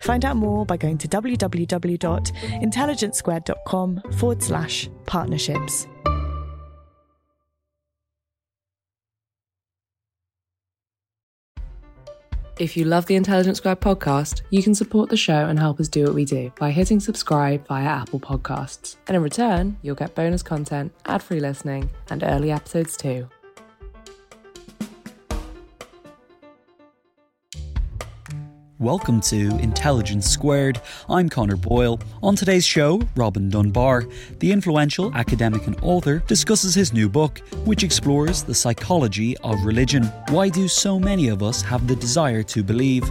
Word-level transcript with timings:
Find 0.00 0.24
out 0.24 0.36
more 0.36 0.66
by 0.66 0.76
going 0.76 0.98
to 0.98 1.08
www.intelligencesquared.com 1.08 4.02
forward 4.12 4.42
slash 4.42 4.90
partnerships. 5.06 5.86
If 12.58 12.76
you 12.76 12.86
love 12.86 13.06
the 13.06 13.14
Intelligence 13.14 13.58
Squared 13.58 13.80
podcast, 13.80 14.42
you 14.50 14.64
can 14.64 14.74
support 14.74 15.10
the 15.10 15.16
show 15.16 15.46
and 15.46 15.60
help 15.60 15.78
us 15.78 15.86
do 15.86 16.02
what 16.02 16.14
we 16.14 16.24
do 16.24 16.50
by 16.58 16.72
hitting 16.72 16.98
subscribe 16.98 17.64
via 17.68 17.84
Apple 17.84 18.18
Podcasts. 18.18 18.96
And 19.06 19.16
in 19.16 19.22
return, 19.22 19.76
you'll 19.82 19.94
get 19.94 20.16
bonus 20.16 20.42
content, 20.42 20.92
ad 21.06 21.22
free 21.22 21.38
listening, 21.38 21.88
and 22.10 22.24
early 22.24 22.50
episodes 22.50 22.96
too. 22.96 23.28
Welcome 28.80 29.20
to 29.22 29.58
Intelligence 29.58 30.30
Squared. 30.30 30.80
I'm 31.08 31.28
Connor 31.28 31.56
Boyle. 31.56 31.98
On 32.22 32.36
today's 32.36 32.64
show, 32.64 33.02
Robin 33.16 33.50
Dunbar, 33.50 34.04
the 34.38 34.52
influential 34.52 35.12
academic 35.16 35.66
and 35.66 35.76
author, 35.82 36.20
discusses 36.28 36.76
his 36.76 36.92
new 36.92 37.08
book, 37.08 37.40
which 37.64 37.82
explores 37.82 38.44
the 38.44 38.54
psychology 38.54 39.36
of 39.38 39.64
religion. 39.64 40.04
Why 40.28 40.48
do 40.48 40.68
so 40.68 40.96
many 40.96 41.26
of 41.26 41.42
us 41.42 41.60
have 41.62 41.88
the 41.88 41.96
desire 41.96 42.44
to 42.44 42.62
believe? 42.62 43.02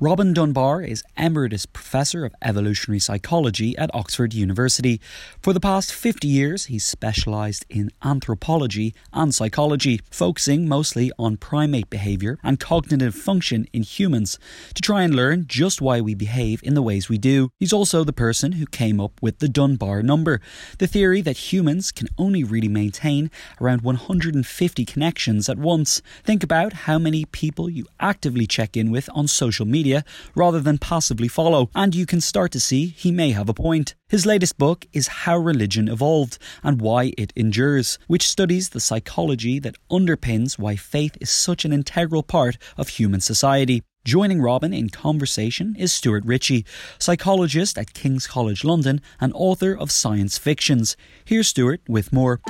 Robin 0.00 0.32
Dunbar 0.32 0.82
is 0.82 1.04
Emeritus 1.16 1.66
Professor 1.66 2.24
of 2.24 2.34
Evolutionary 2.42 2.98
Psychology 2.98 3.78
at 3.78 3.94
Oxford 3.94 4.34
University. 4.34 5.00
For 5.40 5.52
the 5.52 5.60
past 5.60 5.94
50 5.94 6.26
years, 6.26 6.64
he's 6.64 6.84
specialised 6.84 7.64
in 7.70 7.92
anthropology 8.02 8.92
and 9.12 9.32
psychology, 9.32 10.00
focusing 10.10 10.66
mostly 10.66 11.12
on 11.16 11.36
primate 11.36 11.90
behaviour 11.90 12.40
and 12.42 12.58
cognitive 12.58 13.14
function 13.14 13.68
in 13.72 13.84
humans 13.84 14.36
to 14.74 14.82
try 14.82 15.04
and 15.04 15.14
learn 15.14 15.44
just 15.46 15.80
why 15.80 16.00
we 16.00 16.16
behave 16.16 16.60
in 16.64 16.74
the 16.74 16.82
ways 16.82 17.08
we 17.08 17.16
do. 17.16 17.50
He's 17.60 17.72
also 17.72 18.02
the 18.02 18.12
person 18.12 18.52
who 18.52 18.66
came 18.66 19.00
up 19.00 19.22
with 19.22 19.38
the 19.38 19.48
Dunbar 19.48 20.02
number, 20.02 20.40
the 20.78 20.88
theory 20.88 21.20
that 21.20 21.52
humans 21.52 21.92
can 21.92 22.08
only 22.18 22.42
really 22.42 22.68
maintain 22.68 23.30
around 23.60 23.82
150 23.82 24.84
connections 24.84 25.48
at 25.48 25.56
once. 25.56 26.02
Think 26.24 26.42
about 26.42 26.72
how 26.72 26.98
many 26.98 27.26
people 27.26 27.70
you 27.70 27.86
actively 28.00 28.48
check 28.48 28.76
in 28.76 28.90
with 28.90 29.08
on 29.14 29.28
social 29.28 29.64
media 29.64 29.83
media 29.84 30.04
rather 30.34 30.60
than 30.60 30.78
passively 30.78 31.28
follow, 31.28 31.68
and 31.74 31.94
you 31.94 32.06
can 32.06 32.20
start 32.20 32.50
to 32.52 32.58
see 32.58 32.86
he 32.86 33.12
may 33.12 33.32
have 33.32 33.50
a 33.50 33.54
point. 33.54 33.94
His 34.08 34.24
latest 34.24 34.56
book 34.56 34.86
is 34.94 35.24
How 35.24 35.36
Religion 35.36 35.88
Evolved 35.88 36.38
and 36.62 36.80
Why 36.80 37.12
It 37.18 37.34
Endures, 37.36 37.98
which 38.06 38.26
studies 38.26 38.70
the 38.70 38.80
psychology 38.80 39.58
that 39.58 39.76
underpins 39.90 40.58
why 40.58 40.76
faith 40.76 41.18
is 41.20 41.28
such 41.28 41.66
an 41.66 41.72
integral 41.72 42.22
part 42.22 42.56
of 42.78 42.88
human 42.88 43.20
society. 43.20 43.82
Joining 44.06 44.40
Robin 44.40 44.72
in 44.72 44.88
conversation 44.88 45.76
is 45.78 45.92
Stuart 45.92 46.24
Ritchie, 46.24 46.64
psychologist 46.98 47.76
at 47.76 47.92
King's 47.92 48.26
College 48.26 48.64
London 48.64 49.02
and 49.20 49.32
author 49.34 49.76
of 49.76 49.90
science 49.90 50.38
fictions. 50.38 50.96
Here's 51.26 51.48
Stuart 51.48 51.82
with 51.88 52.10
more. 52.10 52.40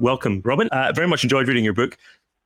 Welcome, 0.00 0.40
Robin. 0.46 0.66
Uh, 0.72 0.92
very 0.94 1.06
much 1.06 1.24
enjoyed 1.24 1.46
reading 1.46 1.62
your 1.62 1.74
book. 1.74 1.98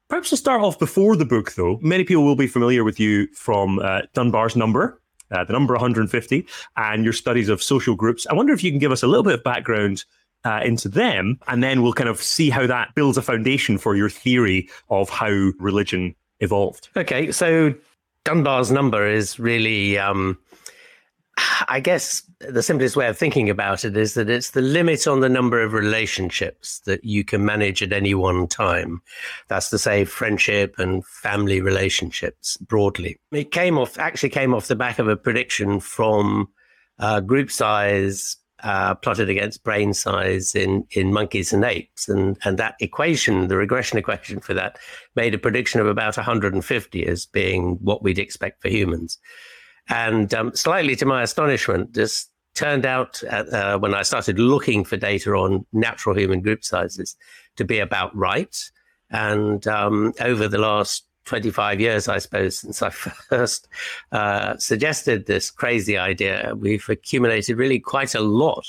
Perhaps 0.09 0.31
to 0.31 0.37
start 0.37 0.60
off 0.60 0.78
before 0.78 1.16
the 1.16 1.25
book, 1.25 1.53
though, 1.54 1.78
many 1.81 2.04
people 2.04 2.25
will 2.25 2.37
be 2.37 2.47
familiar 2.47 2.84
with 2.84 3.00
you 3.00 3.26
from 3.34 3.78
uh, 3.78 4.03
Dunbar's 4.12 4.54
number, 4.54 5.00
uh, 5.31 5.44
the 5.44 5.53
number 5.53 5.75
150, 5.75 6.47
and 6.76 7.04
your 7.04 7.12
studies 7.12 7.48
of 7.48 7.62
social 7.62 7.94
groups. 7.94 8.26
I 8.28 8.34
wonder 8.34 8.53
if 8.53 8.62
you 8.62 8.70
can 8.70 8.78
give 8.78 8.92
us 8.92 9.03
a 9.03 9.06
little 9.06 9.22
bit 9.22 9.34
of 9.34 9.44
background 9.44 10.04
uh, 10.44 10.60
into 10.62 10.88
them, 10.91 11.38
and 11.48 11.62
then 11.62 11.82
we'll 11.82 11.94
kind 11.94 12.10
of 12.10 12.20
see 12.20 12.50
how 12.50 12.66
that 12.66 12.94
builds 12.94 13.16
a 13.16 13.22
foundation 13.22 13.78
for 13.78 13.97
your 13.97 14.10
theory 14.10 14.69
of 14.91 15.09
how 15.09 15.31
religion 15.59 16.15
evolved. 16.41 16.91
Okay, 16.97 17.32
so 17.32 17.75
Dunbar's 18.25 18.71
number 18.71 19.06
is 19.06 19.38
really 19.38 19.98
um, 19.98 20.38
I 21.69 21.81
guess 21.81 22.22
the 22.41 22.62
simplest 22.62 22.97
way 22.97 23.09
of 23.09 23.19
thinking 23.19 23.50
about 23.50 23.84
it 23.84 23.97
is 23.97 24.15
that 24.15 24.28
it's 24.28 24.50
the 24.50 24.61
limit 24.61 25.06
on 25.06 25.21
the 25.21 25.28
number 25.28 25.62
of 25.62 25.72
relationships 25.72 26.81
that 26.81 27.05
you 27.05 27.25
can 27.25 27.45
manage 27.45 27.83
at 27.83 27.93
any 27.93 28.15
one 28.15 28.47
time. 28.47 29.03
That's 29.49 29.71
to 29.71 29.78
say, 29.78 30.05
friendship 30.05 30.78
and 30.78 31.05
family 31.06 31.61
relationships 31.61 32.56
broadly. 32.59 33.19
It 33.33 33.50
came 33.50 33.78
off, 33.78 33.99
actually 33.99 34.31
came 34.31 34.55
off 34.55 34.69
the 34.69 34.77
back 34.77 34.99
of 34.99 35.09
a 35.09 35.17
prediction 35.17 35.81
from 35.81 36.49
uh, 36.99 37.21
group 37.21 37.51
size 37.51 38.37
uh, 38.62 38.95
plotted 38.95 39.28
against 39.28 39.62
brain 39.62 39.93
size 39.93 40.55
in, 40.55 40.87
in 40.93 41.12
monkeys 41.12 41.53
and 41.53 41.65
apes. 41.65 42.09
And, 42.09 42.39
and 42.45 42.59
that 42.59 42.77
equation, 42.81 43.49
the 43.49 43.56
regression 43.56 43.99
equation 43.99 44.41
for 44.41 44.55
that, 44.55 44.78
made 45.15 45.34
a 45.34 45.39
prediction 45.39 45.81
of 45.81 45.87
about 45.87 46.16
150 46.16 47.06
as 47.06 47.27
being 47.27 47.78
what 47.83 48.03
we'd 48.03 48.19
expect 48.19 48.62
for 48.62 48.69
humans. 48.69 49.19
And 49.89 50.33
um, 50.33 50.55
slightly 50.55 50.97
to 50.97 51.06
my 51.06 51.22
astonishment, 51.22 51.95
this 51.95 52.27
turned 52.55 52.87
out 52.87 53.22
uh, 53.25 53.78
when 53.78 53.95
I 53.95 54.03
started 54.03 54.39
looking 54.39 54.84
for 54.84 54.97
data 54.97 55.33
on 55.33 55.67
natural 55.72 56.17
human 56.17 56.41
group 56.41 56.65
sizes 56.65 57.17
to 57.56 57.65
be 57.65 57.78
about 57.81 58.15
right. 58.17 58.56
And 59.11 59.67
um, 59.67 60.12
over 60.21 60.49
the 60.49 60.59
last 60.59 61.05
25 61.25 61.81
years, 61.81 62.09
I 62.09 62.19
suppose, 62.19 62.59
since 62.59 62.83
I 62.83 62.91
first 63.28 63.69
uh, 64.13 64.57
suggested 64.59 65.27
this 65.27 65.51
crazy 65.51 65.98
idea, 65.98 66.54
we've 66.57 66.89
accumulated 66.89 67.59
really 67.59 67.80
quite 67.80 68.15
a 68.15 68.21
lot 68.21 68.66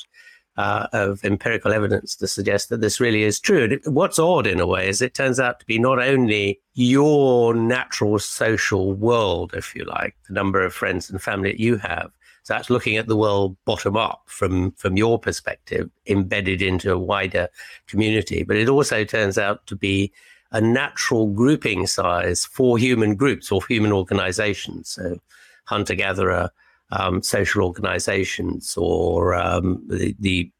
uh, 0.57 0.87
of 0.93 1.23
empirical 1.25 1.73
evidence 1.73 2.15
to 2.15 2.27
suggest 2.27 2.69
that 2.69 2.81
this 2.81 2.99
really 2.99 3.23
is 3.23 3.39
true. 3.39 3.79
What's 3.85 4.19
odd 4.19 4.47
in 4.47 4.59
a 4.59 4.67
way 4.67 4.87
is 4.87 5.01
it 5.01 5.13
turns 5.13 5.39
out 5.39 5.59
to 5.59 5.65
be 5.65 5.79
not 5.79 5.99
only 5.99 6.59
your 6.73 7.53
natural 7.53 8.19
social 8.19 8.93
world, 8.93 9.53
if 9.53 9.75
you 9.75 9.83
like, 9.85 10.15
the 10.27 10.33
number 10.33 10.63
of 10.63 10.73
friends 10.73 11.09
and 11.09 11.21
family 11.21 11.51
that 11.51 11.59
you 11.59 11.77
have. 11.77 12.11
So 12.43 12.53
that's 12.53 12.69
looking 12.69 12.95
at 12.95 13.07
the 13.07 13.17
world 13.17 13.57
bottom 13.65 13.97
up 13.97 14.21
from, 14.27 14.71
from 14.73 14.97
your 14.97 15.17
perspective, 15.17 15.89
embedded 16.07 16.61
into 16.61 16.93
a 16.93 16.99
wider 16.99 17.49
community. 17.87 18.43
But 18.43 18.57
it 18.57 18.69
also 18.69 19.03
turns 19.03 19.37
out 19.37 19.65
to 19.67 19.75
be 19.75 20.13
a 20.51 20.61
natural 20.61 21.27
grouping 21.27 21.87
size 21.87 22.45
for 22.45 22.77
human 22.77 23.15
groups 23.15 23.51
or 23.51 23.65
human 23.65 23.91
organizations. 23.91 24.89
So 24.89 25.17
hunter 25.65 25.95
gatherer, 25.95 26.51
um, 26.97 27.21
social 27.21 27.63
organizations 27.63 28.75
or 28.77 29.35
um, 29.35 29.83
the, 29.87 30.15
the, 30.19 30.51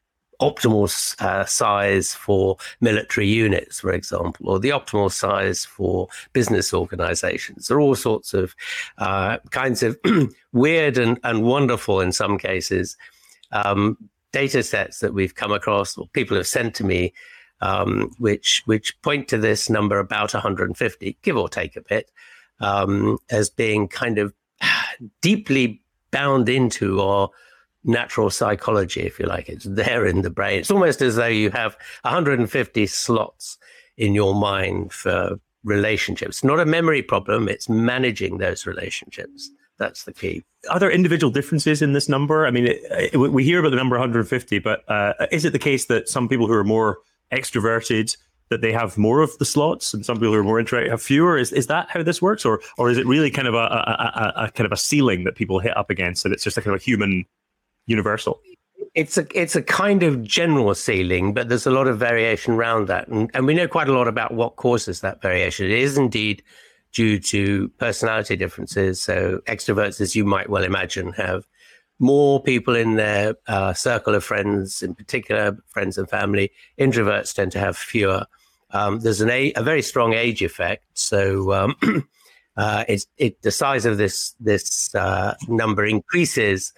optimal 0.42 1.22
uh, 1.22 1.46
size 1.46 2.14
for 2.14 2.58
military 2.82 3.26
units, 3.26 3.80
for 3.80 3.94
example, 3.94 4.50
or 4.50 4.60
the 4.60 4.70
optimal 4.70 5.10
size 5.10 5.64
for 5.64 6.10
business 6.34 6.74
organizations. 6.74 7.68
There 7.68 7.78
are 7.78 7.80
all 7.80 7.96
sorts 7.96 8.34
of 8.34 8.54
uh, 8.98 9.38
kinds 9.52 9.82
of 9.82 9.98
weird 10.52 10.98
and, 10.98 11.20
and 11.24 11.44
wonderful, 11.44 12.02
in 12.02 12.12
some 12.12 12.38
cases, 12.38 12.98
um, 13.54 13.98
data 14.34 14.62
sets 14.62 15.00
that 15.00 15.14
we've 15.14 15.36
come 15.36 15.54
across 15.54 15.98
or 15.98 16.08
people 16.10 16.36
have 16.36 16.48
sent 16.48 16.76
to 16.76 16.84
me. 16.84 17.14
Um, 17.62 18.12
which 18.20 18.62
which 18.66 19.02
point 19.02 19.30
to 19.30 19.38
this 19.38 19.70
number 19.70 19.98
about 19.98 20.34
150, 20.34 21.18
give 21.22 21.38
or 21.38 21.48
take 21.48 21.78
a 21.78 21.82
bit, 21.82 22.12
um, 22.60 23.18
as 23.30 23.50
being 23.50 23.88
kind 23.88 24.18
of 24.18 24.34
deeply 25.22 25.82
bound 26.12 26.50
into 26.50 27.02
our 27.02 27.30
natural 27.84 28.30
psychology, 28.30 29.02
if 29.02 29.19
you 29.19 29.25
like. 29.25 29.48
It's 29.48 29.66
there 29.66 30.06
in 30.06 30.22
the 30.22 30.30
brain. 30.30 30.60
It's 30.60 30.72
almost 30.72 31.02
as 31.02 31.16
though 31.16 31.28
you 31.28 31.52
have 31.52 31.78
150 32.02 32.88
slots 32.88 33.57
in 33.98 34.13
your 34.13 34.34
mind 34.34 34.92
for 34.92 35.40
relationships. 35.63 36.44
Not 36.44 36.60
a 36.60 36.66
memory 36.66 37.02
problem, 37.02 37.48
it's 37.48 37.69
managing 37.69 38.38
those 38.38 38.66
relationships. 38.66 39.50
That's 39.78 40.04
the 40.04 40.13
key. 40.13 40.44
Are 40.69 40.80
there 40.80 40.92
individual 40.92 41.31
differences 41.31 41.81
in 41.81 41.94
this 41.94 42.08
number? 42.08 42.46
I 42.48 42.51
mean, 42.51 42.68
it, 42.68 42.81
it, 43.13 43.18
we 43.18 43.44
hear 43.44 43.60
about 43.60 43.72
the 43.72 43.75
number 43.75 43.96
150, 43.96 44.60
but 44.60 44.90
uh, 44.90 45.13
is 45.31 45.44
it 45.44 45.51
the 45.51 45.60
case 45.60 45.86
that 45.86 46.08
some 46.08 46.30
people 46.30 46.48
who 46.48 46.54
are 46.54 46.63
more 46.63 47.00
extroverted 47.34 48.16
that 48.50 48.62
they 48.62 48.71
have 48.71 48.97
more 48.97 49.21
of 49.21 49.38
the 49.38 49.45
slots 49.45 49.94
and 49.94 50.06
some 50.06 50.18
people 50.18 50.33
who 50.33 50.39
are 50.39 50.44
more 50.44 50.59
introverted 50.59 50.92
have 50.92 51.01
fewer 51.01 51.38
is, 51.38 51.51
is 51.51 51.68
that 51.68 51.89
how 51.89 52.03
this 52.03 52.21
works 52.21 52.45
or 52.45 52.62
or 52.77 52.89
is 52.89 52.97
it 52.97 53.06
really 53.06 53.31
kind 53.31 53.47
of 53.47 53.53
a, 53.53 53.57
a, 53.57 54.33
a, 54.38 54.44
a 54.45 54.51
kind 54.51 54.65
of 54.65 54.71
a 54.71 54.77
ceiling 54.77 55.24
that 55.24 55.36
people 55.36 55.59
hit 55.59 55.75
up 55.75 55.89
against 55.89 56.25
and 56.25 56.33
it's 56.33 56.44
just 56.44 56.57
a 56.57 56.62
kind 56.62 56.75
of 56.75 56.81
a 56.81 56.83
human 56.83 57.25
universal? 57.88 58.39
It's 58.94 59.18
a 59.18 59.25
it's 59.33 59.56
a 59.56 59.62
kind 59.62 60.03
of 60.03 60.24
general 60.24 60.74
ceiling, 60.75 61.33
but 61.33 61.50
there's 61.50 61.65
a 61.65 61.71
lot 61.71 61.88
of 61.88 61.97
variation 61.97 62.53
around 62.53 62.88
that, 62.88 63.09
and 63.09 63.30
and 63.33 63.45
we 63.45 63.53
know 63.53 63.68
quite 63.68 63.89
a 63.89 63.94
lot 63.94 64.07
about 64.07 64.33
what 64.33 64.56
causes 64.56 65.01
that 65.01 65.21
variation. 65.21 65.65
It 65.65 65.71
is 65.71 65.98
indeed 65.98 66.41
due 66.94 67.19
to 67.19 67.68
personality 67.77 68.38
differences. 68.38 69.01
So 69.01 69.41
extroverts, 69.48 70.00
as 70.00 70.15
you 70.15 70.24
might 70.24 70.50
well 70.50 70.63
imagine, 70.63 71.12
have 71.13 71.45
more 72.00 72.42
people 72.42 72.75
in 72.75 72.95
their 72.95 73.36
uh, 73.47 73.74
circle 73.74 74.15
of 74.15 74.24
friends, 74.24 74.81
in 74.81 74.95
particular 74.95 75.57
friends 75.68 75.97
and 75.97 76.09
family. 76.09 76.51
Introverts 76.77 77.33
tend 77.33 77.51
to 77.53 77.59
have 77.59 77.77
fewer. 77.77 78.25
Um, 78.71 79.00
there's 79.00 79.21
an 79.21 79.30
a, 79.30 79.53
a, 79.53 79.63
very 79.63 79.81
strong 79.81 80.13
age 80.13 80.42
effect, 80.42 80.86
so 80.94 81.53
um, 81.53 81.75
uh, 82.57 82.83
it 83.18 83.42
the 83.42 83.51
size 83.51 83.86
of 83.86 83.97
this 83.97 84.36
this 84.39 84.94
uh, 84.95 85.36
number 85.47 85.86
increases 85.86 86.74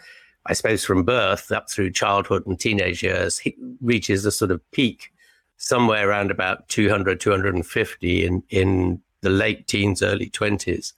I 0.47 0.53
suppose 0.53 0.85
from 0.85 1.03
birth 1.03 1.51
up 1.51 1.69
through 1.69 1.91
childhood 1.91 2.47
and 2.47 2.57
teenage 2.57 3.03
years, 3.03 3.37
he 3.37 3.55
reaches 3.81 4.25
a 4.25 4.31
sort 4.31 4.49
of 4.49 4.61
peak 4.71 5.11
somewhere 5.57 6.09
around 6.09 6.31
about 6.31 6.69
200, 6.69 7.19
250 7.19 8.25
in, 8.25 8.43
in 8.49 9.01
the 9.21 9.29
late 9.29 9.67
teens, 9.67 10.01
early 10.01 10.29
20s, 10.29 10.93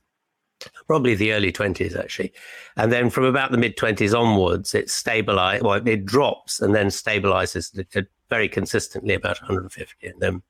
probably 0.87 1.15
the 1.15 1.33
early 1.33 1.51
20s, 1.51 1.97
actually. 1.97 2.33
And 2.77 2.91
then 2.91 3.09
from 3.09 3.25
about 3.25 3.51
the 3.51 3.57
mid 3.57 3.77
20s 3.77 4.17
onwards, 4.17 4.75
it 4.75 4.87
stabilizes, 4.87 5.61
well, 5.61 5.87
it 5.87 6.05
drops 6.05 6.59
and 6.59 6.73
then 6.75 6.87
stabilizes 6.87 8.05
very 8.29 8.47
consistently 8.47 9.13
about 9.13 9.41
150. 9.41 10.07
And 10.07 10.19
then 10.19 10.41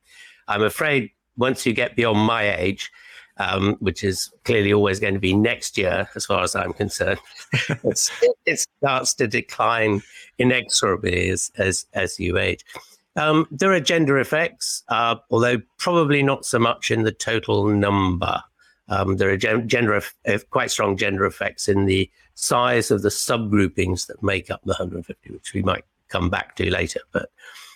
I'm 0.48 0.62
afraid 0.62 1.10
once 1.36 1.64
you 1.64 1.72
get 1.72 1.96
beyond 1.96 2.18
my 2.18 2.54
age, 2.56 2.90
um, 3.38 3.76
which 3.80 4.04
is 4.04 4.30
clearly 4.44 4.72
always 4.72 5.00
going 5.00 5.14
to 5.14 5.20
be 5.20 5.34
next 5.34 5.78
year, 5.78 6.08
as 6.14 6.26
far 6.26 6.42
as 6.42 6.54
I'm 6.54 6.74
concerned. 6.74 7.20
it 8.44 8.60
starts 8.60 9.14
to 9.14 9.26
decline 9.26 10.02
inexorably 10.38 11.30
as 11.30 11.50
as, 11.56 11.86
as 11.94 12.20
you 12.20 12.38
age. 12.38 12.64
Um, 13.16 13.46
there 13.50 13.72
are 13.72 13.80
gender 13.80 14.18
effects, 14.18 14.84
uh, 14.88 15.16
although 15.30 15.60
probably 15.78 16.22
not 16.22 16.44
so 16.44 16.58
much 16.58 16.90
in 16.90 17.02
the 17.02 17.12
total 17.12 17.66
number. 17.66 18.42
Um, 18.90 19.16
there 19.16 19.30
are 19.30 19.36
gender 19.36 20.02
quite 20.50 20.70
strong 20.70 20.96
gender 20.96 21.24
effects 21.24 21.68
in 21.68 21.86
the 21.86 22.10
size 22.34 22.90
of 22.90 23.02
the 23.02 23.08
subgroupings 23.08 24.06
that 24.08 24.22
make 24.22 24.50
up 24.50 24.60
the 24.64 24.74
150, 24.74 25.32
which 25.32 25.54
we 25.54 25.62
might 25.62 25.84
come 26.08 26.28
back 26.28 26.56
to 26.56 26.70
later. 26.70 27.00
But 27.12 27.30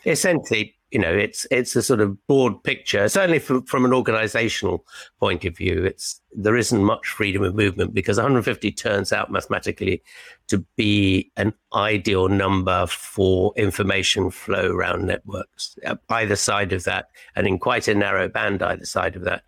essentially, 0.05 0.75
you 0.90 1.00
know, 1.00 1.12
it's 1.12 1.44
it's 1.50 1.75
a 1.75 1.82
sort 1.82 2.00
of 2.00 2.25
broad 2.28 2.62
picture. 2.62 3.08
Certainly, 3.08 3.40
from, 3.40 3.64
from 3.64 3.84
an 3.84 3.93
organizational 3.93 4.84
point 5.19 5.44
of 5.44 5.56
view, 5.56 5.84
it's 5.84 6.20
there 6.32 6.56
isn't 6.56 6.84
much 6.84 7.08
freedom 7.08 7.43
of 7.43 7.56
movement 7.56 7.94
because 7.94 8.16
150 8.16 8.70
turns 8.72 9.12
out 9.12 9.31
mathematically 9.31 10.02
to 10.46 10.58
be 10.76 11.32
an 11.37 11.52
ideal 11.75 12.28
number 12.28 12.87
for 12.87 13.52
information 13.56 14.31
flow 14.31 14.70
around 14.70 15.06
networks. 15.06 15.76
Either 16.11 16.37
side 16.37 16.72
of 16.72 16.84
that, 16.84 17.08
and 17.34 17.49
in 17.49 17.58
quite 17.58 17.88
a 17.88 17.94
narrow 17.94 18.28
band 18.28 18.62
either 18.62 18.84
side 18.84 19.16
of 19.16 19.25
that, 19.25 19.43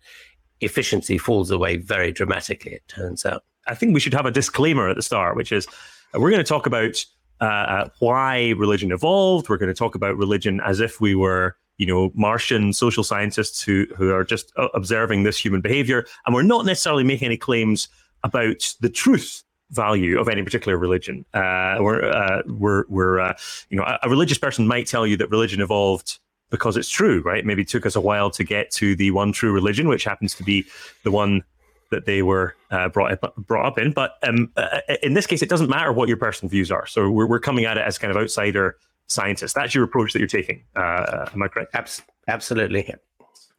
efficiency 0.61 1.17
falls 1.17 1.51
away 1.51 1.77
very 1.77 2.11
dramatically. 2.11 2.73
It 2.73 2.87
turns 2.87 3.25
out. 3.25 3.43
I 3.67 3.75
think 3.75 3.93
we 3.93 3.99
should 3.99 4.13
have 4.13 4.25
a 4.25 4.31
disclaimer 4.31 4.89
at 4.89 4.95
the 4.95 5.01
start, 5.01 5.35
which 5.35 5.51
is 5.51 5.67
uh, 6.13 6.19
we're 6.19 6.31
going 6.31 6.43
to 6.43 6.47
talk 6.47 6.65
about 6.65 7.03
uh, 7.41 7.45
uh, 7.45 7.89
why 7.99 8.51
religion 8.57 8.91
evolved. 8.91 9.49
We're 9.49 9.57
going 9.57 9.73
to 9.73 9.77
talk 9.77 9.95
about 9.95 10.17
religion 10.17 10.61
as 10.61 10.79
if 10.79 10.99
we 11.01 11.15
were, 11.15 11.55
you 11.77 11.85
know, 11.85 12.11
Martian 12.15 12.73
social 12.73 13.03
scientists 13.03 13.61
who 13.61 13.85
who 13.95 14.11
are 14.13 14.23
just 14.23 14.51
uh, 14.57 14.69
observing 14.73 15.23
this 15.23 15.37
human 15.37 15.61
behavior, 15.61 16.05
and 16.25 16.33
we're 16.33 16.43
not 16.43 16.65
necessarily 16.65 17.03
making 17.03 17.27
any 17.27 17.37
claims 17.37 17.89
about 18.23 18.73
the 18.81 18.89
truth 18.89 19.43
value 19.71 20.17
of 20.17 20.29
any 20.29 20.43
particular 20.43 20.77
religion. 20.77 21.25
Uh, 21.33 21.77
we're 21.79 22.03
uh, 22.09 22.41
we're 22.47 22.85
we're 22.87 23.33
you 23.69 23.77
know 23.77 23.83
a, 23.83 23.99
a 24.03 24.09
religious 24.09 24.37
person 24.37 24.65
might 24.65 24.87
tell 24.87 25.05
you 25.05 25.17
that 25.17 25.29
religion 25.29 25.61
evolved 25.61 26.19
because 26.49 26.77
it's 26.77 26.89
true, 26.89 27.21
right? 27.21 27.45
Maybe 27.45 27.63
it 27.63 27.67
took 27.67 27.85
us 27.85 27.95
a 27.95 28.01
while 28.01 28.29
to 28.31 28.43
get 28.43 28.71
to 28.71 28.95
the 28.95 29.11
one 29.11 29.31
true 29.31 29.51
religion, 29.51 29.87
which 29.87 30.03
happens 30.03 30.33
to 30.35 30.43
be 30.43 30.65
the 31.03 31.11
one 31.11 31.43
that 31.91 32.05
they 32.05 32.21
were 32.21 32.55
uh, 32.71 32.89
brought 32.89 33.23
up, 33.23 33.35
brought 33.35 33.65
up 33.65 33.77
in. 33.77 33.91
But 33.91 34.15
um, 34.23 34.51
uh, 34.57 34.79
in 35.03 35.13
this 35.13 35.25
case, 35.25 35.41
it 35.41 35.49
doesn't 35.49 35.69
matter 35.69 35.91
what 35.91 36.07
your 36.07 36.17
personal 36.17 36.49
views 36.49 36.71
are. 36.71 36.85
So 36.85 37.09
we're, 37.09 37.27
we're 37.27 37.39
coming 37.39 37.65
at 37.65 37.77
it 37.77 37.81
as 37.85 37.97
kind 37.97 38.11
of 38.11 38.17
outsider 38.17 38.77
scientists. 39.07 39.53
That's 39.53 39.73
your 39.73 39.83
approach 39.83 40.13
that 40.13 40.19
you're 40.19 40.27
taking. 40.27 40.63
Uh, 40.75 41.29
am 41.33 41.41
I 41.41 41.47
correct? 41.47 41.73
Abs- 41.73 42.01
absolutely. 42.27 42.93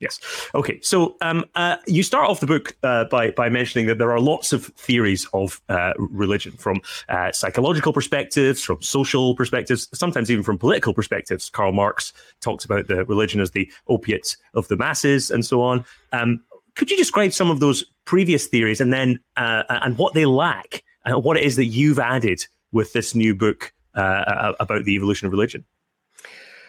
Yes. 0.00 0.20
Okay. 0.54 0.78
So 0.80 1.16
um, 1.22 1.44
uh, 1.56 1.76
you 1.86 2.04
start 2.04 2.30
off 2.30 2.38
the 2.38 2.46
book 2.46 2.76
uh, 2.84 3.06
by 3.06 3.32
by 3.32 3.48
mentioning 3.48 3.86
that 3.88 3.98
there 3.98 4.12
are 4.12 4.20
lots 4.20 4.52
of 4.52 4.66
theories 4.66 5.26
of 5.32 5.60
uh, 5.68 5.92
religion, 5.98 6.52
from 6.52 6.80
uh, 7.08 7.32
psychological 7.32 7.92
perspectives, 7.92 8.62
from 8.62 8.80
social 8.80 9.34
perspectives, 9.34 9.88
sometimes 9.92 10.30
even 10.30 10.44
from 10.44 10.56
political 10.56 10.94
perspectives. 10.94 11.50
Karl 11.50 11.72
Marx 11.72 12.12
talks 12.40 12.64
about 12.64 12.86
the 12.86 13.04
religion 13.06 13.40
as 13.40 13.50
the 13.50 13.70
opiate 13.88 14.36
of 14.54 14.68
the 14.68 14.76
masses, 14.76 15.32
and 15.32 15.44
so 15.44 15.62
on. 15.62 15.84
Um, 16.12 16.44
could 16.76 16.92
you 16.92 16.96
describe 16.96 17.32
some 17.32 17.50
of 17.50 17.58
those 17.58 17.84
previous 18.04 18.46
theories 18.46 18.80
and 18.80 18.92
then 18.92 19.18
uh, 19.36 19.64
and 19.68 19.98
what 19.98 20.14
they 20.14 20.26
lack 20.26 20.84
and 21.04 21.24
what 21.24 21.36
it 21.36 21.42
is 21.42 21.56
that 21.56 21.66
you've 21.66 21.98
added 21.98 22.46
with 22.70 22.92
this 22.92 23.16
new 23.16 23.34
book 23.34 23.72
uh, 23.94 24.52
about 24.60 24.84
the 24.84 24.94
evolution 24.94 25.26
of 25.26 25.32
religion? 25.32 25.64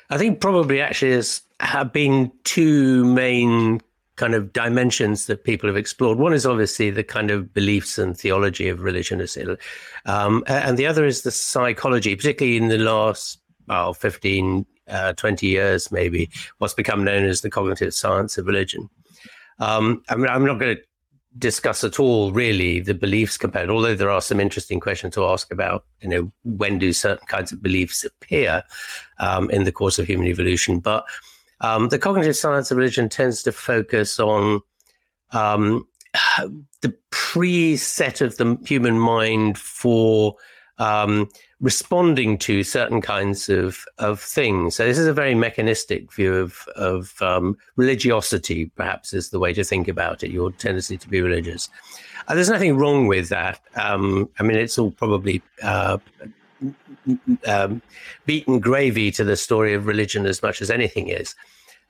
I 0.09 0.17
think 0.17 0.39
probably 0.39 0.81
actually 0.81 1.11
there's 1.11 1.41
have 1.59 1.91
been 1.91 2.31
two 2.43 3.05
main 3.05 3.81
kind 4.15 4.33
of 4.33 4.51
dimensions 4.51 5.27
that 5.27 5.43
people 5.43 5.69
have 5.69 5.77
explored. 5.77 6.17
One 6.17 6.33
is 6.33 6.45
obviously 6.45 6.89
the 6.89 7.03
kind 7.03 7.31
of 7.31 7.53
beliefs 7.53 7.97
and 7.97 8.17
theology 8.17 8.67
of 8.67 8.81
religion, 8.81 9.25
um, 10.05 10.43
and 10.47 10.77
the 10.77 10.87
other 10.87 11.05
is 11.05 11.21
the 11.21 11.31
psychology, 11.31 12.15
particularly 12.15 12.57
in 12.57 12.67
the 12.69 12.77
last 12.77 13.39
well, 13.69 13.93
15, 13.93 14.65
uh, 14.89 15.13
20 15.13 15.47
years, 15.47 15.91
maybe, 15.91 16.29
what's 16.57 16.73
become 16.73 17.03
known 17.03 17.23
as 17.23 17.41
the 17.41 17.49
cognitive 17.49 17.93
science 17.93 18.37
of 18.37 18.47
religion. 18.47 18.89
Um, 19.59 20.03
I 20.09 20.15
mean, 20.15 20.27
I'm 20.27 20.45
not 20.45 20.59
going 20.59 20.75
to 20.75 20.81
discuss 21.37 21.83
at 21.83 21.99
all 21.99 22.31
really 22.31 22.79
the 22.79 22.93
beliefs 22.93 23.37
component, 23.37 23.69
although 23.69 23.95
there 23.95 24.09
are 24.09 24.21
some 24.21 24.39
interesting 24.39 24.79
questions 24.79 25.13
to 25.13 25.25
ask 25.25 25.51
about, 25.51 25.85
you 26.01 26.09
know, 26.09 26.31
when 26.43 26.79
do 26.79 26.91
certain 26.91 27.25
kinds 27.27 27.51
of 27.51 27.61
beliefs 27.61 28.03
appear 28.03 28.63
um, 29.19 29.49
in 29.51 29.63
the 29.63 29.71
course 29.71 29.99
of 29.99 30.07
human 30.07 30.27
evolution. 30.27 30.79
But 30.79 31.05
um, 31.61 31.89
the 31.89 31.99
cognitive 31.99 32.35
science 32.35 32.71
of 32.71 32.77
religion 32.77 33.09
tends 33.09 33.43
to 33.43 33.51
focus 33.51 34.19
on 34.19 34.61
um, 35.31 35.87
the 36.81 36.95
preset 37.11 38.21
of 38.21 38.37
the 38.37 38.57
human 38.65 38.99
mind 38.99 39.57
for 39.57 40.35
um, 40.79 41.29
responding 41.61 42.37
to 42.37 42.63
certain 42.63 43.01
kinds 43.01 43.49
of, 43.49 43.85
of 43.97 44.19
things. 44.19 44.75
So 44.75 44.85
this 44.85 44.97
is 44.97 45.07
a 45.07 45.13
very 45.13 45.35
mechanistic 45.35 46.11
view 46.11 46.33
of, 46.33 46.67
of 46.75 47.21
um, 47.21 47.57
religiosity, 47.75 48.71
perhaps 48.75 49.13
is 49.13 49.29
the 49.29 49.39
way 49.39 49.53
to 49.53 49.63
think 49.63 49.87
about 49.87 50.23
it, 50.23 50.31
your 50.31 50.51
tendency 50.51 50.97
to 50.97 51.09
be 51.09 51.21
religious. 51.21 51.69
Uh, 52.27 52.35
there's 52.35 52.49
nothing 52.49 52.77
wrong 52.77 53.07
with 53.07 53.29
that. 53.29 53.59
Um, 53.75 54.29
I 54.39 54.43
mean, 54.43 54.57
it's 54.57 54.79
all 54.79 54.91
probably 54.91 55.41
uh, 55.61 55.97
um, 57.45 57.81
beaten 58.25 58.59
gravy 58.59 59.11
to 59.11 59.23
the 59.23 59.35
story 59.35 59.73
of 59.73 59.85
religion 59.85 60.25
as 60.25 60.41
much 60.41 60.61
as 60.61 60.71
anything 60.71 61.09
is. 61.09 61.35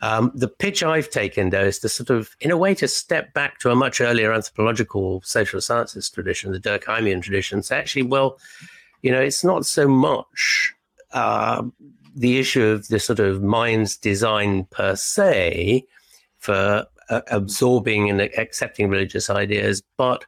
Um, 0.02 0.32
the 0.34 0.48
pitch 0.48 0.82
I've 0.82 1.10
taken, 1.10 1.50
though, 1.50 1.66
is 1.66 1.80
to 1.80 1.90
sort 1.90 2.10
of, 2.10 2.36
in 2.40 2.52
a 2.52 2.58
way, 2.58 2.74
to 2.76 2.88
step 2.88 3.34
back 3.34 3.60
to 3.60 3.70
a 3.70 3.76
much 3.76 4.00
earlier 4.00 4.32
anthropological 4.32 5.22
social 5.26 5.60
sciences 5.60 6.10
tradition, 6.10 6.54
the 6.54 6.60
Durkheimian 6.60 7.22
tradition. 7.22 7.62
Say, 7.62 7.78
actually, 7.78 8.04
well, 8.04 8.40
you 9.02 9.12
know, 9.12 9.22
it's 9.22 9.44
not 9.44 9.66
so 9.66 9.88
much 9.88 10.74
uh, 11.12 11.64
the 12.16 12.38
issue 12.40 12.66
of 12.66 12.88
the 12.88 13.00
sort 13.00 13.20
of 13.20 13.42
mind's 13.42 13.98
design 13.98 14.66
per 14.72 14.96
se 14.96 15.86
for 16.38 16.86
uh, 17.10 17.22
absorbing 17.32 18.10
and 18.10 18.22
accepting 18.22 18.90
religious 18.90 19.30
ideas, 19.30 19.82
but 19.98 20.26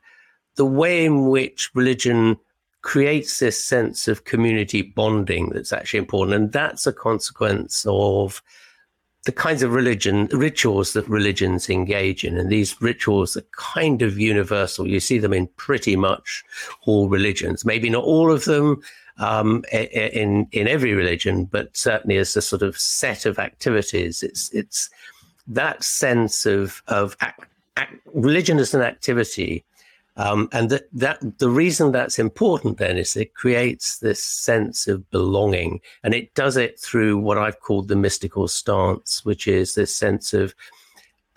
the 0.56 0.66
way 0.66 1.06
in 1.06 1.28
which 1.28 1.70
religion 1.74 2.38
creates 2.82 3.40
this 3.40 3.64
sense 3.64 4.08
of 4.08 4.24
community 4.24 4.82
bonding 4.82 5.50
that's 5.50 5.72
actually 5.72 6.00
important. 6.00 6.36
And 6.36 6.52
that's 6.52 6.88
a 6.88 6.94
consequence 6.94 7.86
of 7.88 8.42
the 9.26 9.32
kinds 9.32 9.62
of 9.62 9.74
religion 9.74 10.28
rituals 10.32 10.94
that 10.94 11.08
religions 11.08 11.70
engage 11.70 12.24
in. 12.24 12.38
And 12.38 12.50
these 12.50 12.82
rituals 12.82 13.38
are 13.38 13.46
kind 13.52 14.02
of 14.02 14.20
universal. 14.20 14.88
You 14.88 15.00
see 15.00 15.20
them 15.20 15.34
in 15.34 15.48
pretty 15.58 15.96
much 15.96 16.44
all 16.86 17.08
religions, 17.08 17.64
maybe 17.64 17.90
not 17.90 18.04
all 18.04 18.32
of 18.32 18.46
them. 18.46 18.82
Um, 19.18 19.64
in 19.72 20.48
in 20.52 20.68
every 20.68 20.94
religion, 20.94 21.46
but 21.46 21.76
certainly 21.78 22.18
as 22.18 22.36
a 22.36 22.42
sort 22.42 22.64
of 22.64 22.80
set 22.80 23.26
of 23.28 23.38
activities, 23.38 24.24
it's 24.24 24.50
it's 24.52 24.90
that 25.48 25.84
sense 25.84 26.46
of 26.48 26.82
of 26.88 27.16
religion 28.14 28.58
as 28.58 28.74
an 28.74 28.82
activity 28.82 29.64
um, 30.18 30.50
and 30.52 30.70
that, 30.70 30.84
that 30.94 31.40
the 31.40 31.50
reason 31.50 31.92
that's 31.92 32.20
important 32.20 32.78
then 32.78 32.98
is 32.98 33.16
it 33.16 33.34
creates 33.34 34.00
this 34.00 34.24
sense 34.24 34.88
of 34.88 35.10
belonging, 35.10 35.80
and 36.04 36.14
it 36.14 36.34
does 36.34 36.58
it 36.58 36.80
through 36.80 37.18
what 37.18 37.38
I've 37.38 37.60
called 37.60 37.88
the 37.88 37.96
mystical 37.96 38.48
stance, 38.48 39.24
which 39.24 39.48
is 39.48 39.76
this 39.76 39.96
sense 39.96 40.34
of 40.34 40.54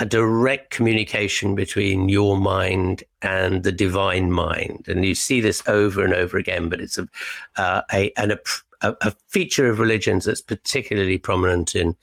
a 0.01 0.05
direct 0.05 0.71
communication 0.71 1.55
between 1.55 2.09
your 2.09 2.37
mind 2.37 3.05
and 3.23 3.63
the 3.63 3.71
divine 3.73 4.33
mind. 4.33 4.87
And 4.89 5.05
you 5.05 5.15
see 5.15 5.41
this 5.41 5.63
over 5.69 6.05
and 6.05 6.13
over 6.13 6.37
again, 6.37 6.69
but 6.69 6.81
it's 6.81 6.99
a 6.99 7.09
uh, 7.57 7.83
a, 7.93 8.13
an, 8.17 8.37
a, 8.81 8.95
a 9.01 9.13
feature 9.29 9.69
of 9.69 9.79
religions 9.79 10.25
that's 10.25 10.43
particularly 10.43 11.19
prominent 11.19 11.77
in 11.77 11.97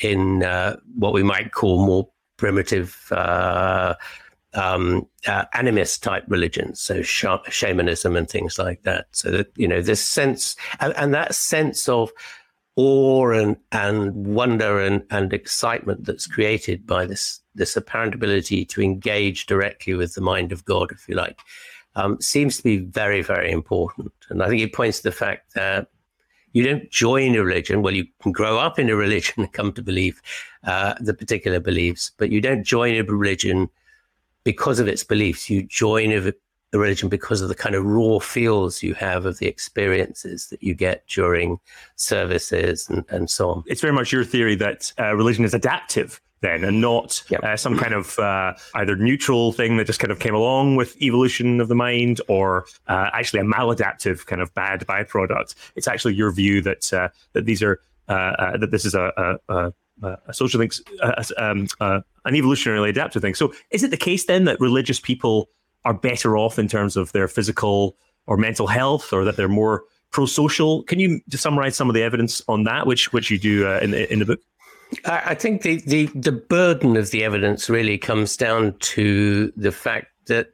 in 0.00 0.42
uh, 0.42 0.76
what 0.96 1.12
we 1.12 1.22
might 1.22 1.52
call 1.52 1.86
more 1.86 2.08
primitive. 2.36 3.10
Uh, 3.12 3.94
um, 4.56 5.06
uh, 5.26 5.44
animist 5.54 6.00
type 6.00 6.24
religions, 6.28 6.80
so 6.80 7.02
sh- 7.02 7.24
shamanism 7.48 8.16
and 8.16 8.28
things 8.28 8.58
like 8.58 8.82
that. 8.82 9.06
So 9.12 9.30
that 9.30 9.48
you 9.56 9.68
know 9.68 9.82
this 9.82 10.06
sense 10.06 10.56
and, 10.80 10.94
and 10.96 11.14
that 11.14 11.34
sense 11.34 11.88
of 11.88 12.10
awe 12.76 13.30
and 13.30 13.56
and 13.72 14.14
wonder 14.14 14.80
and, 14.80 15.04
and 15.10 15.32
excitement 15.32 16.04
that's 16.04 16.26
created 16.26 16.86
by 16.86 17.06
this 17.06 17.40
this 17.54 17.76
apparent 17.76 18.14
ability 18.14 18.64
to 18.66 18.82
engage 18.82 19.46
directly 19.46 19.94
with 19.94 20.14
the 20.14 20.20
mind 20.20 20.52
of 20.52 20.64
God, 20.64 20.90
if 20.90 21.08
you 21.08 21.14
like, 21.14 21.38
um, 21.94 22.20
seems 22.20 22.56
to 22.56 22.62
be 22.62 22.78
very 22.78 23.22
very 23.22 23.50
important. 23.50 24.12
And 24.30 24.42
I 24.42 24.48
think 24.48 24.62
it 24.62 24.72
points 24.72 24.98
to 24.98 25.04
the 25.04 25.12
fact 25.12 25.54
that 25.54 25.88
you 26.52 26.62
don't 26.62 26.90
join 26.90 27.34
a 27.34 27.44
religion. 27.44 27.82
Well, 27.82 27.94
you 27.94 28.06
can 28.22 28.32
grow 28.32 28.58
up 28.58 28.78
in 28.78 28.88
a 28.88 28.96
religion 29.06 29.34
and 29.42 29.52
come 29.52 29.74
to 29.74 29.82
believe 29.82 30.22
uh, 30.64 30.94
the 31.00 31.12
particular 31.12 31.60
beliefs, 31.60 32.12
but 32.16 32.30
you 32.30 32.40
don't 32.40 32.64
join 32.64 32.94
a 32.94 33.02
religion 33.02 33.68
because 34.46 34.78
of 34.78 34.86
its 34.86 35.02
beliefs. 35.02 35.50
You 35.50 35.64
join 35.64 36.12
a, 36.12 36.32
a 36.72 36.78
religion 36.78 37.08
because 37.08 37.42
of 37.42 37.48
the 37.48 37.54
kind 37.54 37.74
of 37.74 37.84
raw 37.84 38.20
feels 38.20 38.80
you 38.80 38.94
have 38.94 39.26
of 39.26 39.38
the 39.38 39.48
experiences 39.48 40.46
that 40.50 40.62
you 40.62 40.72
get 40.72 41.04
during 41.08 41.58
services 41.96 42.88
and, 42.88 43.04
and 43.08 43.28
so 43.28 43.50
on. 43.50 43.64
It's 43.66 43.80
very 43.80 43.92
much 43.92 44.12
your 44.12 44.24
theory 44.24 44.54
that 44.54 44.92
uh, 45.00 45.16
religion 45.16 45.44
is 45.44 45.52
adaptive 45.52 46.20
then 46.42 46.62
and 46.62 46.80
not 46.80 47.24
yep. 47.28 47.42
uh, 47.42 47.56
some 47.56 47.76
kind 47.76 47.92
of 47.92 48.18
uh, 48.20 48.54
either 48.74 48.94
neutral 48.94 49.50
thing 49.50 49.78
that 49.78 49.86
just 49.86 49.98
kind 49.98 50.12
of 50.12 50.20
came 50.20 50.34
along 50.34 50.76
with 50.76 50.96
evolution 51.02 51.60
of 51.60 51.66
the 51.66 51.74
mind 51.74 52.20
or 52.28 52.66
uh, 52.86 53.10
actually 53.14 53.40
a 53.40 53.44
maladaptive 53.44 54.26
kind 54.26 54.40
of 54.40 54.54
bad 54.54 54.86
byproduct. 54.86 55.56
It's 55.74 55.88
actually 55.88 56.14
your 56.14 56.30
view 56.30 56.62
that 56.62 56.92
uh, 56.92 57.08
that 57.32 57.46
these 57.46 57.64
are 57.64 57.80
uh, 58.08 58.12
uh, 58.12 58.56
that 58.58 58.70
this 58.70 58.84
is 58.84 58.94
a, 58.94 59.12
a, 59.48 59.54
a 59.56 59.72
uh, 60.02 60.16
a 60.26 60.34
social 60.34 60.60
thing, 60.60 60.70
uh, 61.02 61.24
um, 61.38 61.66
uh, 61.80 62.00
an 62.24 62.34
evolutionarily 62.34 62.88
adaptive 62.88 63.22
thing. 63.22 63.34
So, 63.34 63.52
is 63.70 63.82
it 63.82 63.90
the 63.90 63.96
case 63.96 64.26
then 64.26 64.44
that 64.44 64.60
religious 64.60 65.00
people 65.00 65.48
are 65.84 65.94
better 65.94 66.36
off 66.36 66.58
in 66.58 66.68
terms 66.68 66.96
of 66.96 67.12
their 67.12 67.28
physical 67.28 67.96
or 68.26 68.36
mental 68.36 68.66
health, 68.66 69.12
or 69.12 69.24
that 69.24 69.36
they're 69.36 69.48
more 69.48 69.84
pro-social? 70.10 70.82
Can 70.84 70.98
you 70.98 71.20
summarize 71.30 71.76
some 71.76 71.88
of 71.88 71.94
the 71.94 72.02
evidence 72.02 72.42
on 72.48 72.64
that, 72.64 72.86
which 72.86 73.12
which 73.12 73.30
you 73.30 73.38
do 73.38 73.66
in 73.68 73.92
the, 73.92 74.12
in 74.12 74.18
the 74.18 74.26
book? 74.26 74.40
I 75.04 75.34
think 75.34 75.62
the, 75.62 75.76
the 75.80 76.06
the 76.14 76.32
burden 76.32 76.96
of 76.96 77.10
the 77.10 77.24
evidence 77.24 77.68
really 77.68 77.98
comes 77.98 78.36
down 78.36 78.76
to 78.78 79.52
the 79.56 79.72
fact 79.72 80.08
that 80.26 80.50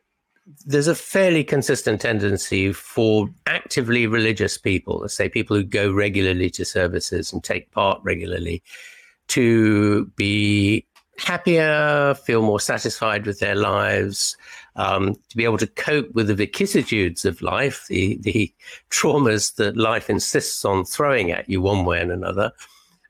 there's 0.65 0.89
a 0.89 0.95
fairly 0.95 1.45
consistent 1.45 2.01
tendency 2.01 2.73
for 2.73 3.29
actively 3.47 4.07
religious 4.07 4.59
people, 4.59 5.09
say 5.09 5.29
people 5.29 5.57
who 5.57 5.63
go 5.63 5.93
regularly 5.93 6.51
to 6.51 6.65
services 6.65 7.33
and 7.33 7.45
take 7.45 7.71
part 7.73 8.01
regularly, 8.03 8.63
to 9.33 10.07
be 10.17 10.87
happier, 11.19 12.15
feel 12.15 12.43
more 12.43 12.61
satisfied 12.61 13.27
with 13.27 13.39
their 13.39 13.55
lives, 13.55 14.37
um, 14.77 15.15
to 15.31 15.37
be 15.37 15.45
able 15.45 15.59
to 15.59 15.67
cope 15.67 16.13
with 16.13 16.29
the 16.29 16.35
vicissitudes 16.35 17.25
of 17.25 17.41
life, 17.41 17.87
the, 17.89 18.19
the 18.23 18.53
traumas 18.91 19.55
that 19.57 19.77
life 19.77 20.11
insists 20.11 20.65
on 20.65 20.85
throwing 20.85 21.31
at 21.31 21.49
you 21.49 21.63
one 21.63 21.85
way 21.85 22.01
and 22.01 22.13
another. 22.13 22.53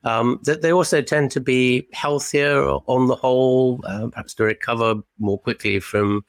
Um, 0.04 0.40
that 0.44 0.62
they 0.62 0.72
also 0.72 1.00
tend 1.00 1.30
to 1.32 1.40
be 1.40 1.88
healthier 1.92 2.60
on 2.62 3.06
the 3.06 3.16
whole, 3.16 3.80
uh, 3.84 4.08
perhaps 4.08 4.34
to 4.34 4.44
recover 4.44 4.96
more 5.18 5.38
quickly 5.38 5.78
from 5.78 6.24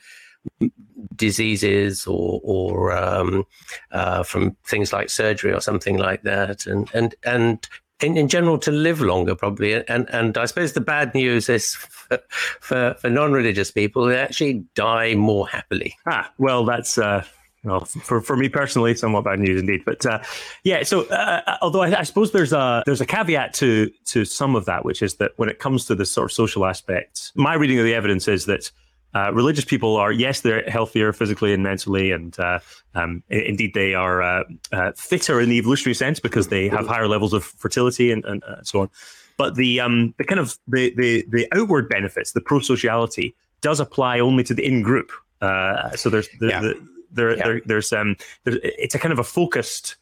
diseases 1.15 2.05
or, 2.05 2.39
or 2.43 2.91
um, 2.91 3.45
uh, 3.91 4.23
from 4.23 4.55
things 4.65 4.93
like 4.93 5.09
surgery 5.09 5.53
or 5.53 5.62
something 5.62 5.97
like 5.97 6.23
that, 6.23 6.65
and 6.65 6.89
and 6.93 7.15
and 7.23 7.67
in, 8.01 8.17
in 8.17 8.27
general 8.27 8.57
to 8.57 8.71
live 8.71 9.01
longer 9.01 9.35
probably 9.35 9.73
and 9.88 10.09
and 10.09 10.38
i 10.38 10.45
suppose 10.45 10.73
the 10.73 10.81
bad 10.81 11.13
news 11.13 11.50
is 11.50 11.75
for 11.75 12.19
for, 12.29 12.95
for 13.00 13.09
non-religious 13.09 13.71
people 13.71 14.05
they 14.05 14.19
actually 14.19 14.63
die 14.75 15.15
more 15.15 15.47
happily 15.47 15.95
ah 16.05 16.29
well 16.38 16.65
that's 16.65 16.97
uh 16.97 17.23
well, 17.63 17.85
for, 17.85 18.19
for 18.19 18.35
me 18.35 18.50
personally, 18.50 18.93
somewhat 18.93 19.23
bad 19.23 19.39
news 19.39 19.59
indeed. 19.59 19.83
But 19.85 20.05
uh, 20.05 20.19
yeah, 20.63 20.83
so 20.83 21.03
uh, 21.03 21.57
although 21.62 21.81
I, 21.81 22.00
I, 22.00 22.03
suppose 22.03 22.31
there's 22.31 22.51
a 22.51 22.83
there's 22.85 23.00
a 23.00 23.05
caveat 23.05 23.53
to 23.55 23.89
to 24.07 24.25
some 24.25 24.55
of 24.55 24.65
that, 24.65 24.83
which 24.83 25.01
is 25.01 25.15
that 25.15 25.31
when 25.38 25.47
it 25.47 25.59
comes 25.59 25.85
to 25.85 25.95
the 25.95 26.05
sort 26.05 26.25
of 26.25 26.33
social 26.33 26.65
aspects, 26.65 27.31
my 27.35 27.53
reading 27.53 27.79
of 27.79 27.85
the 27.85 27.93
evidence 27.93 28.27
is 28.27 28.45
that 28.47 28.69
uh, 29.13 29.32
religious 29.34 29.65
people 29.65 29.96
are 29.96 30.12
yes 30.12 30.41
they're 30.41 30.63
healthier 30.70 31.13
physically 31.13 31.53
and 31.53 31.63
mentally 31.63 32.12
and 32.12 32.39
uh, 32.39 32.60
um, 32.96 33.24
indeed 33.29 33.74
they 33.74 33.93
are 33.93 34.22
uh, 34.22 34.43
uh, 34.72 34.91
fitter 34.96 35.39
in 35.39 35.50
the 35.50 35.58
evolutionary 35.58 35.93
sense 35.93 36.20
because 36.20 36.48
they 36.48 36.67
have 36.67 36.88
higher 36.88 37.08
levels 37.08 37.34
of 37.34 37.43
fertility 37.43 38.12
and, 38.12 38.25
and 38.25 38.43
uh, 38.43 38.62
so 38.63 38.82
on 38.82 38.89
but 39.38 39.55
the 39.55 39.79
um, 39.79 40.13
the 40.17 40.24
kind 40.24 40.39
of 40.39 40.58
the, 40.67 40.93
the 40.96 41.25
the 41.29 41.48
outward 41.53 41.88
benefits 41.89 42.32
the 42.32 42.41
pro-sociality 42.41 43.36
does 43.62 43.79
apply 43.79 44.20
only 44.20 44.43
to 44.43 44.53
the 44.53 44.65
in 44.65 44.82
group 44.82 45.12
uh, 45.41 45.91
so 45.91 46.10
there's 46.10 46.29
the, 46.39 46.48
yeah. 46.48 46.62
the, 46.62 46.88
there, 47.12 47.38
yeah. 47.38 47.43
there, 47.43 47.62
there's 47.65 47.93
um 47.93 48.15
there's, 48.43 48.58
it's 48.63 48.96
a 48.96 49.00
kind 49.00 49.13
of 49.13 49.20
a 49.20 49.24
focused 49.24 49.96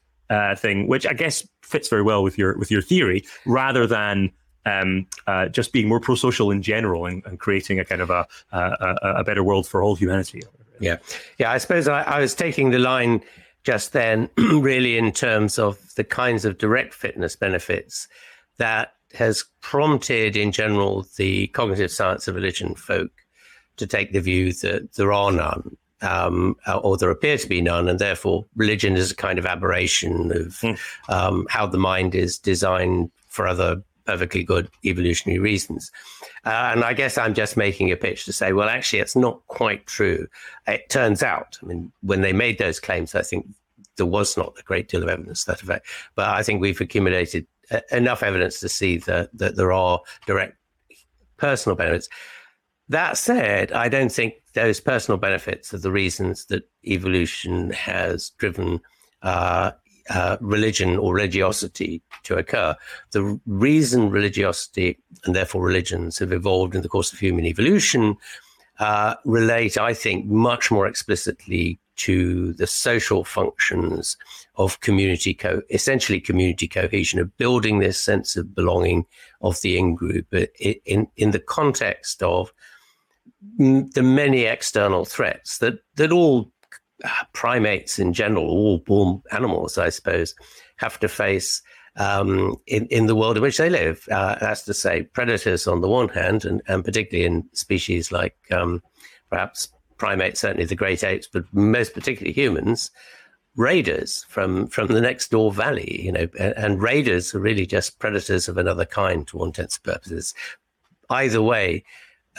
thing 0.58 0.88
which 0.88 1.06
I 1.06 1.12
guess 1.12 1.46
fits 1.62 1.89
very 1.89 2.03
well 2.03 2.24
with 2.24 2.38
your 2.38 2.58
with 2.58 2.72
your 2.72 2.82
theory 2.82 3.25
rather 3.46 3.86
than 3.86 4.32
um, 4.65 5.08
uh, 5.27 5.48
just 5.48 5.74
being 5.74 5.88
more 5.88 6.00
pro-social 6.00 6.51
in 6.51 6.62
general 6.62 7.06
and, 7.06 7.24
and 7.25 7.39
creating 7.39 7.80
a 7.80 7.86
kind 7.86 8.01
of 8.01 8.10
a, 8.10 8.27
a, 8.51 8.96
a, 9.01 9.24
better 9.24 9.44
world 9.44 9.68
for 9.68 9.82
all 9.82 9.96
humanity. 9.96 10.41
Yeah, 10.80 10.98
yeah. 11.38 11.51
I 11.51 11.58
suppose 11.58 11.88
I, 11.88 12.03
I 12.03 12.20
was 12.20 12.36
taking 12.36 12.72
the 12.72 12.80
line 12.80 13.24
just 13.63 13.94
then, 13.94 14.30
really 14.38 14.98
in 14.98 15.12
terms 15.12 15.60
of 15.60 15.77
the 15.96 16.03
kinds 16.03 16.46
of 16.46 16.58
direct 16.58 16.94
fitness 16.94 17.36
benefits 17.36 18.08
that 18.58 18.94
has 19.13 19.44
prompted, 19.62 20.36
in 20.36 20.51
general, 20.51 21.06
the 21.18 21.48
cognitive 21.48 21.91
science 21.91 22.27
of 22.27 22.36
religion 22.36 22.75
folk 22.75 23.12
to 23.77 23.88
take 23.88 24.13
the 24.13 24.22
view 24.22 24.53
that 24.53 24.94
there 24.94 25.12
are 25.12 25.32
none. 25.32 25.77
Um, 26.03 26.56
or 26.82 26.98
there 26.98 27.12
appear 27.12 27.38
to 27.38 27.48
be 27.48 27.62
none, 27.62 27.88
and 27.88 28.00
therefore 28.00 28.48
religion 28.56 28.98
is 28.98 29.12
a 29.12 29.15
kind 29.15 29.38
of 29.38 29.46
aberration 29.46 30.32
of 30.32 30.48
mm. 30.60 30.80
um, 31.10 31.46
how 31.48 31.68
the 31.68 31.77
mind 31.77 32.15
is 32.15 32.39
designed 32.39 33.12
for 33.27 33.46
other 33.46 33.84
perfectly 34.05 34.43
good 34.43 34.70
evolutionary 34.86 35.39
reasons. 35.39 35.91
Uh, 36.46 36.72
and 36.74 36.84
I 36.84 36.93
guess 36.93 37.17
I'm 37.17 37.34
just 37.34 37.58
making 37.58 37.91
a 37.91 37.98
pitch 37.98 38.25
to 38.25 38.34
say, 38.34 38.53
well, 38.53 38.70
actually, 38.70 39.00
it's 39.00 39.15
not 39.15 39.46
quite 39.48 39.86
true. 39.88 40.27
It 40.67 40.89
turns 40.89 41.24
out, 41.24 41.58
I 41.62 41.65
mean, 41.65 41.91
when 42.01 42.22
they 42.22 42.34
made 42.34 42.58
those 42.58 42.79
claims, 42.79 43.15
I 43.15 43.22
think 43.22 43.48
there 43.98 44.05
was 44.05 44.38
not 44.38 44.55
a 44.60 44.63
great 44.63 44.88
deal 44.88 45.03
of 45.03 45.10
evidence 45.10 45.43
to 45.43 45.51
that 45.51 45.62
effect. 45.62 45.88
But 46.15 46.29
I 46.29 46.43
think 46.43 46.62
we've 46.62 46.81
accumulated 46.81 47.46
uh, 47.70 47.81
enough 47.91 48.24
evidence 48.24 48.60
to 48.60 48.70
see 48.70 48.98
that, 49.00 49.29
that 49.38 49.55
there 49.55 49.72
are 49.72 50.00
direct 50.25 50.58
personal 51.38 51.75
benefits. 51.75 52.10
That 52.89 53.17
said, 53.17 53.72
I 53.72 53.89
don't 53.89 54.12
think 54.12 54.36
those 54.53 54.79
personal 54.81 55.17
benefits 55.17 55.74
are 55.74 55.77
the 55.77 55.91
reasons 55.91 56.46
that 56.46 56.70
evolution 56.86 57.72
has 57.72 58.31
driven 58.31 58.81
uh, 59.22 59.72
uh, 60.12 60.38
religion 60.41 60.98
or 60.98 61.13
religiosity 61.13 62.01
to 62.24 62.36
occur. 62.36 62.75
The 63.12 63.39
reason 63.46 64.10
religiosity 64.10 64.98
and 65.25 65.36
therefore 65.36 65.63
religions 65.63 66.20
have 66.20 66.34
evolved 66.34 66.75
in 66.75 66.82
the 66.82 66.89
course 66.89 67.13
of 67.13 67.20
human 67.20 67.46
evolution 67.46 68.18
uh, 68.80 69.15
relate, 69.25 69.77
I 69.77 69.94
think, 69.94 70.25
much 70.25 70.72
more 70.72 70.88
explicitly 70.88 71.80
to 71.98 72.53
the 72.53 72.68
social 72.68 73.24
functions 73.24 74.18
of 74.56 74.80
community 74.80 75.34
co 75.34 75.62
essentially 75.70 76.20
community 76.20 76.68
cohesion 76.68 77.20
of 77.20 77.36
building 77.38 77.80
this 77.80 78.01
sense 78.03 78.36
of 78.36 78.56
belonging 78.56 79.06
of 79.41 79.62
the 79.62 79.77
in 79.77 79.94
group 79.96 80.34
in 80.86 81.08
in 81.15 81.32
the 81.32 81.39
context 81.39 82.24
of 82.24 82.51
the 83.58 84.01
many 84.03 84.44
external 84.44 85.06
threats 85.06 85.60
that 85.60 85.80
that 85.96 86.12
all 86.12 86.50
primates 87.34 88.00
in 88.00 88.13
general 88.13 88.46
all 88.46 88.84
all 88.88 89.24
animals 89.31 89.77
i 89.77 89.89
suppose 89.89 90.36
have 90.77 91.00
to 91.00 91.08
face 91.08 91.62
um, 91.98 92.55
in, 92.67 92.86
in 92.88 93.08
the 93.08 93.15
world 93.15 93.38
in 93.38 93.43
which 93.43 93.58
they 93.58 93.70
live. 93.70 94.08
Uh, 94.10 94.36
that's 94.39 94.63
to 94.63 94.74
say, 94.74 95.03
predators 95.03 95.67
on 95.67 95.81
the 95.81 95.89
one 95.89 96.10
hand, 96.10 96.46
and, 96.46 96.62
and 96.67 96.86
particularly 96.86 97.25
in 97.25 97.48
species 97.53 98.12
like 98.12 98.36
um, 98.51 98.81
perhaps 99.29 99.70
primates, 99.98 100.41
certainly 100.41 100.65
the 100.65 100.75
great 100.75 101.03
apes, 101.03 101.27
but 101.31 101.43
most 101.53 101.93
particularly 101.93 102.34
humans, 102.34 102.91
raiders 103.55 104.25
from, 104.29 104.67
from 104.67 104.88
the 104.88 105.01
next 105.01 105.29
door 105.29 105.51
valley, 105.51 106.01
you 106.03 106.12
know, 106.12 106.27
and, 106.39 106.53
and 106.58 106.81
raiders 106.81 107.36
are 107.36 107.39
really 107.39 107.65
just 107.65 108.00
predators 108.00 108.48
of 108.48 108.58
another 108.58 108.86
kind 108.86 109.27
to 109.27 109.38
all 109.38 109.46
intents 109.46 109.77
and 109.77 109.93
purposes. 109.93 110.34
Either 111.10 111.41
way, 111.41 111.84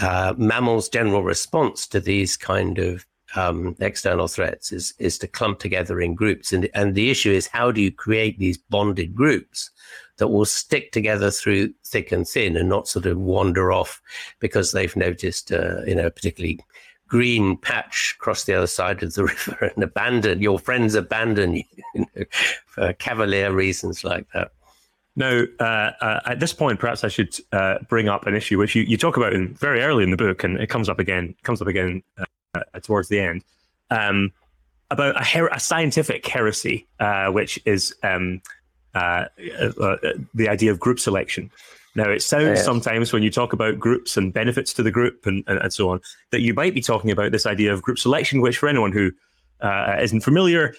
uh, 0.00 0.34
mammals' 0.38 0.88
general 0.88 1.22
response 1.22 1.86
to 1.86 2.00
these 2.00 2.36
kind 2.36 2.78
of 2.78 3.06
um, 3.36 3.76
external 3.80 4.28
threats 4.28 4.72
is 4.72 4.94
is 4.98 5.18
to 5.18 5.26
clump 5.26 5.58
together 5.58 6.00
in 6.00 6.14
groups, 6.14 6.52
and 6.52 6.68
and 6.74 6.94
the 6.94 7.10
issue 7.10 7.30
is 7.30 7.46
how 7.46 7.70
do 7.70 7.80
you 7.80 7.90
create 7.90 8.38
these 8.38 8.58
bonded 8.58 9.14
groups 9.14 9.70
that 10.18 10.28
will 10.28 10.44
stick 10.44 10.92
together 10.92 11.30
through 11.30 11.72
thick 11.86 12.12
and 12.12 12.26
thin, 12.28 12.56
and 12.56 12.68
not 12.68 12.88
sort 12.88 13.06
of 13.06 13.18
wander 13.18 13.72
off 13.72 14.00
because 14.38 14.72
they've 14.72 14.96
noticed 14.96 15.52
uh, 15.52 15.82
you 15.86 15.94
know 15.94 16.06
a 16.06 16.10
particularly 16.10 16.60
green 17.08 17.58
patch 17.58 18.16
across 18.18 18.44
the 18.44 18.54
other 18.54 18.66
side 18.66 19.02
of 19.02 19.12
the 19.12 19.24
river 19.48 19.70
and 19.74 19.84
abandon 19.84 20.40
your 20.40 20.58
friends 20.58 20.94
abandon 20.94 21.56
you, 21.56 21.64
you 21.94 22.06
know, 22.16 22.24
for 22.66 22.92
cavalier 22.94 23.52
reasons 23.52 24.02
like 24.02 24.26
that. 24.32 24.52
Now, 25.14 25.42
uh, 25.60 25.92
uh, 26.00 26.20
at 26.24 26.40
this 26.40 26.54
point, 26.54 26.80
perhaps 26.80 27.04
I 27.04 27.08
should 27.08 27.36
uh, 27.52 27.78
bring 27.88 28.08
up 28.08 28.26
an 28.26 28.34
issue 28.34 28.56
which 28.56 28.74
you, 28.74 28.82
you 28.84 28.96
talk 28.96 29.18
about 29.18 29.34
in 29.34 29.54
very 29.54 29.82
early 29.82 30.04
in 30.04 30.10
the 30.10 30.16
book, 30.16 30.42
and 30.42 30.58
it 30.58 30.68
comes 30.68 30.88
up 30.88 30.98
again 30.98 31.34
comes 31.42 31.60
up 31.60 31.68
again 31.68 32.02
uh, 32.54 32.60
uh, 32.74 32.80
towards 32.80 33.08
the 33.08 33.18
end 33.18 33.42
um, 33.90 34.30
about 34.90 35.18
a, 35.20 35.24
her- 35.24 35.48
a, 35.48 35.58
scientific 35.58 36.26
heresy, 36.26 36.86
uh, 37.00 37.28
which 37.28 37.58
is 37.64 37.94
um, 38.02 38.42
uh, 38.94 39.24
uh, 39.80 39.96
the 40.34 40.48
idea 40.48 40.70
of 40.70 40.78
group 40.78 41.00
selection. 41.00 41.50
Now, 41.94 42.10
it 42.10 42.22
sounds 42.22 42.58
yes. 42.58 42.64
sometimes 42.64 43.12
when 43.12 43.22
you 43.22 43.30
talk 43.30 43.52
about 43.52 43.78
groups 43.78 44.16
and 44.16 44.32
benefits 44.32 44.72
to 44.74 44.82
the 44.82 44.90
group 44.90 45.26
and, 45.26 45.44
and, 45.46 45.58
and, 45.60 45.72
so 45.72 45.90
on, 45.90 46.00
that 46.30 46.40
you 46.40 46.52
might 46.52 46.74
be 46.74 46.80
talking 46.80 47.10
about 47.10 47.32
this 47.32 47.46
idea 47.46 47.72
of 47.72 47.82
group 47.82 47.98
selection, 47.98 48.40
which 48.40 48.58
for 48.58 48.68
anyone 48.68 48.92
who 48.92 49.12
uh, 49.60 50.06
not 50.12 50.22
familiar, 50.22 50.74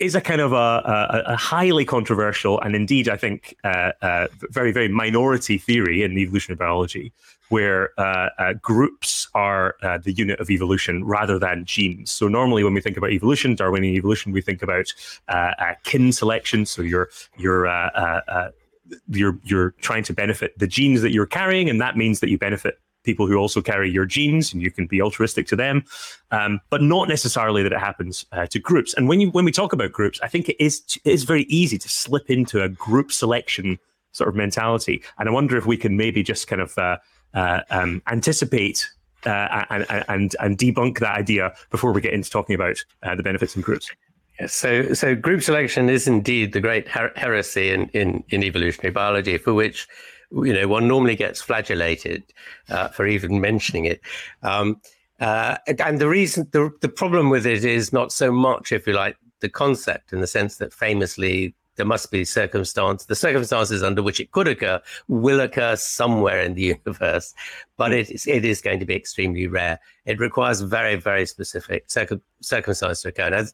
is 0.00 0.14
a 0.14 0.20
kind 0.20 0.40
of 0.40 0.52
a, 0.52 0.56
a, 0.56 1.32
a, 1.32 1.36
highly 1.36 1.84
controversial 1.84 2.58
and 2.60 2.74
indeed, 2.74 3.08
I 3.08 3.16
think, 3.16 3.54
uh, 3.64 3.92
uh, 4.00 4.28
very, 4.50 4.72
very 4.72 4.88
minority 4.88 5.58
theory 5.58 6.02
in 6.02 6.16
evolutionary 6.18 6.56
biology, 6.56 7.12
where 7.50 7.90
uh, 8.00 8.30
uh 8.38 8.52
groups 8.54 9.28
are 9.34 9.76
uh, 9.82 9.98
the 9.98 10.12
unit 10.12 10.40
of 10.40 10.50
evolution 10.50 11.04
rather 11.04 11.38
than 11.38 11.64
genes. 11.64 12.10
So 12.10 12.26
normally, 12.26 12.64
when 12.64 12.74
we 12.74 12.80
think 12.80 12.96
about 12.96 13.10
evolution, 13.10 13.54
Darwinian 13.54 13.94
evolution, 13.94 14.32
we 14.32 14.40
think 14.40 14.62
about 14.62 14.86
kin 15.84 16.12
selection. 16.12 16.66
So 16.66 16.82
you're 16.82 17.10
you're 17.36 17.66
you're 19.08 19.38
you're 19.44 19.70
trying 19.82 20.04
to 20.04 20.12
benefit 20.12 20.58
the 20.58 20.66
genes 20.66 21.02
that 21.02 21.12
you're 21.12 21.26
carrying, 21.26 21.68
and 21.70 21.80
that 21.80 21.96
means 21.96 22.20
that 22.20 22.30
you 22.30 22.38
benefit 22.38 22.80
people 23.02 23.26
who 23.26 23.36
also 23.36 23.62
carry 23.62 23.90
your 23.90 24.04
genes 24.04 24.52
and 24.52 24.62
you 24.62 24.70
can 24.70 24.86
be 24.86 25.00
altruistic 25.00 25.46
to 25.46 25.56
them 25.56 25.84
um, 26.30 26.60
but 26.70 26.82
not 26.82 27.08
necessarily 27.08 27.62
that 27.62 27.72
it 27.72 27.78
happens 27.78 28.26
uh, 28.32 28.46
to 28.46 28.58
groups 28.58 28.94
and 28.94 29.08
when 29.08 29.20
you 29.20 29.30
when 29.30 29.44
we 29.44 29.52
talk 29.52 29.72
about 29.72 29.92
groups 29.92 30.20
i 30.22 30.28
think 30.28 30.48
it 30.48 30.62
is 30.62 30.82
it 31.04 31.12
is 31.12 31.24
very 31.24 31.44
easy 31.44 31.78
to 31.78 31.88
slip 31.88 32.30
into 32.30 32.62
a 32.62 32.68
group 32.68 33.10
selection 33.10 33.78
sort 34.12 34.28
of 34.28 34.34
mentality 34.34 35.02
and 35.18 35.28
i 35.28 35.32
wonder 35.32 35.56
if 35.56 35.66
we 35.66 35.76
can 35.76 35.96
maybe 35.96 36.22
just 36.22 36.46
kind 36.46 36.60
of 36.60 36.76
uh, 36.78 36.98
uh, 37.34 37.60
um, 37.70 38.02
anticipate 38.06 38.90
uh, 39.26 39.64
and, 39.70 39.86
and 40.08 40.36
and 40.40 40.58
debunk 40.58 40.98
that 40.98 41.16
idea 41.16 41.52
before 41.70 41.92
we 41.92 42.00
get 42.00 42.12
into 42.12 42.30
talking 42.30 42.54
about 42.54 42.76
uh, 43.02 43.14
the 43.14 43.22
benefits 43.22 43.54
in 43.54 43.62
groups 43.62 43.90
so 44.46 44.92
so 44.94 45.14
group 45.14 45.42
selection 45.42 45.90
is 45.90 46.08
indeed 46.08 46.52
the 46.52 46.60
great 46.60 46.88
her- 46.88 47.12
heresy 47.16 47.70
in, 47.70 47.88
in, 47.88 48.24
in 48.30 48.42
evolutionary 48.42 48.92
biology, 48.92 49.38
for 49.38 49.54
which 49.54 49.86
you 50.32 50.52
know, 50.52 50.68
one 50.68 50.88
normally 50.88 51.16
gets 51.16 51.42
flagellated 51.42 52.22
uh, 52.68 52.88
for 52.88 53.06
even 53.06 53.40
mentioning 53.40 53.84
it. 53.84 54.00
Um, 54.42 54.80
uh, 55.18 55.58
and 55.66 55.98
the 55.98 56.08
reason, 56.08 56.48
the, 56.52 56.70
the 56.80 56.88
problem 56.88 57.28
with 57.28 57.46
it 57.46 57.64
is 57.64 57.92
not 57.92 58.12
so 58.12 58.32
much, 58.32 58.72
if 58.72 58.86
you 58.86 58.94
like, 58.94 59.16
the 59.40 59.48
concept 59.48 60.12
in 60.12 60.20
the 60.20 60.26
sense 60.26 60.56
that 60.56 60.72
famously 60.72 61.54
there 61.80 61.86
must 61.86 62.10
be 62.10 62.26
circumstance, 62.26 63.06
the 63.06 63.14
circumstances 63.14 63.82
under 63.82 64.02
which 64.02 64.20
it 64.20 64.32
could 64.32 64.46
occur 64.46 64.82
will 65.08 65.40
occur 65.40 65.74
somewhere 65.76 66.42
in 66.42 66.52
the 66.52 66.62
universe, 66.86 67.32
but 67.78 67.90
it 67.90 68.10
is, 68.10 68.26
it 68.26 68.44
is 68.44 68.60
going 68.60 68.78
to 68.78 68.84
be 68.84 68.94
extremely 68.94 69.46
rare. 69.46 69.80
It 70.04 70.20
requires 70.20 70.60
very, 70.60 70.96
very 70.96 71.24
specific 71.24 71.90
circum, 71.90 72.20
circumstances 72.42 73.00
to 73.00 73.08
occur. 73.08 73.30
Now, 73.30 73.44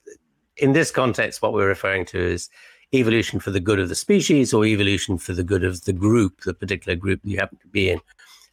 in 0.56 0.72
this 0.72 0.90
context, 0.90 1.40
what 1.40 1.52
we're 1.52 1.68
referring 1.68 2.04
to 2.06 2.18
is 2.18 2.50
evolution 2.92 3.38
for 3.38 3.52
the 3.52 3.60
good 3.60 3.78
of 3.78 3.88
the 3.88 3.94
species 3.94 4.52
or 4.52 4.64
evolution 4.64 5.18
for 5.18 5.32
the 5.32 5.44
good 5.44 5.62
of 5.62 5.84
the 5.84 5.92
group, 5.92 6.40
the 6.40 6.54
particular 6.54 6.96
group 6.96 7.20
you 7.22 7.38
happen 7.38 7.58
to 7.58 7.68
be 7.68 7.90
in. 7.90 8.00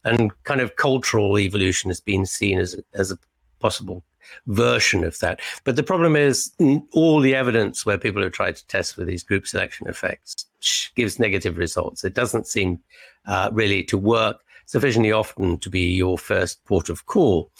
And 0.04 0.30
kind 0.44 0.60
of 0.60 0.76
cultural 0.76 1.36
evolution 1.36 1.90
has 1.90 2.00
been 2.00 2.26
seen 2.26 2.60
as, 2.60 2.76
as 2.92 3.10
a 3.10 3.18
possible 3.58 4.04
version 4.46 5.04
of 5.04 5.18
that. 5.20 5.40
But 5.64 5.76
the 5.76 5.82
problem 5.82 6.16
is 6.16 6.52
all 6.92 7.20
the 7.20 7.34
evidence 7.34 7.84
where 7.84 7.98
people 7.98 8.22
have 8.22 8.32
tried 8.32 8.56
to 8.56 8.66
test 8.66 8.94
for 8.94 9.04
these 9.04 9.22
group 9.22 9.46
selection 9.46 9.88
effects 9.88 10.46
gives 10.94 11.18
negative 11.18 11.58
results. 11.58 12.04
It 12.04 12.14
doesn't 12.14 12.46
seem 12.46 12.80
uh, 13.26 13.50
really 13.52 13.82
to 13.84 13.98
work 13.98 14.38
sufficiently 14.66 15.12
often 15.12 15.58
to 15.58 15.70
be 15.70 15.92
your 15.92 16.18
first 16.18 16.64
port 16.64 16.88
of 16.88 17.06
call. 17.06 17.50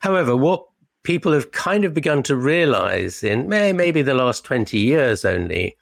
However, 0.00 0.36
what 0.36 0.66
people 1.02 1.32
have 1.32 1.52
kind 1.52 1.84
of 1.84 1.94
begun 1.94 2.22
to 2.24 2.36
realize 2.36 3.22
in 3.22 3.48
maybe 3.48 4.02
the 4.02 4.14
last 4.14 4.44
20 4.44 4.78
years 4.78 5.24
only 5.24 5.76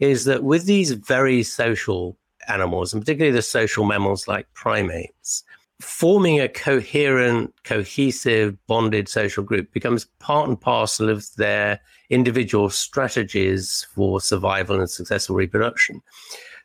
is 0.00 0.24
that 0.24 0.42
with 0.42 0.66
these 0.66 0.92
very 0.92 1.42
social 1.42 2.16
animals, 2.48 2.92
and 2.92 3.02
particularly 3.02 3.34
the 3.34 3.42
social 3.42 3.84
mammals 3.84 4.26
like 4.26 4.52
primates, 4.54 5.44
forming 5.84 6.40
a 6.40 6.48
coherent, 6.48 7.54
cohesive, 7.64 8.56
bonded 8.66 9.08
social 9.08 9.44
group 9.44 9.72
becomes 9.72 10.06
part 10.18 10.48
and 10.48 10.60
parcel 10.60 11.08
of 11.08 11.26
their 11.36 11.80
individual 12.10 12.70
strategies 12.70 13.86
for 13.94 14.20
survival 14.20 14.80
and 14.80 14.90
successful 14.90 15.36
reproduction. 15.36 16.02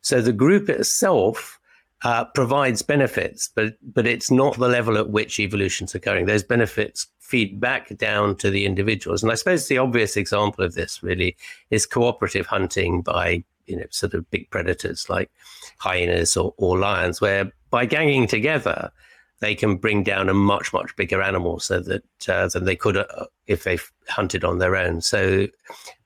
So 0.02 0.22
the 0.22 0.34
group 0.34 0.70
itself 0.70 1.60
uh, 2.04 2.26
provides 2.26 2.82
benefits, 2.82 3.50
but 3.54 3.76
but 3.94 4.08
it's 4.08 4.32
not 4.32 4.58
the 4.58 4.70
level 4.70 4.98
at 4.98 5.10
which 5.10 5.40
evolution's 5.40 5.94
occurring. 5.94 6.26
Those 6.26 6.44
benefits 6.44 7.08
feed 7.20 7.60
back 7.60 7.96
down 7.98 8.36
to 8.38 8.50
the 8.50 8.66
individuals. 8.66 9.22
And 9.22 9.32
I 9.32 9.36
suppose 9.36 9.68
the 9.68 9.78
obvious 9.78 10.18
example 10.18 10.64
of 10.64 10.76
this 10.76 11.04
really 11.04 11.36
is 11.70 11.86
cooperative 11.86 12.48
hunting 12.48 13.02
by 13.02 13.44
you 13.66 13.76
know 13.76 13.86
sort 13.90 14.14
of 14.14 14.30
big 14.32 14.50
predators 14.50 15.10
like 15.10 15.30
hyenas 15.78 16.38
or, 16.38 16.54
or 16.58 16.80
lions, 16.80 17.20
where 17.20 17.52
by 17.70 17.86
ganging 17.86 18.28
together 18.28 18.92
they 19.40 19.56
can 19.56 19.78
bring 19.78 20.04
down 20.04 20.30
a 20.30 20.34
much 20.34 20.74
much 20.74 20.96
bigger 20.96 21.22
animal 21.22 21.60
so 21.60 21.80
that 21.80 22.30
uh, 22.30 22.48
than 22.48 22.66
they 22.66 22.76
could 22.76 22.98
uh, 22.98 23.26
if 23.48 23.64
they 23.64 23.78
hunted 24.08 24.44
on 24.44 24.60
their 24.60 24.76
own. 24.76 25.02
So 25.02 25.48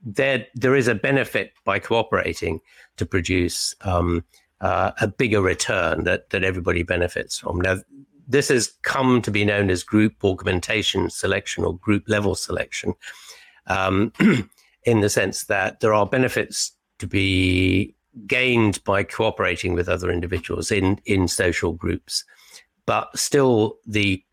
there 0.03 0.45
there 0.55 0.75
is 0.75 0.87
a 0.87 0.95
benefit 0.95 1.53
by 1.65 1.79
cooperating 1.79 2.59
to 2.97 3.05
produce 3.05 3.75
um, 3.81 4.23
uh, 4.61 4.91
a 5.01 5.07
bigger 5.07 5.41
return 5.41 6.03
that 6.03 6.29
that 6.29 6.43
everybody 6.43 6.83
benefits 6.83 7.39
from. 7.39 7.59
Now 7.59 7.77
this 8.27 8.49
has 8.49 8.73
come 8.83 9.21
to 9.21 9.31
be 9.31 9.45
known 9.45 9.69
as 9.69 9.83
group 9.83 10.23
augmentation 10.23 11.09
selection 11.09 11.63
or 11.63 11.77
group 11.77 12.03
level 12.07 12.35
selection, 12.35 12.93
um, 13.67 14.13
in 14.83 15.01
the 15.01 15.09
sense 15.09 15.45
that 15.45 15.79
there 15.79 15.93
are 15.93 16.05
benefits 16.05 16.71
to 16.99 17.07
be 17.07 17.95
gained 18.27 18.83
by 18.83 19.03
cooperating 19.03 19.73
with 19.73 19.89
other 19.89 20.11
individuals 20.11 20.71
in, 20.71 20.99
in 21.05 21.27
social 21.27 21.73
groups, 21.73 22.23
but 22.85 23.17
still 23.17 23.77
the 23.85 24.23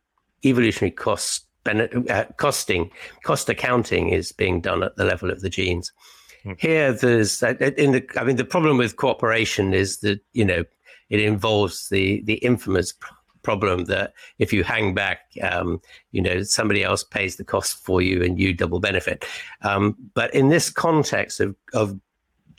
evolutionary 0.45 0.91
cost 0.91 1.47
uh, 1.67 2.25
costing 2.39 2.91
cost 3.23 3.49
accounting 3.49 4.09
is 4.09 4.33
being 4.33 4.61
done 4.61 4.83
at 4.83 4.97
the 4.97 5.05
level 5.05 5.31
of 5.31 5.41
the 5.41 5.51
genes. 5.51 5.93
Mm. 6.45 6.59
Here, 6.59 6.93
there's 6.93 7.43
uh, 7.43 7.55
in 7.77 7.93
the 7.93 8.09
I 8.17 8.25
mean 8.25 8.37
the 8.37 8.45
problem 8.45 8.79
with 8.79 8.97
cooperation 8.97 9.75
is 9.75 9.99
that 9.99 10.21
you 10.33 10.45
know 10.45 10.65
it 11.11 11.21
involves 11.21 11.89
the 11.91 12.23
the 12.23 12.35
infamous 12.35 12.95
problem 13.43 13.85
that 13.87 14.13
if 14.39 14.53
you 14.53 14.65
hang 14.65 14.95
back, 14.95 15.21
um, 15.43 15.81
you 16.13 16.21
know, 16.21 16.43
somebody 16.43 16.85
else 16.85 17.03
pays 17.03 17.37
the 17.37 17.45
cost 17.45 17.83
for 17.85 18.03
you 18.03 18.23
and 18.23 18.39
you 18.39 18.53
double 18.53 18.81
benefit. 18.81 19.25
Um, 19.63 19.97
but 20.15 20.35
in 20.35 20.49
this 20.49 20.71
context 20.71 21.41
of, 21.41 21.57
of 21.73 21.99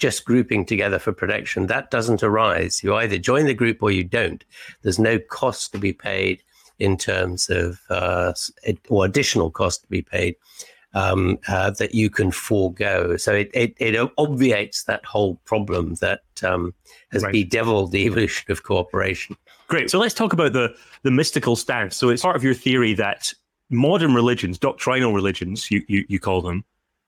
just 0.01 0.25
grouping 0.25 0.65
together 0.65 0.97
for 0.97 1.13
protection, 1.13 1.67
that 1.67 1.91
doesn't 1.91 2.23
arise. 2.23 2.83
You 2.83 2.95
either 2.95 3.19
join 3.19 3.45
the 3.45 3.53
group 3.53 3.83
or 3.83 3.91
you 3.91 4.03
don't. 4.03 4.43
There's 4.81 4.97
no 4.97 5.19
cost 5.19 5.71
to 5.73 5.77
be 5.77 5.93
paid 5.93 6.41
in 6.79 6.97
terms 6.97 7.51
of, 7.51 7.79
uh, 7.91 8.33
or 8.89 9.05
additional 9.05 9.51
cost 9.51 9.83
to 9.83 9.87
be 9.87 10.01
paid 10.01 10.35
um, 10.95 11.37
uh, 11.47 11.69
that 11.71 11.93
you 11.93 12.09
can 12.09 12.31
forego. 12.31 13.15
So 13.15 13.35
it, 13.35 13.51
it, 13.53 13.75
it, 13.77 14.11
obviates 14.17 14.85
that 14.85 15.05
whole 15.05 15.35
problem 15.45 15.93
that 16.01 16.21
um, 16.43 16.73
has 17.11 17.21
right. 17.23 17.31
bedeviled 17.31 17.91
the 17.91 18.05
evolution 18.07 18.51
of 18.51 18.63
cooperation. 18.63 19.37
Great. 19.67 19.91
So 19.91 19.99
let's 19.99 20.15
talk 20.15 20.33
about 20.33 20.51
the 20.51 20.75
the 21.03 21.11
mystical 21.11 21.55
stance. 21.55 21.95
So 21.95 22.09
it's 22.09 22.23
part 22.23 22.35
of 22.35 22.43
your 22.43 22.53
theory 22.53 22.93
that 22.95 23.31
modern 23.69 24.13
religions, 24.13 24.57
doctrinal 24.57 25.13
religions, 25.13 25.71
you 25.71 25.81
you, 25.87 26.03
you 26.09 26.19
call 26.19 26.41
them, 26.41 26.65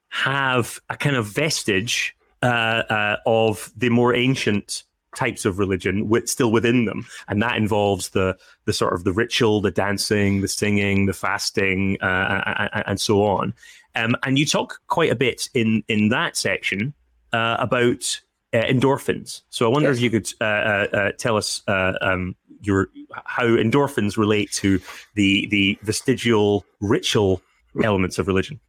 have 0.10 0.80
a 0.90 0.96
kind 0.96 1.18
of 1.18 1.26
vestige 1.26 2.16
uh, 2.44 2.84
uh, 2.90 3.18
of 3.26 3.72
the 3.78 3.90
more 3.90 4.14
ancient 4.14 4.84
types 5.16 5.46
of 5.46 5.60
religion 5.60 6.10
with, 6.10 6.30
still 6.30 6.52
within 6.52 6.86
them, 6.86 7.06
and 7.28 7.42
that 7.42 7.56
involves 7.58 8.10
the 8.10 8.38
the 8.66 8.74
sort 8.74 8.94
of 8.94 9.06
the 9.06 9.14
ritual, 9.14 9.62
the 9.62 9.72
dancing, 9.72 10.42
the 10.42 10.48
singing, 10.48 11.06
the 11.06 11.14
fasting, 11.14 11.98
uh, 12.02 12.70
and, 12.74 12.84
and, 12.88 13.02
so 13.02 13.24
on. 13.24 13.54
Um, 13.96 14.16
and 14.24 14.38
you 14.38 14.46
talk 14.46 14.82
quite 14.88 15.12
a 15.12 15.16
bit 15.16 15.50
in 15.54 15.84
in 15.88 16.10
that 16.10 16.36
section 16.36 16.94
uh, 17.32 17.56
about 17.60 18.20
uh, 18.54 18.64
endorphins. 18.64 19.42
So 19.50 19.66
I 19.66 19.70
wonder 19.70 19.90
yes. 19.90 19.98
if 19.98 20.04
you 20.04 20.10
could 20.10 20.34
uh, 20.42 20.44
uh, 20.44 21.12
tell 21.14 21.38
us 21.38 21.62
um, 21.68 22.36
your 22.62 22.90
how 23.26 23.46
endorphins 23.46 24.18
relate 24.18 24.52
to 24.54 24.82
the 25.16 25.48
the 25.48 25.80
vestigial 25.84 26.66
ritual 26.82 27.42
elements 27.84 28.20
of 28.20 28.28
religion. 28.28 28.60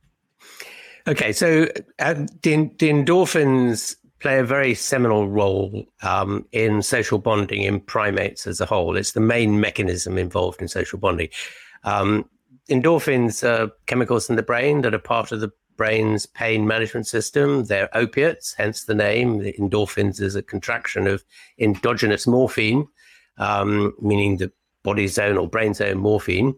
Okay, 1.06 1.32
so 1.32 1.66
the, 1.98 2.28
the 2.42 2.88
endorphins 2.88 3.96
play 4.20 4.38
a 4.38 4.44
very 4.44 4.74
seminal 4.74 5.28
role 5.28 5.84
um, 6.02 6.46
in 6.52 6.80
social 6.80 7.18
bonding 7.18 7.62
in 7.62 7.78
primates 7.78 8.46
as 8.46 8.58
a 8.58 8.66
whole. 8.66 8.96
It's 8.96 9.12
the 9.12 9.20
main 9.20 9.60
mechanism 9.60 10.16
involved 10.16 10.62
in 10.62 10.68
social 10.68 10.98
bonding. 10.98 11.28
Um, 11.82 12.28
endorphins 12.70 13.46
are 13.46 13.70
chemicals 13.84 14.30
in 14.30 14.36
the 14.36 14.42
brain 14.42 14.80
that 14.80 14.94
are 14.94 14.98
part 14.98 15.30
of 15.30 15.40
the 15.40 15.50
brain's 15.76 16.24
pain 16.24 16.66
management 16.66 17.06
system. 17.06 17.64
They're 17.64 17.94
opiates, 17.94 18.54
hence 18.54 18.84
the 18.84 18.94
name. 18.94 19.40
The 19.40 19.52
endorphins 19.60 20.22
is 20.22 20.36
a 20.36 20.42
contraction 20.42 21.06
of 21.06 21.22
endogenous 21.58 22.26
morphine, 22.26 22.88
um, 23.36 23.92
meaning 24.00 24.38
the 24.38 24.50
body's 24.82 25.18
own 25.18 25.36
or 25.36 25.48
brain's 25.48 25.82
own 25.82 25.98
morphine 25.98 26.54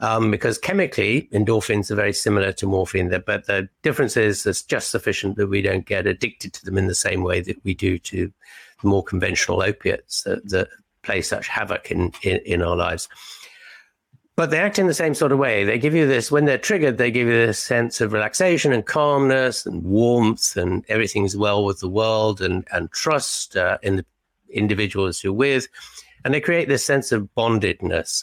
um, 0.00 0.30
because 0.30 0.58
chemically 0.58 1.28
endorphins 1.32 1.90
are 1.90 1.96
very 1.96 2.12
similar 2.12 2.52
to 2.52 2.66
morphine, 2.66 3.08
but 3.26 3.46
the 3.46 3.68
difference 3.82 4.16
is 4.16 4.46
it's 4.46 4.62
just 4.62 4.90
sufficient 4.90 5.36
that 5.36 5.48
we 5.48 5.62
don't 5.62 5.86
get 5.86 6.06
addicted 6.06 6.52
to 6.54 6.64
them 6.64 6.78
in 6.78 6.86
the 6.86 6.94
same 6.94 7.22
way 7.22 7.40
that 7.40 7.62
we 7.64 7.74
do 7.74 7.98
to 7.98 8.32
the 8.80 8.88
more 8.88 9.02
conventional 9.02 9.62
opiates 9.62 10.22
that, 10.22 10.48
that 10.50 10.68
play 11.02 11.20
such 11.20 11.48
havoc 11.48 11.90
in, 11.90 12.12
in, 12.22 12.38
in 12.44 12.62
our 12.62 12.76
lives. 12.76 13.08
But 14.36 14.50
they 14.50 14.60
act 14.60 14.78
in 14.78 14.86
the 14.86 14.94
same 14.94 15.14
sort 15.14 15.32
of 15.32 15.38
way. 15.38 15.64
They 15.64 15.78
give 15.78 15.96
you 15.96 16.06
this, 16.06 16.30
when 16.30 16.44
they're 16.44 16.58
triggered, 16.58 16.96
they 16.96 17.10
give 17.10 17.26
you 17.26 17.46
this 17.46 17.58
sense 17.58 18.00
of 18.00 18.12
relaxation 18.12 18.72
and 18.72 18.86
calmness 18.86 19.66
and 19.66 19.82
warmth 19.82 20.56
and 20.56 20.84
everything's 20.88 21.36
well 21.36 21.64
with 21.64 21.80
the 21.80 21.88
world 21.88 22.40
and, 22.40 22.64
and 22.72 22.88
trust 22.92 23.56
uh, 23.56 23.78
in 23.82 23.96
the 23.96 24.06
individuals 24.48 25.24
you're 25.24 25.32
with. 25.32 25.66
And 26.24 26.32
they 26.32 26.40
create 26.40 26.68
this 26.68 26.84
sense 26.84 27.10
of 27.10 27.28
bondedness 27.34 28.22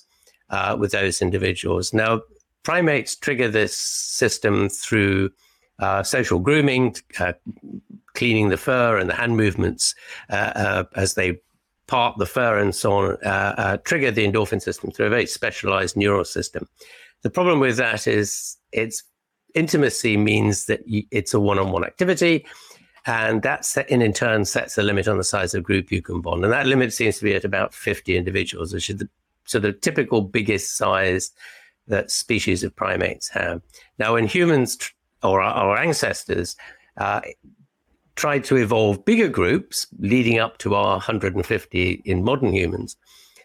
uh, 0.49 0.75
with 0.79 0.91
those 0.91 1.21
individuals. 1.21 1.93
Now, 1.93 2.21
primates 2.63 3.15
trigger 3.15 3.47
this 3.47 3.75
system 3.75 4.69
through 4.69 5.31
uh, 5.79 6.03
social 6.03 6.39
grooming, 6.39 6.95
uh, 7.19 7.34
cleaning 8.13 8.49
the 8.49 8.58
fur 8.58 8.97
and 8.97 9.10
the 9.10 9.13
hand 9.13 9.38
movements 9.38 9.93
uh, 10.29 10.51
uh, 10.55 10.84
as 10.95 11.13
they 11.13 11.39
part 11.88 12.17
the 12.17 12.25
fur 12.25 12.58
and 12.58 12.73
so 12.73 12.93
on, 12.93 13.23
uh, 13.23 13.77
trigger 13.84 14.10
the 14.10 14.25
endorphin 14.25 14.62
system 14.62 14.89
through 14.91 15.05
a 15.05 15.10
very 15.10 15.27
specialized 15.27 15.95
neural 15.95 16.25
system. 16.25 16.67
The 17.21 17.29
problem 17.29 17.60
with 17.60 17.77
that 17.77 18.08
is 18.08 18.58
its 18.71 19.03
intimacy 19.53 20.17
means 20.17 20.65
that 20.65 20.81
it's 20.86 21.34
a 21.34 21.39
one-on-one 21.39 21.84
activity. 21.84 22.45
And 23.08 23.43
that 23.43 23.67
in, 23.88 24.01
in 24.01 24.13
turn 24.13 24.45
sets 24.45 24.79
a 24.79 24.84
limit 24.84 25.08
on 25.08 25.17
the 25.17 25.23
size 25.23 25.53
of 25.53 25.63
group 25.63 25.91
you 25.91 26.01
can 26.01 26.21
bond. 26.21 26.43
And 26.43 26.51
that 26.51 26.65
limit 26.65 26.91
seems 26.91 27.19
to 27.19 27.23
be 27.23 27.36
at 27.36 27.45
about 27.45 27.71
50 27.71 28.17
individuals, 28.17 28.73
which 28.73 28.89
is 28.89 28.97
the 28.97 29.10
so 29.45 29.60
the 29.60 29.73
typical 29.73 30.21
biggest 30.21 30.75
size 30.77 31.31
that 31.88 32.12
species 32.12 32.63
of 32.63 32.75
primates 32.75 33.29
have. 33.29 33.62
Now, 33.99 34.13
when 34.13 34.25
humans 34.25 34.77
or 35.23 35.41
our, 35.41 35.77
ancestors 35.77 36.55
uh, 36.97 37.21
tried 38.15 38.43
to 38.45 38.58
evolve 38.58 39.05
bigger 39.05 39.27
groups 39.27 39.86
leading 39.99 40.39
up 40.39 40.58
to 40.60 40.75
our 40.75 40.93
150 40.95 42.01
in 42.05 42.23
modern 42.23 42.53
humans, 42.53 42.97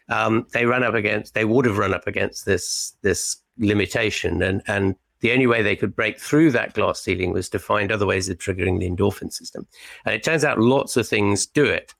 um, 0.09 0.47
they 0.53 0.67
ran 0.67 0.83
up 0.83 0.95
against, 0.95 1.35
they 1.35 1.45
would 1.45 1.65
have 1.65 1.79
run 1.79 1.95
up 1.95 2.07
against 2.07 2.45
this, 2.45 2.95
this 3.03 3.37
limitation. 3.59 4.43
And, 4.43 4.63
and 4.67 4.97
the 5.21 5.33
only 5.33 5.47
way 5.47 5.63
they 5.63 5.77
could 5.77 5.95
break 5.95 6.19
through 6.19 6.51
that 6.53 6.75
glass 6.75 7.01
ceiling 7.01 7.33
was 7.33 7.49
to 7.51 7.59
find 7.59 7.93
other 7.93 8.07
ways 8.07 8.29
of 8.29 8.39
triggering 8.39 8.81
the 8.81 8.89
endorphin 8.89 9.33
system. 9.33 9.67
And 10.05 10.15
it 10.15 10.23
turns 10.23 10.45
out 10.45 10.59
lots 10.59 10.97
of 10.97 11.07
things 11.07 11.47
do 11.47 11.65
it. 11.65 11.95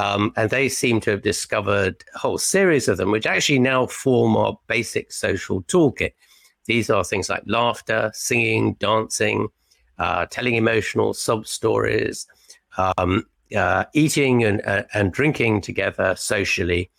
Um, 0.00 0.32
and 0.36 0.48
they 0.48 0.70
seem 0.70 1.00
to 1.00 1.10
have 1.10 1.22
discovered 1.22 2.02
a 2.14 2.18
whole 2.18 2.38
series 2.38 2.88
of 2.88 2.96
them, 2.96 3.10
which 3.10 3.26
actually 3.26 3.58
now 3.58 3.86
form 3.86 4.34
our 4.34 4.58
basic 4.66 5.12
social 5.12 5.62
toolkit. 5.64 6.12
These 6.64 6.88
are 6.88 7.04
things 7.04 7.28
like 7.28 7.42
laughter, 7.46 8.10
singing, 8.14 8.74
dancing, 8.74 9.48
uh, 9.98 10.24
telling 10.30 10.54
emotional 10.54 11.12
sob 11.12 11.46
stories, 11.46 12.26
um, 12.78 13.26
uh, 13.54 13.84
eating 13.92 14.42
and, 14.42 14.64
uh, 14.64 14.84
and 14.94 15.12
drinking 15.12 15.60
together 15.60 16.14
socially 16.16 16.90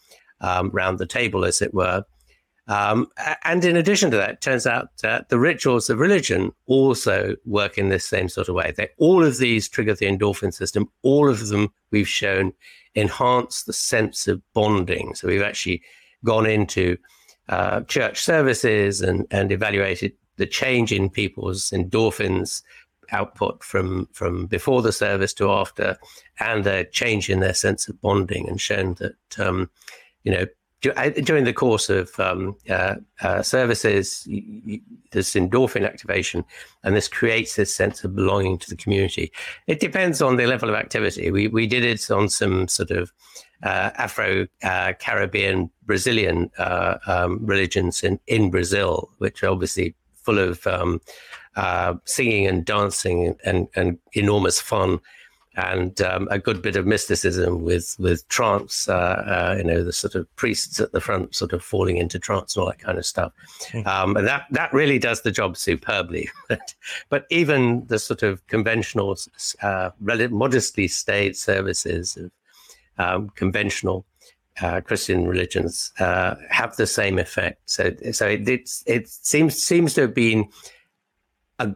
um, 0.41 0.69
around 0.69 0.97
the 0.97 1.07
table, 1.07 1.43
as 1.43 1.59
it 1.61 1.73
were. 1.73 2.03
Um, 2.67 3.07
and 3.43 3.65
in 3.65 3.75
addition 3.77 4.11
to 4.11 4.17
that, 4.17 4.29
it 4.29 4.41
turns 4.41 4.67
out 4.67 4.89
that 5.01 5.29
the 5.29 5.39
rituals 5.39 5.89
of 5.89 5.97
religion 5.97 6.51
also 6.67 7.35
work 7.45 7.79
in 7.79 7.89
this 7.89 8.05
same 8.05 8.29
sort 8.29 8.47
of 8.47 8.55
way. 8.55 8.73
They, 8.77 8.89
all 8.97 9.23
of 9.25 9.39
these 9.39 9.67
trigger 9.67 9.95
the 9.95 10.05
endorphin 10.05 10.53
system. 10.53 10.87
All 11.01 11.27
of 11.27 11.47
them 11.47 11.73
we've 11.89 12.07
shown 12.07 12.53
enhance 12.95 13.63
the 13.63 13.73
sense 13.73 14.27
of 14.27 14.41
bonding. 14.53 15.15
So 15.15 15.27
we've 15.27 15.41
actually 15.41 15.81
gone 16.23 16.45
into 16.45 16.97
uh, 17.49 17.81
church 17.81 18.21
services 18.21 19.01
and, 19.01 19.25
and 19.31 19.51
evaluated 19.51 20.13
the 20.37 20.45
change 20.45 20.91
in 20.91 21.09
people's 21.09 21.71
endorphins 21.71 22.61
output 23.11 23.63
from 23.63 24.07
from 24.13 24.45
before 24.45 24.81
the 24.81 24.93
service 24.93 25.33
to 25.33 25.51
after, 25.51 25.97
and 26.39 26.63
the 26.63 26.87
change 26.91 27.29
in 27.29 27.41
their 27.41 27.53
sense 27.53 27.87
of 27.87 27.99
bonding, 28.01 28.47
and 28.47 28.61
shown 28.61 28.95
that 28.95 29.39
um, 29.39 29.69
you 30.23 30.31
know 30.31 30.45
during 30.81 31.43
the 31.43 31.53
course 31.53 31.89
of 31.89 32.19
um, 32.19 32.55
uh, 32.69 32.95
uh, 33.21 33.41
services, 33.41 34.27
there's 35.11 35.33
endorphin 35.33 35.85
activation, 35.85 36.43
and 36.83 36.95
this 36.95 37.07
creates 37.07 37.55
this 37.55 37.73
sense 37.73 38.03
of 38.03 38.15
belonging 38.15 38.57
to 38.57 38.69
the 38.69 38.75
community. 38.75 39.31
It 39.67 39.79
depends 39.79 40.21
on 40.21 40.37
the 40.37 40.47
level 40.47 40.69
of 40.69 40.75
activity. 40.75 41.31
We 41.31 41.47
we 41.47 41.67
did 41.67 41.83
it 41.83 42.09
on 42.09 42.29
some 42.29 42.67
sort 42.67 42.91
of 42.91 43.11
uh, 43.63 43.91
Afro 43.95 44.47
uh, 44.63 44.93
Caribbean 44.99 45.69
Brazilian 45.85 46.49
uh, 46.57 46.97
um, 47.05 47.39
religions 47.45 48.03
in 48.03 48.19
in 48.27 48.49
Brazil, 48.49 49.11
which 49.19 49.43
are 49.43 49.49
obviously 49.49 49.95
full 50.15 50.39
of 50.39 50.65
um, 50.67 50.99
uh, 51.55 51.95
singing 52.05 52.47
and 52.47 52.65
dancing 52.65 53.35
and, 53.43 53.67
and 53.75 53.97
enormous 54.13 54.61
fun 54.61 54.99
and 55.55 56.01
um, 56.01 56.27
a 56.31 56.39
good 56.39 56.61
bit 56.61 56.75
of 56.75 56.87
mysticism 56.87 57.61
with 57.63 57.95
with 57.99 58.27
trance. 58.29 58.87
Uh, 58.87 58.93
uh, 58.93 59.55
you 59.57 59.63
know, 59.63 59.83
the 59.83 59.91
sort 59.91 60.15
of 60.15 60.33
priests 60.35 60.79
at 60.79 60.91
the 60.93 61.01
front, 61.01 61.35
sort 61.35 61.53
of 61.53 61.63
falling 61.63 61.97
into 61.97 62.19
trance 62.19 62.55
and 62.55 62.61
all 62.61 62.69
that 62.69 62.79
kind 62.79 62.97
of 62.97 63.05
stuff. 63.05 63.33
Hmm. 63.71 63.87
Um, 63.87 64.17
and 64.17 64.27
that 64.27 64.45
that 64.51 64.73
really 64.73 64.99
does 64.99 65.21
the 65.21 65.31
job 65.31 65.57
superbly. 65.57 66.29
but 67.09 67.25
even 67.29 67.85
the 67.87 67.99
sort 67.99 68.23
of 68.23 68.45
conventional, 68.47 69.17
uh, 69.61 69.91
modestly 69.99 70.87
staid 70.87 71.35
services 71.35 72.17
of 72.17 72.31
um, 72.97 73.29
conventional. 73.29 74.05
Uh, 74.61 74.81
Christian 74.81 75.25
religions 75.25 75.93
uh, 75.99 76.35
have 76.49 76.75
the 76.75 76.85
same 76.85 77.17
effect. 77.17 77.61
So, 77.65 77.95
so 78.11 78.27
it, 78.27 78.47
it 78.85 79.07
seems 79.07 79.55
seems 79.55 79.93
to 79.93 80.01
have 80.01 80.13
been 80.13 80.49
a 81.57 81.73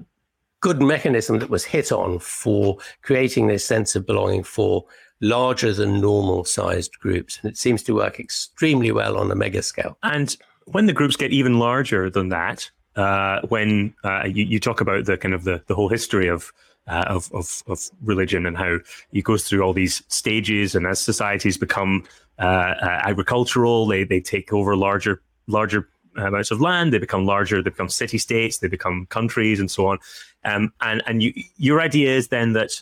good 0.66 0.82
mechanism 0.82 1.38
that 1.38 1.52
was 1.52 1.64
hit 1.64 1.92
on 1.92 2.18
for 2.18 2.76
creating 3.04 3.46
this 3.46 3.64
sense 3.64 3.96
of 3.96 4.04
belonging 4.04 4.42
for 4.42 4.84
larger 5.22 5.72
than 5.72 6.02
normal 6.02 6.44
sized 6.44 6.98
groups. 7.00 7.38
And 7.40 7.52
it 7.52 7.56
seems 7.56 7.84
to 7.84 7.94
work 7.94 8.20
extremely 8.20 8.92
well 8.92 9.16
on 9.16 9.30
a 9.30 9.36
mega 9.36 9.62
scale. 9.62 9.96
And 10.02 10.36
when 10.66 10.88
the 10.88 10.92
groups 10.94 11.16
get 11.18 11.32
even 11.32 11.60
larger 11.60 12.10
than 12.10 12.30
that, 12.30 12.68
uh, 12.96 13.42
when 13.50 13.94
uh, 14.04 14.24
you, 14.26 14.44
you, 14.44 14.60
talk 14.60 14.82
about 14.82 15.06
the 15.06 15.18
kind 15.18 15.36
of 15.36 15.44
the, 15.44 15.62
the 15.68 15.76
whole 15.76 15.88
history 15.88 16.28
of, 16.28 16.52
uh, 16.88 17.06
of, 17.10 17.32
of, 17.32 17.62
of 17.68 17.88
religion 18.02 18.48
and 18.48 18.58
how 18.58 18.80
it 19.14 19.24
goes 19.24 19.48
through 19.48 19.62
all 19.62 19.74
these 19.74 20.02
stages, 20.08 20.74
and 20.74 20.88
as 20.88 21.00
societies 21.00 21.60
become 21.60 22.04
uh, 22.40 22.74
uh, 22.82 23.02
agricultural, 23.04 23.86
they 23.86 24.04
they 24.04 24.20
take 24.20 24.52
over 24.52 24.76
larger 24.76 25.22
larger 25.48 25.88
amounts 26.18 26.52
of 26.52 26.62
land, 26.62 26.94
they 26.94 26.98
become 26.98 27.26
larger, 27.26 27.62
they 27.62 27.70
become 27.70 27.90
city 27.90 28.18
states, 28.18 28.60
they 28.60 28.68
become 28.68 29.06
countries, 29.08 29.60
and 29.60 29.70
so 29.70 29.88
on. 29.88 30.00
Um, 30.46 30.72
and 30.82 31.04
and 31.08 31.22
you, 31.24 31.34
your 31.58 31.82
idea 31.82 32.16
is 32.16 32.30
then 32.30 32.54
that 32.54 32.82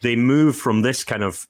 they 0.00 0.16
move 0.16 0.56
from 0.56 0.82
this 0.82 1.04
kind 1.04 1.22
of 1.22 1.46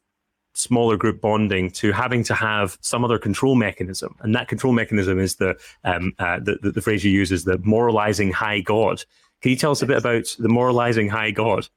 smaller 0.55 0.97
group 0.97 1.21
bonding 1.21 1.71
to 1.71 1.93
having 1.93 2.23
to 2.25 2.35
have 2.35 2.77
some 2.81 3.05
other 3.05 3.19
control 3.19 3.55
mechanism, 3.55 4.17
and 4.21 4.35
that 4.35 4.49
control 4.49 4.73
mechanism 4.73 5.19
is 5.19 5.37
the 5.37 5.57
um, 5.85 6.13
uh, 6.19 6.39
the, 6.41 6.59
the, 6.63 6.73
the 6.73 6.83
phrase 6.83 7.05
you 7.05 7.11
use 7.11 7.31
is 7.31 7.45
the 7.45 7.59
moralizing 7.59 8.33
high 8.33 8.61
god. 8.61 9.05
Can 9.43 9.51
you 9.51 9.57
tell 9.57 9.73
us 9.73 9.83
a 9.83 9.87
bit 9.87 9.99
about 9.99 10.37
the 10.39 10.49
moralizing 10.49 11.09
high 11.09 11.33
God? 11.33 11.69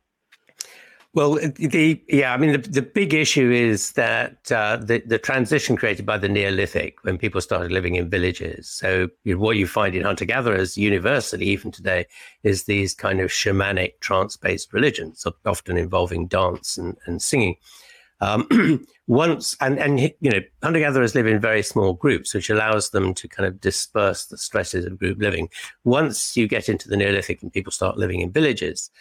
Well, 1.16 1.36
the 1.36 2.04
yeah, 2.10 2.34
I 2.34 2.38
mean, 2.38 2.52
the, 2.52 2.58
the 2.58 2.82
big 2.82 3.14
issue 3.14 3.50
is 3.50 3.94
that 3.94 4.52
uh, 4.52 4.76
the 4.76 5.02
the 5.06 5.18
transition 5.18 5.78
created 5.78 6.06
by 6.06 6.18
the 6.18 6.28
Neolithic 6.28 7.02
when 7.06 7.18
people 7.18 7.40
started 7.40 7.72
living 7.72 7.96
in 7.96 8.10
villages. 8.10 8.68
So 8.68 9.08
you 9.24 9.40
what 9.40 9.56
you 9.56 9.66
find 9.66 9.96
in 9.96 10.04
hunter 10.04 10.26
gatherers 10.26 10.78
universally, 10.78 11.46
even 11.46 11.72
today, 11.72 12.06
is 12.44 12.66
these 12.66 12.94
kind 12.94 13.22
of 13.22 13.30
shamanic 13.30 14.02
trance 14.02 14.36
based 14.36 14.74
religions, 14.74 15.26
often 15.46 15.78
involving 15.78 16.28
dance 16.28 16.78
and, 16.78 16.98
and 17.06 17.22
singing. 17.22 17.56
Um, 18.20 18.86
once 19.08 19.56
and 19.62 19.80
and 19.80 20.02
you 20.02 20.32
know, 20.32 20.42
hunter 20.64 20.80
gatherers 20.80 21.16
live 21.16 21.28
in 21.28 21.40
very 21.40 21.64
small 21.64 21.94
groups, 21.94 22.34
which 22.34 22.50
allows 22.50 22.90
them 22.90 23.14
to 23.14 23.30
kind 23.30 23.48
of 23.48 23.62
disperse 23.62 24.26
the 24.26 24.38
stresses 24.38 24.84
of 24.84 25.00
group 25.00 25.18
living. 25.22 25.48
Once 25.86 26.36
you 26.36 26.46
get 26.46 26.68
into 26.68 26.90
the 26.90 26.98
Neolithic 26.98 27.42
and 27.42 27.54
people 27.54 27.72
start 27.72 27.98
living 27.98 28.20
in 28.20 28.34
villages, 28.34 28.92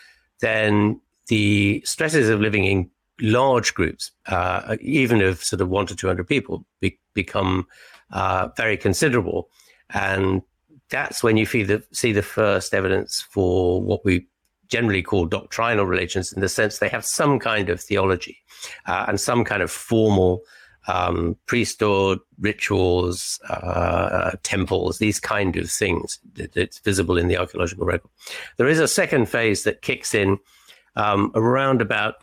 then 0.41 1.01
the 1.29 1.83
stresses 1.85 2.29
of 2.29 2.41
living 2.41 2.65
in 2.65 2.91
large 3.21 3.75
groups, 3.75 4.11
uh, 4.27 4.77
even 4.81 5.23
of 5.23 5.43
sort 5.43 5.61
of 5.61 5.69
one 5.69 5.87
to 5.87 5.97
200 5.97 6.27
people, 6.27 6.65
be, 6.81 6.99
become 7.15 7.67
uh, 8.11 8.49
very 8.57 8.77
considerable. 8.77 9.49
And 9.91 10.43
that's 10.91 11.23
when 11.23 11.37
you 11.37 11.47
see 11.47 11.63
the, 11.63 11.83
see 11.93 12.13
the 12.13 12.23
first 12.23 12.75
evidence 12.75 13.21
for 13.31 13.81
what 13.81 14.05
we 14.05 14.27
generally 14.69 15.03
call 15.03 15.27
doctrinal 15.27 15.87
religions, 15.87 16.33
in 16.33 16.41
the 16.41 16.49
sense 16.49 16.79
they 16.79 16.89
have 16.89 17.05
some 17.05 17.39
kind 17.39 17.69
of 17.69 17.81
theology 17.81 18.39
uh, 18.87 19.05
and 19.09 19.21
some 19.21 19.45
kind 19.45 19.63
of 19.63 19.71
formal 19.71 20.43
um, 20.87 21.37
priesthood, 21.47 22.19
rituals, 22.41 23.41
uh, 23.49 24.33
temples, 24.43 24.99
these 24.99 25.19
kind 25.19 25.57
of 25.57 25.71
things 25.71 26.19
that's 26.35 26.79
visible 26.81 27.17
in 27.17 27.29
the 27.29 27.39
archaeological 27.39 27.87
record. 27.87 28.11
There 28.57 28.69
is 28.69 28.81
a 28.81 28.89
second 28.89 29.29
phase 29.29 29.65
that 29.65 29.83
kicks 29.83 30.15
in 30.15 30.39
um, 30.97 31.33
around 31.35 31.81
about 31.81 32.17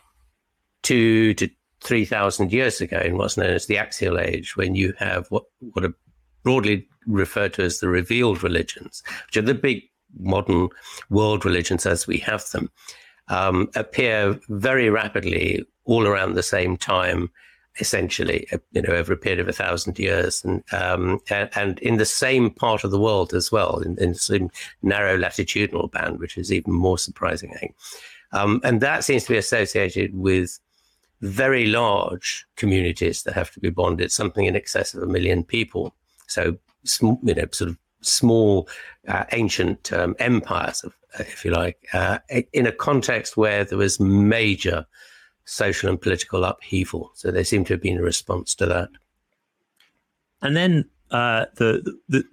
two 0.82 1.34
to 1.34 1.48
3,000 1.82 2.52
years 2.52 2.80
ago 2.80 2.98
in 2.98 3.16
what's 3.16 3.36
known 3.36 3.50
as 3.50 3.66
the 3.66 3.78
Axial 3.78 4.18
Age, 4.18 4.56
when 4.56 4.74
you 4.74 4.94
have 4.98 5.26
what, 5.30 5.44
what 5.60 5.84
are 5.84 5.94
broadly 6.42 6.86
referred 7.06 7.54
to 7.54 7.62
as 7.62 7.80
the 7.80 7.88
revealed 7.88 8.42
religions, 8.42 9.02
which 9.26 9.36
are 9.36 9.42
the 9.42 9.54
big 9.54 9.82
modern 10.18 10.68
world 11.10 11.44
religions 11.44 11.86
as 11.86 12.06
we 12.06 12.18
have 12.18 12.48
them, 12.50 12.70
um, 13.28 13.68
appear 13.74 14.38
very 14.48 14.90
rapidly 14.90 15.64
all 15.84 16.06
around 16.06 16.34
the 16.34 16.42
same 16.42 16.76
time, 16.76 17.30
essentially, 17.80 18.46
uh, 18.52 18.58
you 18.72 18.82
know, 18.82 18.92
over 18.92 19.12
a 19.12 19.16
period 19.16 19.40
of 19.40 19.48
a 19.48 19.52
thousand 19.52 19.98
years, 19.98 20.44
and 20.44 20.62
um, 20.72 21.18
and, 21.30 21.78
in 21.80 21.96
the 21.96 22.04
same 22.04 22.50
part 22.50 22.84
of 22.84 22.90
the 22.90 23.00
world 23.00 23.32
as 23.32 23.50
well, 23.50 23.78
in, 23.78 23.96
in 23.98 24.50
narrow 24.82 25.16
latitudinal 25.16 25.88
band, 25.88 26.18
which 26.18 26.36
is 26.36 26.52
even 26.52 26.72
more 26.72 26.98
surprising, 26.98 27.52
I 27.54 27.58
think. 27.58 27.74
Um, 28.32 28.60
and 28.64 28.80
that 28.80 29.04
seems 29.04 29.24
to 29.24 29.32
be 29.32 29.38
associated 29.38 30.14
with 30.14 30.58
very 31.20 31.66
large 31.66 32.46
communities 32.56 33.22
that 33.22 33.34
have 33.34 33.50
to 33.52 33.60
be 33.60 33.70
bonded, 33.70 34.10
something 34.10 34.46
in 34.46 34.56
excess 34.56 34.94
of 34.94 35.02
a 35.02 35.06
million 35.06 35.44
people. 35.44 35.94
So, 36.26 36.56
you 37.00 37.18
know, 37.22 37.44
sort 37.52 37.70
of 37.70 37.78
small, 38.00 38.68
uh, 39.06 39.24
ancient 39.32 39.92
um, 39.92 40.16
empires, 40.18 40.84
if 41.18 41.44
you 41.44 41.52
like, 41.52 41.78
uh, 41.92 42.18
in 42.52 42.66
a 42.66 42.72
context 42.72 43.36
where 43.36 43.64
there 43.64 43.78
was 43.78 44.00
major 44.00 44.86
social 45.44 45.90
and 45.90 46.00
political 46.00 46.44
upheaval. 46.44 47.12
So 47.14 47.30
they 47.30 47.44
seem 47.44 47.64
to 47.66 47.74
have 47.74 47.82
been 47.82 47.98
a 47.98 48.02
response 48.02 48.54
to 48.56 48.66
that. 48.66 48.88
And 50.40 50.56
then 50.56 50.90
uh, 51.10 51.46
the, 51.56 51.96
the 52.08 52.24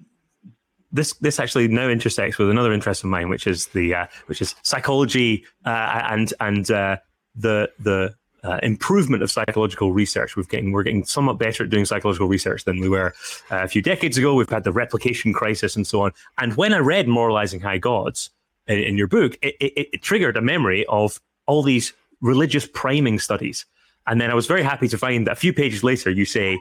this 0.92 1.14
this 1.16 1.40
actually 1.40 1.68
now 1.68 1.88
intersects 1.88 2.38
with 2.38 2.50
another 2.50 2.74
interest 2.74 3.04
of 3.04 3.10
mine, 3.10 3.30
which 3.30 3.48
is 3.48 3.68
the 3.68 3.94
uh, 3.94 4.08
which 4.26 4.42
is 4.42 4.56
psychology 4.64 5.46
uh, 5.66 6.02
and 6.10 6.34
and 6.40 6.72
uh, 6.72 6.98
the 7.36 7.70
the 7.80 8.16
uh, 8.44 8.60
improvement 8.64 9.22
of 9.22 9.32
psychological 9.32 9.92
research. 9.92 10.36
We've 10.36 10.48
getting 10.48 10.72
we're 10.72 10.84
getting 10.84 11.06
somewhat 11.06 11.38
better 11.38 11.64
at 11.64 11.70
doing 11.70 11.86
psychological 11.86 12.28
research 12.28 12.64
than 12.64 12.80
we 12.80 12.90
were 12.90 13.14
uh, 13.52 13.64
a 13.64 13.68
few 13.68 13.82
decades 13.82 14.18
ago. 14.18 14.34
We've 14.34 14.50
had 14.50 14.64
the 14.64 14.72
replication 14.72 15.34
crisis 15.34 15.76
and 15.76 15.86
so 15.86 16.02
on. 16.02 16.12
And 16.38 16.56
when 16.56 16.74
I 16.74 16.80
read 16.80 17.08
"Moralizing 17.08 17.60
High 17.60 17.78
Gods" 17.78 18.30
in, 18.68 18.80
in 18.80 18.98
your 18.98 19.08
book, 19.08 19.38
it, 19.42 19.56
it, 19.60 19.90
it 19.94 20.02
triggered 20.02 20.38
a 20.38 20.42
memory 20.42 20.86
of 20.88 21.20
all 21.46 21.64
these 21.64 21.94
religious 22.22 22.68
priming 22.68 23.20
studies. 23.20 23.66
And 24.08 24.20
then 24.20 24.32
I 24.32 24.34
was 24.34 24.48
very 24.48 24.64
happy 24.64 24.88
to 24.88 24.98
find 24.98 25.28
that 25.28 25.34
a 25.34 25.36
few 25.36 25.54
pages 25.54 25.84
later, 25.84 26.10
you 26.10 26.26
say 26.26 26.58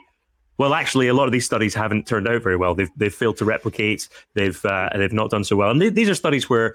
well, 0.59 0.75
actually, 0.75 1.09
a 1.09 1.15
lot 1.15 1.27
of 1.27 1.33
these 1.33 1.47
studies 1.47 1.75
haven't 1.75 2.07
turned 2.07 2.29
out 2.29 2.43
very 2.43 2.57
well. 2.57 2.75
They've 2.75 2.91
they've 2.97 3.15
failed 3.15 3.37
to 3.39 3.45
replicate. 3.45 4.09
They've 4.35 4.63
uh, 4.65 4.91
they've 4.95 5.13
not 5.13 5.31
done 5.31 5.45
so 5.45 5.57
well. 5.57 5.71
And 5.71 5.81
these 5.81 6.09
are 6.09 6.15
studies 6.15 6.51
where 6.51 6.75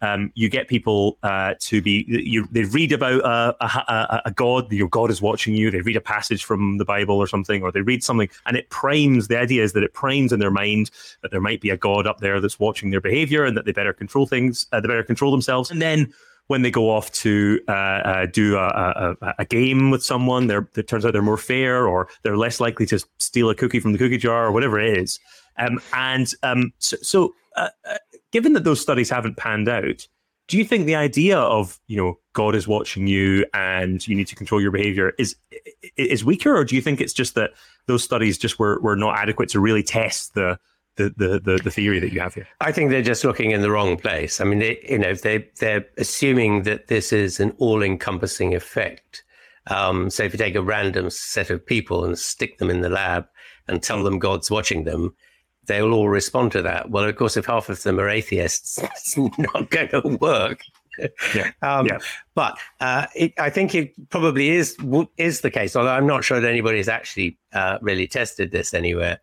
um, 0.00 0.32
you 0.34 0.48
get 0.48 0.68
people 0.68 1.18
uh, 1.22 1.54
to 1.60 1.82
be 1.82 2.04
you 2.08 2.46
they 2.50 2.64
read 2.64 2.92
about 2.92 3.20
a, 3.20 3.64
a, 3.64 4.22
a, 4.26 4.30
god 4.30 4.70
your 4.72 4.88
god 4.88 5.10
is 5.10 5.20
watching 5.20 5.54
you 5.54 5.70
they 5.70 5.80
read 5.80 5.96
a 5.96 6.00
passage 6.00 6.44
from 6.44 6.78
the 6.78 6.84
bible 6.84 7.16
or 7.16 7.26
something 7.26 7.62
or 7.62 7.72
they 7.72 7.80
read 7.80 8.04
something 8.04 8.28
and 8.46 8.56
it 8.56 8.70
primes 8.70 9.28
the 9.28 9.36
idea 9.36 9.62
is 9.62 9.72
that 9.72 9.82
it 9.82 9.94
primes 9.94 10.32
in 10.32 10.38
their 10.38 10.50
mind 10.50 10.90
that 11.22 11.30
there 11.30 11.40
might 11.40 11.60
be 11.60 11.70
a 11.70 11.76
god 11.76 12.06
up 12.06 12.20
there 12.20 12.40
that's 12.40 12.60
watching 12.60 12.90
their 12.90 13.00
behavior 13.00 13.44
and 13.44 13.56
that 13.56 13.64
they 13.64 13.72
better 13.72 13.92
control 13.92 14.26
things 14.26 14.66
uh, 14.72 14.80
they 14.80 14.86
better 14.86 15.02
control 15.02 15.32
themselves 15.32 15.70
and 15.70 15.82
then 15.82 16.12
when 16.48 16.62
they 16.62 16.70
go 16.70 16.90
off 16.90 17.12
to 17.12 17.60
uh, 17.68 17.72
uh, 17.72 18.26
do 18.26 18.56
a, 18.56 19.16
a, 19.20 19.34
a, 19.38 19.44
game 19.44 19.90
with 19.90 20.02
someone, 20.02 20.46
they're, 20.46 20.68
it 20.76 20.88
turns 20.88 21.04
out 21.04 21.12
they're 21.12 21.22
more 21.22 21.36
fair 21.36 21.86
or 21.86 22.08
they're 22.22 22.38
less 22.38 22.58
likely 22.58 22.86
to 22.86 22.98
steal 23.18 23.50
a 23.50 23.54
cookie 23.54 23.80
from 23.80 23.92
the 23.92 23.98
cookie 23.98 24.18
jar 24.18 24.46
or 24.46 24.52
whatever 24.52 24.80
it 24.80 24.98
is. 24.98 25.20
Um, 25.58 25.80
and 25.92 26.32
um, 26.42 26.72
so, 26.78 26.96
so 27.02 27.34
uh, 27.56 27.68
uh, 27.88 27.98
given 28.32 28.54
that 28.54 28.64
those 28.64 28.80
studies 28.80 29.10
haven't 29.10 29.36
panned 29.36 29.68
out, 29.68 30.06
do 30.48 30.56
you 30.56 30.64
think 30.64 30.86
the 30.86 30.96
idea 30.96 31.38
of 31.38 31.78
you 31.86 31.96
know 31.96 32.18
God 32.32 32.54
is 32.54 32.66
watching 32.66 33.06
you 33.06 33.44
and 33.52 34.06
you 34.08 34.16
need 34.16 34.28
to 34.28 34.34
control 34.34 34.62
your 34.62 34.70
behavior 34.70 35.12
is 35.18 35.36
is 35.96 36.24
weaker, 36.24 36.56
or 36.56 36.64
do 36.64 36.74
you 36.74 36.80
think 36.80 37.02
it's 37.02 37.12
just 37.12 37.34
that 37.34 37.50
those 37.86 38.02
studies 38.02 38.38
just 38.38 38.58
were 38.58 38.80
were 38.80 38.96
not 38.96 39.18
adequate 39.18 39.50
to 39.50 39.60
really 39.60 39.82
test 39.82 40.34
the 40.34 40.58
the, 40.98 41.14
the, 41.16 41.40
the, 41.40 41.60
the, 41.64 41.70
theory 41.70 41.98
that 42.00 42.12
you 42.12 42.20
have 42.20 42.34
here? 42.34 42.46
I 42.60 42.72
think 42.72 42.90
they're 42.90 43.00
just 43.00 43.24
looking 43.24 43.52
in 43.52 43.62
the 43.62 43.70
wrong 43.70 43.96
place. 43.96 44.40
I 44.40 44.44
mean, 44.44 44.58
they, 44.58 44.78
you 44.88 44.98
know, 44.98 45.14
they, 45.14 45.48
they're 45.58 45.86
assuming 45.96 46.64
that 46.64 46.88
this 46.88 47.12
is 47.12 47.40
an 47.40 47.52
all 47.58 47.82
encompassing 47.82 48.54
effect. 48.54 49.24
Um, 49.68 50.10
so 50.10 50.24
if 50.24 50.32
you 50.32 50.38
take 50.38 50.54
a 50.54 50.62
random 50.62 51.10
set 51.10 51.50
of 51.50 51.64
people 51.64 52.04
and 52.04 52.18
stick 52.18 52.58
them 52.58 52.70
in 52.70 52.80
the 52.80 52.88
lab 52.88 53.26
and 53.66 53.82
tell 53.82 54.02
them 54.02 54.18
God's 54.18 54.50
watching 54.50 54.84
them, 54.84 55.14
they'll 55.66 55.92
all 55.92 56.08
respond 56.08 56.52
to 56.52 56.62
that. 56.62 56.90
Well, 56.90 57.04
of 57.04 57.16
course, 57.16 57.36
if 57.36 57.46
half 57.46 57.68
of 57.68 57.82
them 57.82 58.00
are 58.00 58.08
atheists, 58.08 58.78
it's 58.82 59.16
not 59.16 59.70
going 59.70 59.88
to 59.88 60.18
work. 60.20 60.62
Yeah. 61.34 61.52
um, 61.62 61.86
yeah. 61.86 61.98
But 62.34 62.58
uh, 62.80 63.06
it, 63.14 63.32
I 63.38 63.50
think 63.50 63.74
it 63.74 63.92
probably 64.10 64.50
is 64.50 64.76
is 65.16 65.42
the 65.42 65.50
case. 65.50 65.76
Although 65.76 65.92
I'm 65.92 66.06
not 66.06 66.24
sure 66.24 66.40
that 66.40 66.48
anybody's 66.48 66.88
actually 66.88 67.38
uh, 67.52 67.78
really 67.80 68.08
tested 68.08 68.50
this 68.50 68.74
anywhere. 68.74 69.20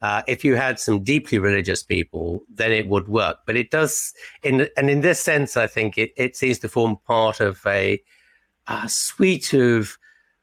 Uh, 0.00 0.22
if 0.28 0.44
you 0.44 0.54
had 0.54 0.78
some 0.78 1.02
deeply 1.02 1.38
religious 1.38 1.82
people, 1.82 2.42
then 2.52 2.70
it 2.70 2.88
would 2.88 3.08
work. 3.08 3.38
But 3.46 3.56
it 3.56 3.70
does, 3.70 4.14
in 4.42 4.68
and 4.76 4.88
in 4.88 5.00
this 5.00 5.20
sense, 5.20 5.56
I 5.56 5.66
think 5.66 5.98
it, 5.98 6.12
it 6.16 6.36
seems 6.36 6.60
to 6.60 6.68
form 6.68 6.98
part 7.06 7.40
of 7.40 7.60
a, 7.66 8.00
a 8.68 8.88
suite 8.88 9.52
of 9.54 9.98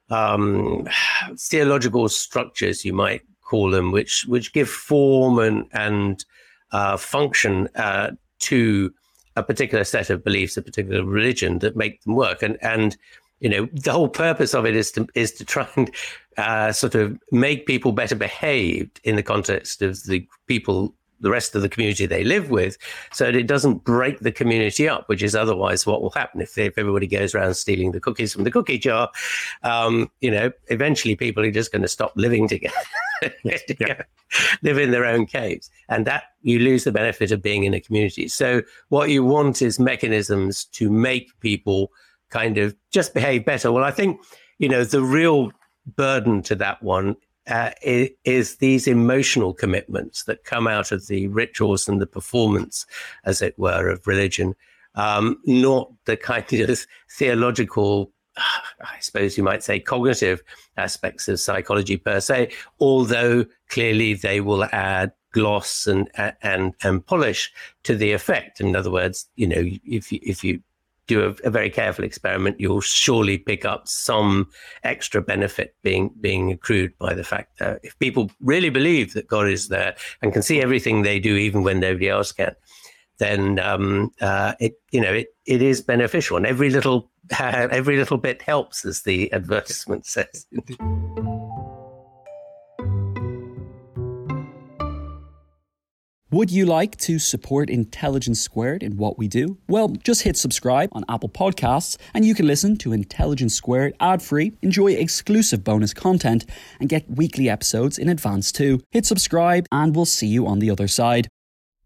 um, 0.10 0.88
theological 1.38 2.10
structures, 2.10 2.84
you 2.84 2.94
might 2.94 3.22
call 3.42 3.72
them, 3.72 3.92
which 3.92 4.26
which 4.28 4.54
give 4.54 4.70
form 4.70 5.40
and 5.40 5.66
and 5.72 6.26
uh, 6.72 6.98
function 6.98 7.70
uh, 7.76 8.12
to 8.40 8.94
a 9.38 9.44
particular 9.44 9.84
set 9.84 10.10
of 10.10 10.24
beliefs, 10.24 10.58
a 10.58 10.62
particular 10.62 11.04
religion 11.04 11.60
that 11.60 11.76
make 11.76 12.02
them 12.04 12.16
work. 12.16 12.44
And 12.44 12.58
and 12.62 12.98
you 13.40 13.50
know 13.50 13.68
the 13.72 13.92
whole 13.92 14.10
purpose 14.10 14.54
of 14.54 14.66
it 14.66 14.76
is 14.76 14.92
to 14.94 15.08
is 15.16 15.32
to 15.34 15.46
try 15.46 15.68
and 15.76 15.90
uh, 16.38 16.72
sort 16.72 16.96
of 16.96 17.18
make 17.32 17.66
people 17.66 17.92
better 17.92 18.16
behaved 18.16 19.00
in 19.04 19.16
the 19.16 19.24
context 19.24 19.82
of 19.82 20.04
the 20.04 20.28
people 20.48 20.94
the 21.22 21.32
rest 21.32 21.56
of 21.56 21.62
the 21.62 21.70
community 21.70 22.06
they 22.06 22.26
live 22.26 22.50
with 22.50 22.78
so 23.14 23.26
that 23.26 23.36
it 23.36 23.48
doesn't 23.48 23.86
break 23.86 24.20
the 24.20 24.32
community 24.32 24.88
up 24.88 25.08
which 25.08 25.24
is 25.24 25.34
otherwise 25.34 25.86
what 25.86 26.02
will 26.02 26.10
happen 26.12 26.42
if, 26.42 26.58
if 26.58 26.78
everybody 26.78 27.08
goes 27.08 27.34
around 27.34 27.54
stealing 27.54 27.94
the 27.94 28.02
cookies 28.02 28.34
from 28.34 28.44
the 28.44 28.52
cookie 28.52 28.78
jar 28.78 29.10
um, 29.64 30.12
you 30.20 30.30
know 30.30 30.52
eventually 30.68 31.16
people 31.16 31.44
are 31.44 31.52
just 31.52 31.72
going 31.72 31.82
to 31.82 31.88
stop 31.88 32.12
living 32.18 32.50
together 32.50 32.76
yeah. 33.80 34.02
live 34.62 34.78
in 34.78 34.92
their 34.92 35.06
own 35.06 35.26
caves 35.26 35.72
and 35.88 36.06
that 36.06 36.24
you 36.42 36.60
lose 36.60 36.84
the 36.84 36.92
benefit 36.92 37.32
of 37.32 37.42
being 37.42 37.64
in 37.64 37.74
a 37.74 37.80
community 37.80 38.28
so 38.28 38.62
what 38.90 39.10
you 39.10 39.24
want 39.24 39.62
is 39.62 39.80
mechanisms 39.80 40.66
to 40.66 40.92
make 40.92 41.32
people 41.40 41.92
kind 42.36 42.58
of 42.58 42.76
just 42.92 43.14
behave 43.14 43.46
better. 43.46 43.72
Well, 43.72 43.84
I 43.84 43.92
think, 43.92 44.22
you 44.60 44.70
know, 44.70 44.84
the 44.84 45.02
real 45.02 45.52
burden 45.86 46.42
to 46.44 46.56
that 46.56 46.82
one 46.82 47.16
uh, 47.48 47.72
is, 47.82 48.56
these 48.58 48.88
emotional 48.88 49.54
commitments 49.54 50.24
that 50.24 50.44
come 50.44 50.68
out 50.68 50.92
of 50.92 51.08
the 51.08 51.28
rituals 51.28 51.88
and 51.88 52.02
the 52.02 52.08
performance, 52.08 52.86
as 53.24 53.42
it 53.42 53.58
were, 53.58 53.90
of 53.90 54.08
religion, 54.08 54.56
um, 54.96 55.38
not 55.46 55.92
the 56.06 56.18
kind 56.18 56.52
of 56.54 56.86
theological, 57.12 58.12
I 58.38 59.00
suppose 59.00 59.38
you 59.38 59.44
might 59.44 59.64
say, 59.64 59.80
cognitive 59.80 60.42
aspects 60.78 61.28
of 61.28 61.40
psychology 61.40 61.98
per 61.98 62.20
se, 62.20 62.52
although 62.80 63.46
clearly 63.70 64.16
they 64.16 64.42
will 64.42 64.66
add 64.72 65.12
gloss 65.32 65.86
and 65.86 66.10
and 66.42 66.74
and 66.82 67.06
polish 67.06 67.52
to 67.84 67.96
the 67.96 68.14
effect. 68.14 68.62
In 68.62 68.74
other 68.76 68.90
words, 68.90 69.28
you 69.36 69.46
know, 69.46 69.64
if 69.86 70.12
you, 70.12 70.20
if 70.24 70.44
you 70.44 70.62
do 71.08 71.26
a, 71.26 71.48
a, 71.48 71.50
very 71.50 71.70
careful 71.70 72.04
experiment, 72.04 72.60
you'll 72.60 72.82
surely 72.82 73.38
pick 73.38 73.66
up 73.66 73.88
some 73.88 74.50
extra 74.84 75.22
benefit 75.22 75.76
being 75.84 76.12
being 76.20 76.52
accrued 76.52 76.98
by 76.98 77.14
the 77.14 77.24
fact 77.24 77.60
that 77.60 77.80
if 77.84 77.98
people 78.00 78.32
really 78.42 78.70
believe 78.70 79.14
that 79.14 79.28
God 79.28 79.48
is 79.48 79.68
there 79.68 79.96
and 80.22 80.34
can 80.34 80.42
see 80.42 80.62
everything 80.62 81.02
they 81.02 81.20
do, 81.20 81.36
even 81.36 81.64
when 81.64 81.80
nobody 81.80 82.10
else 82.10 82.32
can, 82.32 82.56
then 83.18 83.60
um, 83.60 84.12
uh, 84.22 84.54
it 84.60 84.74
you 84.92 85.02
know 85.02 85.14
it 85.14 85.28
it 85.46 85.62
is 85.62 85.82
beneficial, 85.82 86.38
and 86.38 86.46
every 86.46 86.70
little 86.70 87.12
every 87.40 87.98
little 87.98 88.18
bit 88.18 88.42
helps, 88.42 88.86
as 88.86 89.04
the 89.04 89.32
advertisement 89.34 90.06
says. 90.06 90.46
Would 96.32 96.50
you 96.50 96.66
like 96.66 96.98
to 97.02 97.20
support 97.20 97.70
Intelligence 97.70 98.42
Squared 98.42 98.82
in 98.82 98.98
what 98.98 99.16
we 99.16 99.28
do? 99.28 99.60
Well, 99.68 99.90
just 99.90 100.24
hit 100.24 100.36
subscribe 100.36 100.90
on 100.92 101.06
Apple 101.08 101.30
Podcasts 101.30 101.98
and 102.16 102.26
you 102.26 102.34
can 102.34 102.48
listen 102.48 102.78
to 102.78 102.94
Intelligence 102.94 103.54
Squared 103.54 103.94
ad 104.00 104.24
free, 104.24 104.54
enjoy 104.64 104.94
exclusive 104.94 105.64
bonus 105.64 105.94
content, 105.94 106.44
and 106.80 106.90
get 106.90 107.08
weekly 107.08 107.48
episodes 107.48 108.00
in 108.00 108.10
advance 108.10 108.52
too. 108.52 108.82
Hit 108.90 109.06
subscribe 109.06 109.68
and 109.72 109.96
we'll 109.96 110.06
see 110.06 110.26
you 110.26 110.48
on 110.48 110.58
the 110.58 110.72
other 110.72 110.88
side. 110.88 111.28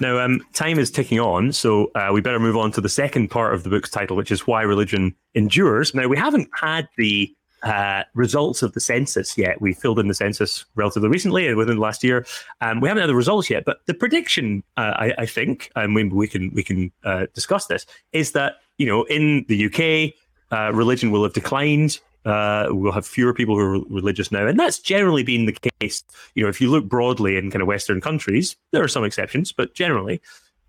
Now, 0.00 0.18
um, 0.18 0.44
time 0.52 0.78
is 0.78 0.90
ticking 0.90 1.18
on, 1.18 1.52
so 1.52 1.90
uh, 1.94 2.10
we 2.12 2.20
better 2.20 2.38
move 2.38 2.56
on 2.56 2.70
to 2.72 2.80
the 2.80 2.88
second 2.88 3.28
part 3.28 3.54
of 3.54 3.64
the 3.64 3.70
book's 3.70 3.90
title, 3.90 4.16
which 4.16 4.30
is 4.30 4.46
Why 4.46 4.62
Religion 4.62 5.14
Endures. 5.34 5.94
Now, 5.94 6.06
we 6.06 6.16
haven't 6.16 6.48
had 6.54 6.88
the 6.96 7.34
uh, 7.62 8.04
results 8.14 8.62
of 8.62 8.72
the 8.74 8.80
census 8.80 9.36
yet. 9.36 9.60
We 9.60 9.72
filled 9.72 9.98
in 9.98 10.06
the 10.06 10.14
census 10.14 10.64
relatively 10.76 11.08
recently, 11.08 11.52
within 11.54 11.76
the 11.76 11.82
last 11.82 12.04
year. 12.04 12.24
Um, 12.60 12.80
we 12.80 12.88
haven't 12.88 13.00
had 13.00 13.10
the 13.10 13.16
results 13.16 13.50
yet, 13.50 13.64
but 13.64 13.78
the 13.86 13.94
prediction, 13.94 14.62
uh, 14.76 14.94
I, 14.96 15.14
I, 15.18 15.26
think, 15.26 15.70
and 15.74 15.94
we, 15.94 16.04
we 16.04 16.28
can 16.28 16.52
we 16.54 16.62
can 16.62 16.92
uh, 17.04 17.26
discuss 17.34 17.66
this, 17.66 17.84
is 18.12 18.32
that 18.32 18.56
you 18.76 18.86
know 18.86 19.02
in 19.04 19.44
the 19.48 19.66
UK, 19.66 20.14
uh, 20.56 20.72
religion 20.72 21.10
will 21.10 21.24
have 21.24 21.32
declined 21.32 21.98
uh, 22.24 22.66
we'll 22.70 22.92
have 22.92 23.06
fewer 23.06 23.32
people 23.32 23.54
who 23.54 23.60
are 23.60 23.84
religious 23.88 24.30
now, 24.30 24.46
and 24.46 24.58
that's 24.58 24.78
generally 24.78 25.22
been 25.22 25.46
the 25.46 25.56
case. 25.80 26.02
You 26.34 26.42
know, 26.42 26.48
if 26.48 26.60
you 26.60 26.70
look 26.70 26.88
broadly 26.88 27.36
in 27.36 27.50
kind 27.50 27.62
of 27.62 27.68
Western 27.68 28.00
countries, 28.00 28.56
there 28.72 28.82
are 28.82 28.88
some 28.88 29.04
exceptions, 29.04 29.52
but 29.52 29.74
generally, 29.74 30.20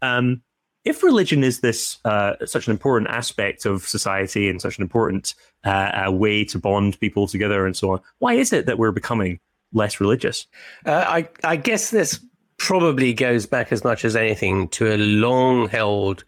um, 0.01 0.41
if 0.85 1.03
religion 1.03 1.43
is 1.43 1.59
this 1.59 1.99
uh, 2.05 2.33
such 2.45 2.67
an 2.67 2.71
important 2.71 3.12
aspect 3.12 3.65
of 3.65 3.88
society 3.88 4.49
and 4.49 4.62
such 4.62 4.77
an 4.77 4.81
important 4.81 5.35
uh, 5.63 6.09
way 6.09 6.45
to 6.45 6.57
bond 6.57 6.99
people 6.99 7.27
together 7.27 7.65
and 7.65 7.75
so 7.75 7.91
on, 7.91 8.01
why 8.19 8.33
is 8.33 8.53
it 8.53 8.65
that 8.65 8.77
we're 8.77 8.91
becoming 8.91 9.39
less 9.73 9.99
religious? 9.99 10.47
Uh, 10.85 11.03
I, 11.07 11.29
I 11.43 11.57
guess 11.57 11.91
this 11.91 12.19
probably 12.57 13.13
goes 13.13 13.45
back 13.45 13.71
as 13.71 13.83
much 13.83 14.05
as 14.05 14.15
anything 14.15 14.67
to 14.69 14.93
a 14.93 14.97
long-held 14.97 16.23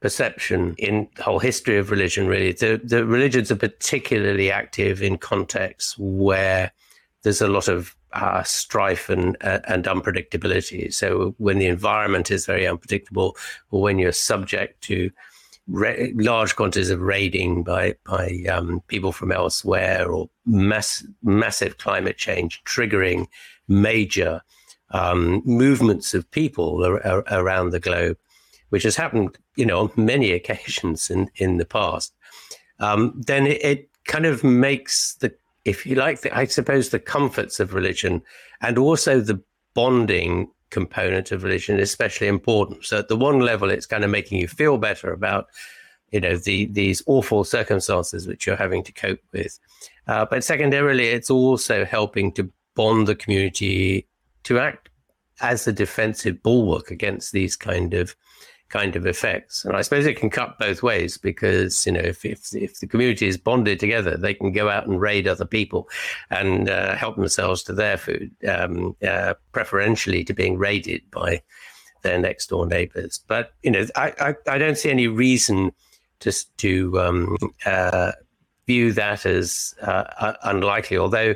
perception 0.00 0.74
in 0.78 1.08
the 1.16 1.22
whole 1.22 1.38
history 1.38 1.78
of 1.78 1.90
religion, 1.90 2.26
really. 2.26 2.52
The, 2.52 2.80
the 2.82 3.04
religions 3.04 3.50
are 3.50 3.56
particularly 3.56 4.50
active 4.50 5.02
in 5.02 5.18
contexts 5.18 5.96
where 5.98 6.72
there's 7.22 7.42
a 7.42 7.48
lot 7.48 7.68
of 7.68 7.94
uh, 8.12 8.42
strife 8.42 9.08
and 9.08 9.36
uh, 9.42 9.60
and 9.68 9.84
unpredictability. 9.84 10.92
So 10.92 11.34
when 11.38 11.58
the 11.58 11.66
environment 11.66 12.30
is 12.30 12.46
very 12.46 12.66
unpredictable, 12.66 13.36
or 13.70 13.82
when 13.82 13.98
you're 13.98 14.12
subject 14.12 14.82
to 14.84 15.10
ra- 15.68 15.94
large 16.14 16.56
quantities 16.56 16.90
of 16.90 17.00
raiding 17.00 17.62
by 17.62 17.94
by 18.04 18.44
um, 18.50 18.82
people 18.88 19.12
from 19.12 19.30
elsewhere, 19.30 20.10
or 20.10 20.28
mass, 20.44 21.06
massive 21.22 21.78
climate 21.78 22.16
change 22.16 22.62
triggering 22.64 23.26
major 23.68 24.42
um, 24.90 25.42
movements 25.44 26.14
of 26.14 26.28
people 26.32 26.84
ar- 26.84 27.06
ar- 27.06 27.24
around 27.30 27.70
the 27.70 27.80
globe, 27.80 28.16
which 28.70 28.82
has 28.82 28.96
happened, 28.96 29.38
you 29.56 29.66
know, 29.66 29.80
on 29.80 29.90
many 29.96 30.32
occasions 30.32 31.10
in, 31.10 31.30
in 31.36 31.58
the 31.58 31.64
past, 31.64 32.14
um, 32.78 33.20
then 33.26 33.46
it, 33.46 33.64
it, 33.64 33.86
kind 34.06 34.24
of 34.24 34.42
makes 34.42 35.14
the, 35.16 35.32
if 35.66 35.84
you 35.84 35.94
like, 35.94 36.22
the, 36.22 36.36
I 36.36 36.46
suppose, 36.46 36.88
the 36.88 36.98
comforts 36.98 37.60
of 37.60 37.74
religion 37.74 38.22
and 38.62 38.78
also 38.78 39.20
the 39.20 39.40
bonding 39.74 40.50
component 40.70 41.32
of 41.32 41.42
religion 41.44 41.78
especially 41.78 42.26
important. 42.26 42.84
So 42.84 42.98
at 42.98 43.08
the 43.08 43.16
one 43.16 43.40
level, 43.40 43.70
it's 43.70 43.86
kind 43.86 44.02
of 44.02 44.10
making 44.10 44.38
you 44.38 44.48
feel 44.48 44.78
better 44.78 45.12
about, 45.12 45.48
you 46.10 46.20
know, 46.20 46.36
the 46.36 46.66
these 46.66 47.02
awful 47.06 47.44
circumstances 47.44 48.26
which 48.26 48.46
you're 48.46 48.56
having 48.56 48.82
to 48.84 48.92
cope 48.92 49.20
with. 49.32 49.58
Uh, 50.06 50.26
but 50.28 50.42
secondarily, 50.44 51.08
it's 51.08 51.30
also 51.30 51.84
helping 51.84 52.32
to 52.32 52.50
bond 52.74 53.06
the 53.06 53.14
community 53.14 54.08
to 54.44 54.58
act 54.58 54.88
as 55.40 55.66
a 55.66 55.72
defensive 55.72 56.42
bulwark 56.42 56.90
against 56.90 57.32
these 57.32 57.56
kind 57.56 57.94
of 57.94 58.14
kind 58.70 58.96
of 58.96 59.06
effects. 59.06 59.64
And 59.64 59.76
I 59.76 59.82
suppose 59.82 60.06
it 60.06 60.16
can 60.16 60.30
cut 60.30 60.58
both 60.58 60.82
ways 60.82 61.18
because 61.18 61.84
you 61.84 61.92
know 61.92 62.00
if 62.00 62.24
if, 62.24 62.54
if 62.54 62.80
the 62.80 62.86
community 62.86 63.26
is 63.26 63.36
bonded 63.36 63.78
together, 63.78 64.16
they 64.16 64.32
can 64.32 64.52
go 64.52 64.68
out 64.68 64.86
and 64.86 65.00
raid 65.00 65.28
other 65.28 65.44
people 65.44 65.88
and 66.30 66.70
uh, 66.70 66.94
help 66.96 67.16
themselves 67.16 67.62
to 67.64 67.72
their 67.72 67.98
food, 67.98 68.30
um, 68.48 68.96
uh, 69.06 69.34
preferentially 69.52 70.24
to 70.24 70.32
being 70.32 70.56
raided 70.56 71.02
by 71.10 71.42
their 72.02 72.18
next 72.18 72.46
door 72.46 72.66
neighbors. 72.66 73.20
But 73.26 73.52
you 73.62 73.70
know, 73.70 73.86
I, 73.96 74.14
I, 74.20 74.54
I 74.54 74.58
don't 74.58 74.78
see 74.78 74.90
any 74.90 75.08
reason 75.08 75.72
to 76.20 76.32
to 76.58 77.00
um, 77.00 77.36
uh, 77.66 78.12
view 78.66 78.92
that 78.92 79.26
as 79.26 79.74
uh, 79.82 80.34
unlikely. 80.44 80.96
Although, 80.96 81.34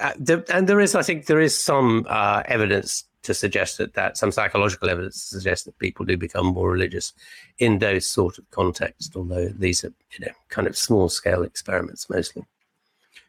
uh, 0.00 0.12
and 0.52 0.68
there 0.68 0.80
is, 0.80 0.94
I 0.96 1.02
think, 1.02 1.26
there 1.26 1.40
is 1.40 1.56
some 1.58 2.06
uh, 2.08 2.42
evidence 2.46 3.04
to 3.22 3.34
suggest 3.34 3.78
that, 3.78 3.94
that 3.94 4.16
some 4.16 4.32
psychological 4.32 4.90
evidence 4.90 5.22
suggests 5.22 5.64
that 5.64 5.78
people 5.78 6.04
do 6.04 6.16
become 6.16 6.46
more 6.46 6.70
religious 6.70 7.12
in 7.58 7.78
those 7.78 8.06
sort 8.06 8.38
of 8.38 8.50
contexts, 8.50 9.14
although 9.16 9.48
these 9.48 9.84
are 9.84 9.92
you 10.18 10.26
know 10.26 10.32
kind 10.48 10.66
of 10.66 10.76
small 10.76 11.08
scale 11.08 11.42
experiments 11.42 12.08
mostly. 12.10 12.44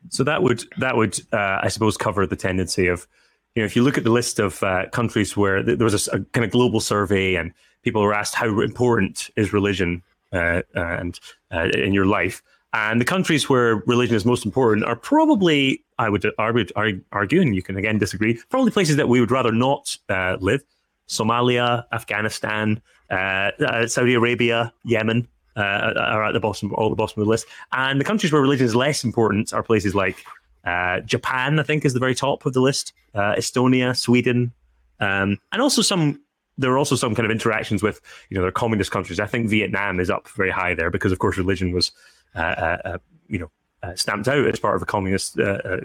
So 0.10 0.24
that 0.24 0.44
would 0.44 0.64
that 0.78 0.98
would 0.98 1.20
uh, 1.32 1.60
I 1.62 1.70
suppose 1.70 1.98
cover 1.98 2.26
the 2.26 2.36
tendency 2.36 2.88
of 2.88 3.08
you 3.56 3.62
know 3.62 3.66
if 3.66 3.76
you 3.76 3.84
look 3.84 3.98
at 3.98 4.04
the 4.04 4.12
list 4.12 4.40
of 4.40 4.62
uh, 4.64 4.90
countries 4.90 5.38
where 5.38 5.64
th- 5.64 5.78
there 5.78 5.86
was 5.86 6.08
a, 6.08 6.18
a, 6.18 6.20
kind 6.20 6.44
of 6.46 6.52
global 6.52 6.80
survey 6.80 7.36
and 7.36 7.54
people 7.84 8.02
were 8.02 8.14
asked 8.14 8.36
how 8.36 8.60
important 8.62 9.30
is 9.36 9.54
religion 9.54 10.02
uh, 10.32 10.62
and 10.74 11.20
uh, 11.52 11.70
in 11.76 11.94
your 11.94 12.06
life 12.06 12.42
and 12.74 13.00
the 13.00 13.06
countries 13.06 13.48
where 13.48 13.78
religion 13.86 14.16
is 14.16 14.26
most 14.26 14.46
important 14.46 14.86
are 14.86 14.96
probably, 14.96 15.84
I 16.04 16.10
would, 16.10 16.72
argue, 17.12 17.42
and 17.42 17.56
you 17.56 17.62
can 17.62 17.78
again 17.78 17.98
disagree, 17.98 18.40
probably 18.50 18.72
places 18.72 18.96
that 18.98 19.10
we 19.10 19.20
would 19.20 19.32
rather 19.32 19.52
not 19.52 19.98
uh, 20.10 20.38
live. 20.40 20.64
Somalia, 21.08 21.86
Afghanistan, 21.92 22.82
uh, 23.12 23.52
uh, 23.60 23.88
Saudi 23.88 24.14
Arabia, 24.14 24.74
Yemen 24.84 25.28
uh, 25.58 25.94
are 25.98 26.26
at 26.26 26.34
the 26.34 26.40
bottom, 26.40 26.74
all 26.76 26.90
the 26.90 26.96
bottom 26.96 27.22
of 27.22 27.26
the 27.26 27.30
list. 27.30 27.46
And 27.74 28.00
the 28.00 28.06
countries 28.06 28.32
where 28.32 28.42
religion 28.42 28.66
is 28.66 28.76
less 28.76 29.04
important 29.04 29.54
are 29.54 29.64
places 29.64 29.94
like 29.94 30.24
uh, 30.64 31.02
Japan, 31.02 31.60
I 31.60 31.64
think, 31.64 31.84
is 31.84 31.94
the 31.94 32.00
very 32.00 32.16
top 32.16 32.46
of 32.46 32.54
the 32.54 32.62
list. 32.62 32.94
Estonia, 33.16 33.96
Sweden, 33.96 34.54
um, 35.00 35.38
and 35.52 35.62
also 35.62 35.82
some 35.82 36.20
there 36.58 36.72
are 36.72 36.78
also 36.78 36.96
some 36.96 37.16
kind 37.16 37.26
of 37.26 37.32
interactions 37.32 37.82
with 37.82 38.00
you 38.30 38.36
know 38.36 38.44
their 38.44 38.52
communist 38.52 38.92
countries. 38.92 39.20
I 39.20 39.26
think 39.26 39.50
Vietnam 39.50 40.00
is 40.00 40.10
up 40.10 40.28
very 40.30 40.52
high 40.52 40.74
there 40.74 40.90
because 40.90 41.12
of 41.12 41.20
course 41.20 41.38
religion 41.38 41.72
was 41.72 41.92
uh, 42.36 42.40
uh, 42.40 42.98
you 43.28 43.40
know, 43.40 43.52
stamped 43.96 44.28
out 44.28 44.46
as 44.46 44.60
part 44.60 44.76
of 44.76 44.82
a 44.82 44.86
communist 44.86 45.38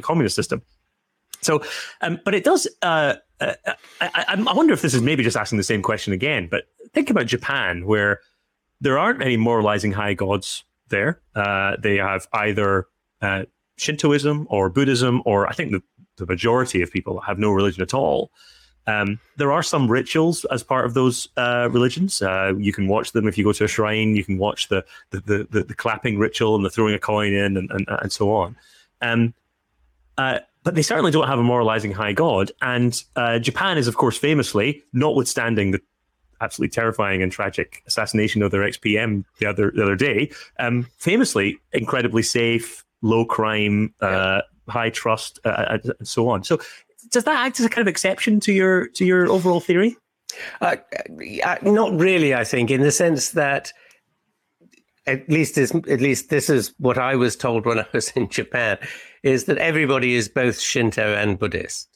communist 0.02 0.36
system. 0.36 0.62
So, 1.40 1.62
um, 2.00 2.20
but 2.24 2.34
it 2.34 2.44
does. 2.44 2.66
Uh, 2.82 3.14
uh, 3.40 3.54
I, 4.00 4.24
I, 4.28 4.52
wonder 4.52 4.72
if 4.72 4.82
this 4.82 4.94
is 4.94 5.02
maybe 5.02 5.22
just 5.22 5.36
asking 5.36 5.58
the 5.58 5.64
same 5.64 5.82
question 5.82 6.12
again. 6.12 6.48
But 6.50 6.64
think 6.92 7.10
about 7.10 7.26
Japan, 7.26 7.86
where 7.86 8.20
there 8.80 8.98
aren't 8.98 9.22
any 9.22 9.36
moralizing 9.36 9.92
high 9.92 10.14
gods 10.14 10.64
there. 10.88 11.20
Uh, 11.34 11.76
they 11.80 11.96
have 11.96 12.26
either 12.32 12.86
uh, 13.22 13.44
Shintoism 13.76 14.46
or 14.50 14.68
Buddhism, 14.70 15.22
or 15.24 15.46
I 15.46 15.52
think 15.52 15.72
the, 15.72 15.82
the 16.16 16.26
majority 16.26 16.82
of 16.82 16.90
people 16.90 17.20
have 17.20 17.38
no 17.38 17.52
religion 17.52 17.82
at 17.82 17.94
all. 17.94 18.30
Um, 18.88 19.20
there 19.36 19.52
are 19.52 19.62
some 19.62 19.86
rituals 19.86 20.46
as 20.46 20.62
part 20.62 20.86
of 20.86 20.94
those 20.94 21.28
uh, 21.36 21.68
religions. 21.70 22.22
Uh, 22.22 22.54
you 22.56 22.72
can 22.72 22.88
watch 22.88 23.12
them 23.12 23.28
if 23.28 23.36
you 23.36 23.44
go 23.44 23.52
to 23.52 23.64
a 23.64 23.68
shrine. 23.68 24.16
You 24.16 24.24
can 24.24 24.38
watch 24.38 24.68
the 24.68 24.84
the, 25.10 25.20
the, 25.20 25.48
the, 25.50 25.64
the 25.64 25.74
clapping 25.74 26.18
ritual 26.18 26.56
and 26.56 26.64
the 26.64 26.70
throwing 26.70 26.94
a 26.94 26.98
coin 26.98 27.34
in 27.34 27.58
and, 27.58 27.70
and, 27.70 27.86
and 27.88 28.10
so 28.10 28.32
on. 28.32 28.56
Um, 29.02 29.34
uh, 30.16 30.40
but 30.64 30.74
they 30.74 30.82
certainly 30.82 31.10
don't 31.10 31.28
have 31.28 31.38
a 31.38 31.42
moralizing 31.42 31.92
high 31.92 32.12
god. 32.12 32.50
And 32.62 33.02
uh, 33.14 33.38
Japan 33.38 33.78
is, 33.78 33.88
of 33.88 33.96
course, 33.96 34.16
famously, 34.16 34.82
notwithstanding 34.92 35.70
the 35.72 35.80
absolutely 36.40 36.70
terrifying 36.70 37.22
and 37.22 37.30
tragic 37.30 37.82
assassination 37.86 38.42
of 38.42 38.50
their 38.50 38.62
ex-PM 38.62 39.24
the 39.38 39.46
other 39.46 39.70
the 39.74 39.82
other 39.82 39.96
day, 39.96 40.30
um, 40.58 40.86
famously 40.96 41.58
incredibly 41.72 42.22
safe, 42.22 42.84
low 43.02 43.24
crime, 43.24 43.92
uh, 44.00 44.40
high 44.68 44.90
trust, 44.90 45.40
uh, 45.44 45.78
and 45.84 46.08
so 46.08 46.28
on. 46.28 46.42
So 46.42 46.58
does 47.10 47.24
that 47.24 47.46
act 47.46 47.60
as 47.60 47.66
a 47.66 47.68
kind 47.68 47.82
of 47.82 47.88
exception 47.88 48.40
to 48.40 48.52
your 48.52 48.88
to 48.88 49.04
your 49.04 49.28
overall 49.28 49.60
theory? 49.60 49.96
Uh, 50.60 50.76
uh, 51.44 51.56
not 51.62 51.92
really, 51.98 52.34
I 52.34 52.44
think, 52.44 52.70
in 52.70 52.82
the 52.82 52.92
sense 52.92 53.30
that 53.30 53.72
at 55.06 55.28
least 55.28 55.54
this, 55.54 55.74
at 55.74 56.00
least 56.00 56.28
this 56.28 56.50
is 56.50 56.74
what 56.78 56.98
I 56.98 57.16
was 57.16 57.34
told 57.34 57.64
when 57.64 57.78
I 57.80 57.86
was 57.92 58.10
in 58.10 58.28
Japan, 58.28 58.78
is 59.22 59.44
that 59.44 59.58
everybody 59.58 60.14
is 60.14 60.28
both 60.28 60.60
Shinto 60.60 61.14
and 61.14 61.38
Buddhist. 61.38 61.88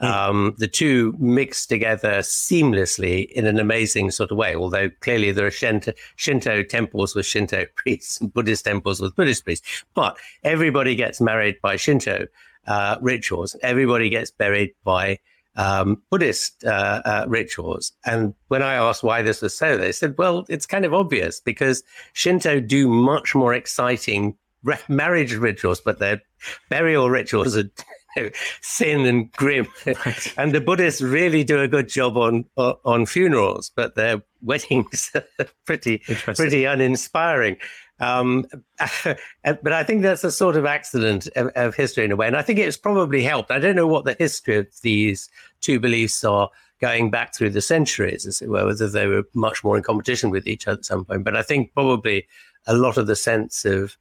Mm. 0.00 0.10
Um, 0.10 0.54
the 0.58 0.68
two 0.68 1.14
mix 1.18 1.66
together 1.66 2.20
seamlessly 2.20 3.30
in 3.32 3.46
an 3.46 3.58
amazing 3.58 4.10
sort 4.10 4.30
of 4.30 4.38
way. 4.38 4.54
Although 4.54 4.90
clearly 5.00 5.32
there 5.32 5.46
are 5.46 5.50
Shinto, 5.50 5.92
Shinto 6.16 6.62
temples 6.62 7.14
with 7.14 7.26
Shinto 7.26 7.66
priests 7.76 8.20
and 8.20 8.32
Buddhist 8.32 8.64
temples 8.64 9.00
with 9.00 9.14
Buddhist 9.16 9.44
priests, 9.44 9.84
but 9.94 10.16
everybody 10.44 10.94
gets 10.94 11.20
married 11.20 11.56
by 11.62 11.76
Shinto 11.76 12.26
uh, 12.66 12.96
rituals. 13.00 13.56
Everybody 13.62 14.08
gets 14.08 14.30
buried 14.30 14.74
by 14.84 15.18
um, 15.56 16.02
Buddhist 16.10 16.64
uh, 16.64 17.02
uh, 17.04 17.24
rituals. 17.28 17.92
And 18.04 18.34
when 18.48 18.62
I 18.62 18.74
asked 18.74 19.02
why 19.02 19.22
this 19.22 19.42
was 19.42 19.56
so, 19.56 19.76
they 19.76 19.92
said, 19.92 20.16
well, 20.16 20.44
it's 20.48 20.66
kind 20.66 20.84
of 20.84 20.94
obvious 20.94 21.40
because 21.40 21.82
Shinto 22.14 22.60
do 22.60 22.88
much 22.88 23.34
more 23.34 23.52
exciting 23.54 24.36
re- 24.62 24.78
marriage 24.88 25.34
rituals, 25.34 25.80
but 25.80 25.98
their 25.98 26.22
burial 26.68 27.10
rituals 27.10 27.56
are 27.56 27.70
thin 28.62 29.06
and 29.06 29.32
grim. 29.32 29.66
and 30.36 30.52
the 30.52 30.60
Buddhists 30.60 31.00
really 31.00 31.44
do 31.44 31.60
a 31.60 31.68
good 31.68 31.88
job 31.88 32.16
on 32.16 32.44
on 32.56 33.06
funerals, 33.06 33.70
but 33.74 33.94
their 33.94 34.22
weddings 34.42 35.10
are 35.14 35.46
pretty 35.66 35.98
pretty 36.34 36.64
uninspiring. 36.64 37.56
Um, 38.02 38.46
but 39.44 39.72
I 39.72 39.84
think 39.84 40.02
that's 40.02 40.24
a 40.24 40.32
sort 40.32 40.56
of 40.56 40.66
accident 40.66 41.28
of, 41.36 41.48
of, 41.54 41.74
history 41.76 42.04
in 42.04 42.10
a 42.10 42.16
way. 42.16 42.26
And 42.26 42.36
I 42.36 42.42
think 42.42 42.58
it's 42.58 42.76
probably 42.76 43.22
helped. 43.22 43.52
I 43.52 43.60
don't 43.60 43.76
know 43.76 43.86
what 43.86 44.04
the 44.04 44.16
history 44.18 44.56
of 44.56 44.66
these 44.82 45.30
two 45.60 45.78
beliefs 45.78 46.24
are 46.24 46.50
going 46.80 47.12
back 47.12 47.32
through 47.32 47.50
the 47.50 47.62
centuries, 47.62 48.26
as 48.26 48.42
it 48.42 48.48
were, 48.48 48.66
whether 48.66 48.88
they 48.88 49.06
were 49.06 49.22
much 49.34 49.62
more 49.62 49.76
in 49.76 49.84
competition 49.84 50.30
with 50.30 50.48
each 50.48 50.66
other 50.66 50.78
at 50.78 50.84
some 50.84 51.04
point. 51.04 51.22
But 51.22 51.36
I 51.36 51.42
think 51.42 51.72
probably 51.74 52.26
a 52.66 52.74
lot 52.74 52.96
of 52.96 53.06
the 53.06 53.14
sense 53.14 53.64
of 53.64 53.96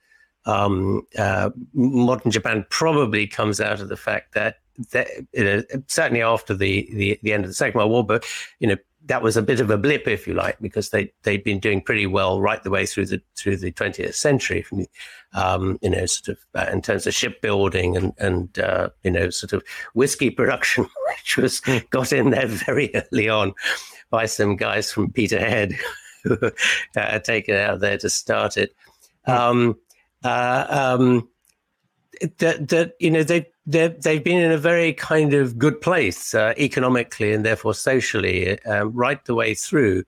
um, 0.45 1.06
uh, 1.16 1.52
modern 1.76 2.32
Japan 2.32 2.66
probably 2.72 3.28
comes 3.28 3.62
out 3.62 3.82
of 3.82 3.89
the 3.89 3.97
fact 3.97 4.34
that, 4.34 4.58
that 4.93 5.10
you 5.32 5.43
know, 5.43 5.64
certainly 5.86 6.24
after 6.24 6.56
the, 6.56 6.89
the, 6.91 7.20
the 7.22 7.34
end 7.34 7.45
of 7.45 7.52
the 7.52 7.56
Second 7.56 7.78
World 7.78 7.91
War, 7.91 8.04
but 8.04 8.26
you 8.60 8.68
know, 8.68 8.78
that 9.06 9.24
was 9.24 9.36
a 9.36 9.41
bit 9.41 9.60
of 9.60 9.70
a 9.70 9.78
blip, 9.78 10.08
if 10.08 10.28
you 10.28 10.34
like, 10.34 10.60
because 10.60 10.89
they 10.89 11.12
they'd 11.24 11.43
been 11.43 11.60
doing 11.60 11.82
pretty 11.82 12.06
well 12.06 12.39
right 12.39 12.62
the 12.64 12.70
way 12.70 12.86
through 12.86 13.08
the 13.08 13.22
through 13.36 13.58
the 13.58 13.72
20th 13.72 14.14
century, 14.14 14.62
from 14.62 14.86
um, 15.34 15.80
you 15.82 15.89
know, 15.89 16.06
sort 16.06 16.38
of 16.38 16.45
uh, 16.56 16.72
in 16.72 16.82
terms 16.82 17.08
of 17.08 17.14
shipbuilding 17.14 17.97
and 17.97 18.14
and 18.20 18.60
uh, 18.60 18.89
you 19.04 19.12
know, 19.12 19.30
sort 19.30 19.54
of 19.54 19.64
whiskey 19.93 20.30
production, 20.30 20.84
which 21.08 21.38
was 21.38 21.62
hmm. 21.66 21.78
got 21.89 22.14
in 22.14 22.30
there 22.30 22.47
very 22.47 22.91
early 22.95 23.30
on 23.30 23.54
by 24.10 24.26
some 24.26 24.56
guys 24.56 24.91
from 24.91 25.12
Peterhead 25.12 25.74
who 26.24 26.38
uh, 26.95 27.20
taken 27.20 27.56
out 27.56 27.80
there 27.80 27.97
to 27.97 28.10
start 28.10 28.58
it. 28.58 28.76
Hmm. 29.26 29.32
Um, 29.32 29.80
uh, 30.24 30.66
um, 30.70 31.30
that 32.38 32.68
that 32.70 32.93
you 32.99 33.10
know 33.10 33.24
they 33.24 33.47
they've 33.72 34.24
been 34.24 34.39
in 34.39 34.51
a 34.51 34.57
very 34.57 34.93
kind 34.93 35.34
of 35.34 35.57
good 35.57 35.82
place 35.82 36.34
uh, 36.34 36.53
economically 36.57 37.34
and 37.34 37.45
therefore 37.45 37.74
socially 37.74 38.61
um, 38.65 38.93
right 38.93 39.24
the 39.26 39.36
way 39.36 39.53
through. 39.53 40.03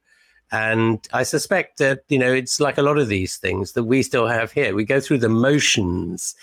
And 0.51 1.07
I 1.11 1.23
suspect 1.23 1.79
that, 1.79 2.03
you 2.09 2.19
know, 2.19 2.31
it's 2.31 2.59
like 2.59 2.77
a 2.77 2.83
lot 2.83 2.99
of 2.99 3.07
these 3.07 3.37
things 3.37 3.71
that 3.73 3.85
we 3.85 4.03
still 4.03 4.27
have 4.27 4.51
here. 4.51 4.75
We 4.75 4.85
go 4.85 4.99
through 4.99 5.17
the 5.17 5.29
motions 5.29 6.35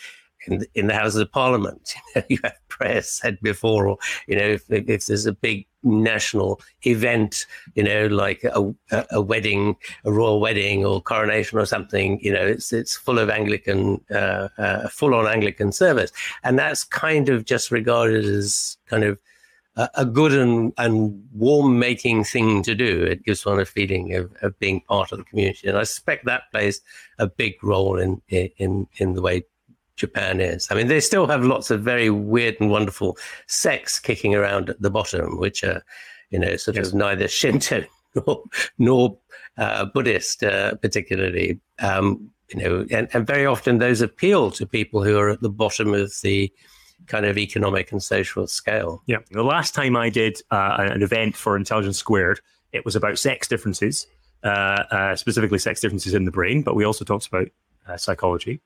in, 0.46 0.64
in 0.74 0.86
the 0.86 0.94
Houses 0.94 1.20
of 1.20 1.32
Parliament. 1.32 1.94
you 2.28 2.38
have 2.44 2.56
prayers 2.68 3.10
said 3.10 3.38
before, 3.40 3.86
or, 3.86 3.98
you 4.26 4.36
know, 4.36 4.44
if, 4.44 4.70
if 4.70 5.06
there's 5.06 5.26
a 5.26 5.32
big 5.32 5.66
national 5.82 6.60
event, 6.82 7.46
you 7.74 7.82
know, 7.82 8.06
like 8.06 8.44
a, 8.44 8.74
a, 9.10 9.20
wedding, 9.20 9.76
a 10.04 10.12
royal 10.12 10.40
wedding 10.40 10.84
or 10.84 11.00
coronation 11.00 11.58
or 11.58 11.66
something, 11.66 12.20
you 12.20 12.32
know, 12.32 12.46
it's 12.46 12.72
it's 12.72 12.96
full 12.96 13.18
of 13.18 13.30
Anglican, 13.30 14.00
uh, 14.10 14.48
uh, 14.58 14.88
full 14.88 15.14
on 15.14 15.26
Anglican 15.26 15.72
service, 15.72 16.12
and 16.42 16.58
that's 16.58 16.84
kind 16.84 17.28
of 17.28 17.44
just 17.44 17.70
regarded 17.70 18.24
as 18.24 18.76
kind 18.88 19.04
of 19.04 19.18
a, 19.76 19.88
a 19.94 20.04
good 20.04 20.32
and, 20.32 20.72
and 20.78 21.22
warm 21.32 21.78
making 21.78 22.24
thing 22.24 22.62
to 22.62 22.74
do. 22.74 23.02
It 23.02 23.24
gives 23.24 23.46
one 23.46 23.60
a 23.60 23.64
feeling 23.64 24.14
of, 24.14 24.32
of 24.42 24.58
being 24.58 24.80
part 24.82 25.12
of 25.12 25.18
the 25.18 25.24
community, 25.24 25.68
and 25.68 25.78
I 25.78 25.84
suspect 25.84 26.24
that 26.26 26.50
plays 26.50 26.80
a 27.18 27.26
big 27.26 27.62
role 27.62 27.98
in 27.98 28.20
in 28.28 28.86
in 28.96 29.14
the 29.14 29.22
way 29.22 29.44
Japan 30.00 30.40
is. 30.40 30.66
I 30.70 30.74
mean, 30.74 30.88
they 30.88 31.00
still 31.00 31.26
have 31.26 31.44
lots 31.44 31.70
of 31.70 31.82
very 31.82 32.10
weird 32.10 32.56
and 32.58 32.70
wonderful 32.70 33.18
sects 33.46 34.00
kicking 34.00 34.34
around 34.34 34.70
at 34.70 34.80
the 34.80 34.90
bottom, 34.90 35.38
which 35.38 35.62
are, 35.62 35.82
you 36.30 36.38
know, 36.38 36.56
sort 36.56 36.76
yes. 36.76 36.88
of 36.88 36.94
neither 36.94 37.28
Shinto 37.28 37.84
nor, 38.14 38.42
nor 38.78 39.18
uh, 39.58 39.84
Buddhist, 39.84 40.42
uh, 40.42 40.74
particularly. 40.76 41.60
Um, 41.80 42.30
you 42.48 42.62
know, 42.62 42.86
and, 42.90 43.08
and 43.12 43.26
very 43.26 43.46
often 43.46 43.78
those 43.78 44.00
appeal 44.00 44.50
to 44.52 44.66
people 44.66 45.04
who 45.04 45.18
are 45.18 45.28
at 45.28 45.40
the 45.40 45.50
bottom 45.50 45.94
of 45.94 46.12
the 46.22 46.52
kind 47.06 47.26
of 47.26 47.38
economic 47.38 47.92
and 47.92 48.02
social 48.02 48.46
scale. 48.46 49.02
Yeah. 49.06 49.18
The 49.30 49.42
last 49.42 49.74
time 49.74 49.96
I 49.96 50.10
did 50.10 50.40
uh, 50.50 50.76
an 50.78 51.02
event 51.02 51.36
for 51.36 51.56
Intelligence 51.56 51.98
Squared, 51.98 52.40
it 52.72 52.84
was 52.84 52.96
about 52.96 53.18
sex 53.18 53.46
differences, 53.46 54.06
uh, 54.42 54.46
uh, 54.90 55.16
specifically 55.16 55.58
sex 55.58 55.80
differences 55.80 56.14
in 56.14 56.24
the 56.24 56.30
brain, 56.30 56.62
but 56.62 56.74
we 56.74 56.84
also 56.84 57.04
talked 57.04 57.26
about 57.26 57.48
uh, 57.86 57.96
psychology. 57.96 58.60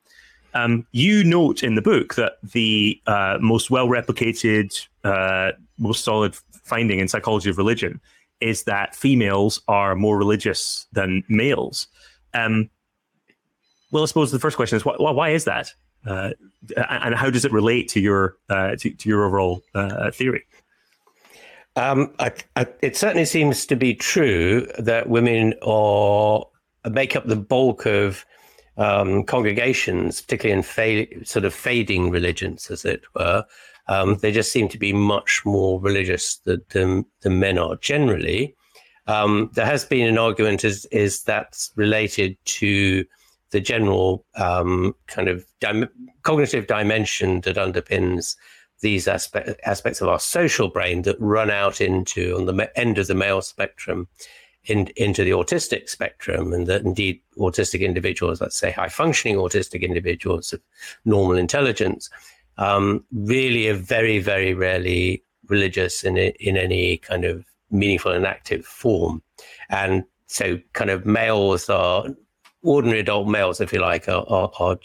Um, 0.55 0.87
you 0.93 1.25
note 1.25 1.63
in 1.63 1.75
the 1.75 1.83
book 1.83 2.15
that 2.15 2.35
the 2.43 3.01
uh, 3.07 3.39
most 3.41 3.71
well 3.71 3.89
replicated, 3.89 4.87
uh, 5.03 5.53
most 5.79 6.05
solid 6.05 6.37
finding 6.63 7.01
in 7.01 7.09
psychology 7.09 7.51
of 7.51 7.59
religion 7.59 8.01
is 8.41 8.65
that 8.65 8.95
females 8.95 9.61
are 9.69 9.95
more 9.95 10.17
religious 10.17 10.87
than 10.93 11.25
males. 11.29 11.89
Um, 12.35 12.71
well, 13.91 14.03
I 14.03 14.07
suppose 14.07 14.33
the 14.33 14.39
first 14.39 14.57
question 14.57 14.77
is 14.77 14.85
why, 14.85 14.97
why 14.99 15.31
is 15.31 15.45
that, 15.45 15.73
uh, 16.07 16.31
and 16.77 17.15
how 17.15 17.31
does 17.31 17.45
it 17.45 17.53
relate 17.53 17.89
to 17.91 18.01
your 18.01 18.37
uh, 18.49 18.77
to, 18.77 18.91
to, 18.91 19.09
your 19.09 19.25
overall 19.25 19.63
uh, 19.75 20.11
theory? 20.11 20.45
Um, 21.77 22.13
I, 22.19 22.33
I, 22.57 22.67
it 22.83 22.97
certainly 22.97 23.25
seems 23.25 23.67
to 23.67 23.77
be 23.77 23.95
true 23.95 24.69
that 24.79 25.09
women 25.09 25.55
are 25.63 26.45
make 26.91 27.17
up 27.17 27.27
the 27.27 27.37
bulk 27.37 27.87
of 27.87 28.25
um, 28.77 29.25
congregations, 29.25 30.21
particularly 30.21 30.59
in 30.59 30.63
fa- 30.63 31.25
sort 31.25 31.45
of 31.45 31.55
fading 31.55 32.11
religions, 32.11 32.71
as 32.71 32.85
it 32.85 33.03
were, 33.15 33.45
um, 33.89 34.17
they 34.17 34.33
just 34.33 34.53
seem 34.53 34.69
to 34.69 34.79
be 34.79 34.93
much 34.93 35.43
more 35.45 35.81
religious 35.81 36.37
than, 36.39 36.63
than, 36.71 37.05
than 37.21 37.39
men 37.39 37.59
are 37.59 37.77
generally. 37.77 38.55
Um, 39.07 39.51
there 39.55 39.67
has 39.67 39.85
been 39.85 40.07
an 40.07 40.19
argument 40.19 40.65
is, 40.65 40.87
is 40.87 41.23
that's 41.23 41.71
related 41.77 42.37
to 42.47 43.05
the 43.51 43.61
general 43.61 44.25
um, 44.37 44.95
kind 45.07 45.29
of 45.29 45.45
dim- 45.61 45.89
cognitive 46.23 46.67
dimension 46.67 47.43
that 47.43 47.57
underpins 47.57 48.37
these 48.81 49.07
aspect, 49.07 49.61
aspects 49.65 50.01
of 50.01 50.09
our 50.09 50.19
social 50.19 50.69
brain 50.69 51.03
that 51.03 51.21
run 51.21 51.51
out 51.51 51.81
into 51.81 52.37
on 52.37 52.47
the 52.47 52.71
end 52.79 52.99
of 52.99 53.07
the 53.07 53.15
male 53.15 53.43
spectrum 53.43 54.09
in, 54.67 54.89
into 54.97 55.25
the 55.25 55.31
autistic 55.31 55.89
spectrum, 55.89 56.53
and 56.53 56.67
that 56.67 56.83
indeed 56.83 57.21
autistic 57.39 57.81
individuals, 57.81 58.41
let's 58.41 58.57
say 58.57 58.71
high 58.71 58.89
functioning 58.89 59.37
autistic 59.37 59.83
individuals 59.83 60.53
of 60.53 60.61
normal 61.05 61.37
intelligence, 61.37 62.11
um, 62.59 63.05
really 63.13 63.69
are 63.69 63.75
very, 63.75 64.19
very 64.19 64.55
rarely 64.55 65.23
religious 65.49 66.05
in 66.05 66.17
in 66.17 66.57
any 66.57 66.99
kind 66.99 67.25
of 67.25 67.45
meaningful 67.71 68.13
and 68.13 68.27
active 68.27 68.65
form, 68.65 69.23
and 69.69 70.05
so 70.27 70.59
kind 70.73 70.91
of 70.91 71.05
males 71.05 71.69
are 71.69 72.07
ordinary 72.65 73.01
adult 73.01 73.29
males, 73.29 73.61
if 73.61 73.73
you 73.73 73.81
like, 73.81 74.09
are, 74.09 74.25
are, 74.29 74.51
are, 74.59 74.79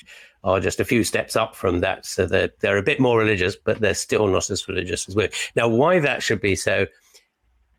are 0.43 0.59
just 0.59 0.79
a 0.79 0.85
few 0.85 1.03
steps 1.03 1.35
up 1.35 1.55
from 1.55 1.79
that. 1.79 2.05
So 2.05 2.25
they're, 2.25 2.49
they're 2.59 2.77
a 2.77 2.83
bit 2.83 2.99
more 2.99 3.17
religious, 3.17 3.55
but 3.55 3.79
they're 3.79 3.93
still 3.93 4.27
not 4.27 4.49
as 4.49 4.67
religious 4.67 5.07
as 5.07 5.15
we're. 5.15 5.29
Now, 5.55 5.67
why 5.69 5.99
that 5.99 6.21
should 6.21 6.41
be 6.41 6.55
so 6.55 6.87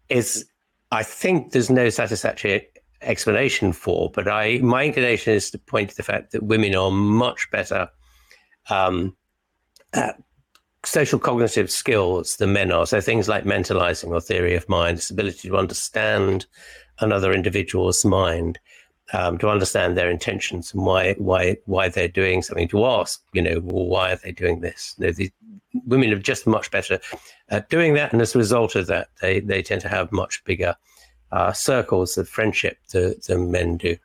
is, 0.08 0.46
I 0.90 1.02
think 1.02 1.52
there's 1.52 1.70
no 1.70 1.88
satisfactory 1.88 2.68
explanation 3.02 3.72
for, 3.72 4.10
but 4.10 4.28
I 4.28 4.58
my 4.58 4.84
inclination 4.84 5.34
is 5.34 5.50
to 5.50 5.58
point 5.58 5.90
to 5.90 5.96
the 5.96 6.02
fact 6.02 6.32
that 6.32 6.42
women 6.42 6.74
are 6.74 6.90
much 6.90 7.50
better 7.50 7.88
um, 8.68 9.16
at 9.92 10.16
social 10.84 11.18
cognitive 11.18 11.70
skills 11.70 12.36
than 12.36 12.52
men 12.52 12.72
are. 12.72 12.86
So 12.86 13.00
things 13.00 13.28
like 13.28 13.44
mentalizing 13.44 14.08
or 14.08 14.20
theory 14.20 14.54
of 14.54 14.68
mind, 14.68 14.98
this 14.98 15.10
ability 15.10 15.48
to 15.48 15.56
understand 15.56 16.46
another 17.00 17.32
individual's 17.32 18.04
mind, 18.04 18.58
um, 19.12 19.38
to 19.38 19.48
understand 19.48 19.96
their 19.96 20.10
intentions 20.10 20.72
and 20.72 20.84
why 20.84 21.14
why 21.14 21.56
why 21.66 21.88
they're 21.88 22.08
doing 22.08 22.42
something. 22.42 22.68
To 22.68 22.84
ask, 22.84 23.22
you 23.32 23.42
know, 23.42 23.60
well, 23.62 23.86
why 23.86 24.12
are 24.12 24.20
they 24.22 24.32
doing 24.32 24.60
this? 24.60 24.94
You 24.98 25.06
know, 25.06 25.12
these 25.12 25.30
women 25.86 26.12
are 26.12 26.18
just 26.18 26.46
much 26.46 26.70
better 26.70 26.98
at 27.48 27.68
doing 27.70 27.94
that, 27.94 28.12
and 28.12 28.22
as 28.22 28.34
a 28.34 28.38
result 28.38 28.74
of 28.76 28.86
that, 28.86 29.08
they 29.20 29.40
they 29.40 29.62
tend 29.62 29.80
to 29.82 29.88
have 29.88 30.12
much 30.12 30.42
bigger 30.44 30.76
uh, 31.32 31.52
circles 31.52 32.18
of 32.18 32.28
friendship 32.28 32.78
to, 32.88 33.14
than 33.26 33.50
men 33.50 33.76
do. 33.76 33.96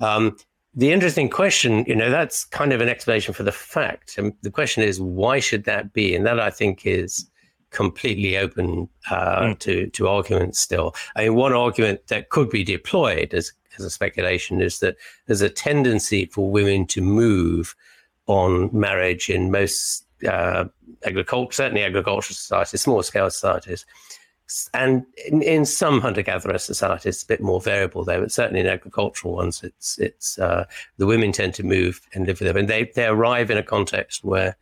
Um, 0.00 0.36
the 0.74 0.92
interesting 0.92 1.28
question, 1.28 1.84
you 1.86 1.96
know, 1.96 2.10
that's 2.10 2.44
kind 2.44 2.72
of 2.72 2.80
an 2.80 2.88
explanation 2.88 3.34
for 3.34 3.42
the 3.42 3.52
fact. 3.52 4.16
And 4.18 4.32
the 4.42 4.50
question 4.50 4.82
is, 4.82 5.00
why 5.00 5.40
should 5.40 5.64
that 5.64 5.92
be? 5.92 6.14
And 6.14 6.24
that 6.26 6.38
I 6.38 6.50
think 6.50 6.86
is 6.86 7.28
completely 7.70 8.36
open 8.38 8.88
uh, 9.10 9.40
mm. 9.40 9.58
to 9.58 9.88
to 9.88 10.08
arguments 10.08 10.58
still. 10.58 10.94
I 11.16 11.24
mean, 11.24 11.34
one 11.34 11.52
argument 11.52 12.06
that 12.08 12.30
could 12.30 12.50
be 12.50 12.64
deployed 12.64 13.34
as 13.34 13.52
as 13.78 13.84
a 13.84 13.90
speculation 13.90 14.60
is 14.60 14.80
that 14.80 14.96
there's 15.26 15.42
a 15.42 15.48
tendency 15.48 16.26
for 16.26 16.50
women 16.50 16.86
to 16.86 17.00
move 17.00 17.74
on 18.26 18.68
marriage 18.72 19.30
in 19.30 19.50
most 19.50 20.04
uh, 20.28 20.64
agriculture, 21.04 21.52
certainly 21.52 21.82
agricultural 21.82 22.34
societies, 22.34 22.80
small 22.80 23.02
scale 23.02 23.30
societies, 23.30 23.86
and 24.72 25.04
in, 25.26 25.42
in 25.42 25.66
some 25.66 26.00
hunter-gatherer 26.00 26.58
societies, 26.58 27.06
it's 27.06 27.22
a 27.22 27.26
bit 27.26 27.42
more 27.42 27.60
variable 27.60 28.04
there, 28.04 28.20
but 28.20 28.32
certainly 28.32 28.60
in 28.60 28.66
agricultural 28.66 29.34
ones, 29.34 29.62
it's 29.62 29.98
it's 29.98 30.38
uh, 30.38 30.64
the 30.96 31.06
women 31.06 31.32
tend 31.32 31.54
to 31.54 31.62
move 31.62 32.00
and 32.14 32.26
live 32.26 32.40
with 32.40 32.48
them, 32.48 32.56
and 32.56 32.68
they 32.68 32.84
they 32.94 33.06
arrive 33.06 33.50
in 33.50 33.58
a 33.58 33.62
context 33.62 34.24
where 34.24 34.56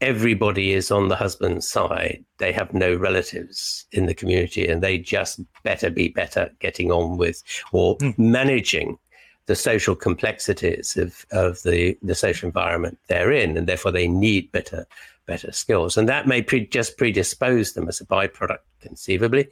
everybody 0.00 0.72
is 0.72 0.90
on 0.90 1.08
the 1.08 1.16
husband's 1.16 1.68
side. 1.68 2.24
They 2.38 2.52
have 2.52 2.74
no 2.74 2.94
relatives 2.96 3.86
in 3.92 4.06
the 4.06 4.14
community, 4.14 4.66
and 4.66 4.82
they 4.82 4.98
just 4.98 5.40
better 5.62 5.90
be 5.90 6.08
better 6.08 6.50
getting 6.60 6.90
on 6.90 7.16
with 7.16 7.42
or 7.72 7.96
mm. 7.98 8.16
managing 8.18 8.98
the 9.46 9.54
social 9.54 9.94
complexities 9.94 10.96
of, 10.96 11.24
of 11.30 11.62
the, 11.62 11.96
the 12.02 12.14
social 12.14 12.48
environment 12.48 12.98
they're 13.06 13.32
in, 13.32 13.56
and 13.56 13.66
therefore 13.66 13.92
they 13.92 14.08
need 14.08 14.50
better 14.52 14.86
better 15.26 15.50
skills. 15.50 15.96
And 15.96 16.08
that 16.08 16.28
may 16.28 16.40
pre- 16.40 16.68
just 16.68 16.96
predispose 16.96 17.72
them 17.72 17.88
as 17.88 18.00
a 18.00 18.06
byproduct, 18.06 18.58
conceivably, 18.80 19.48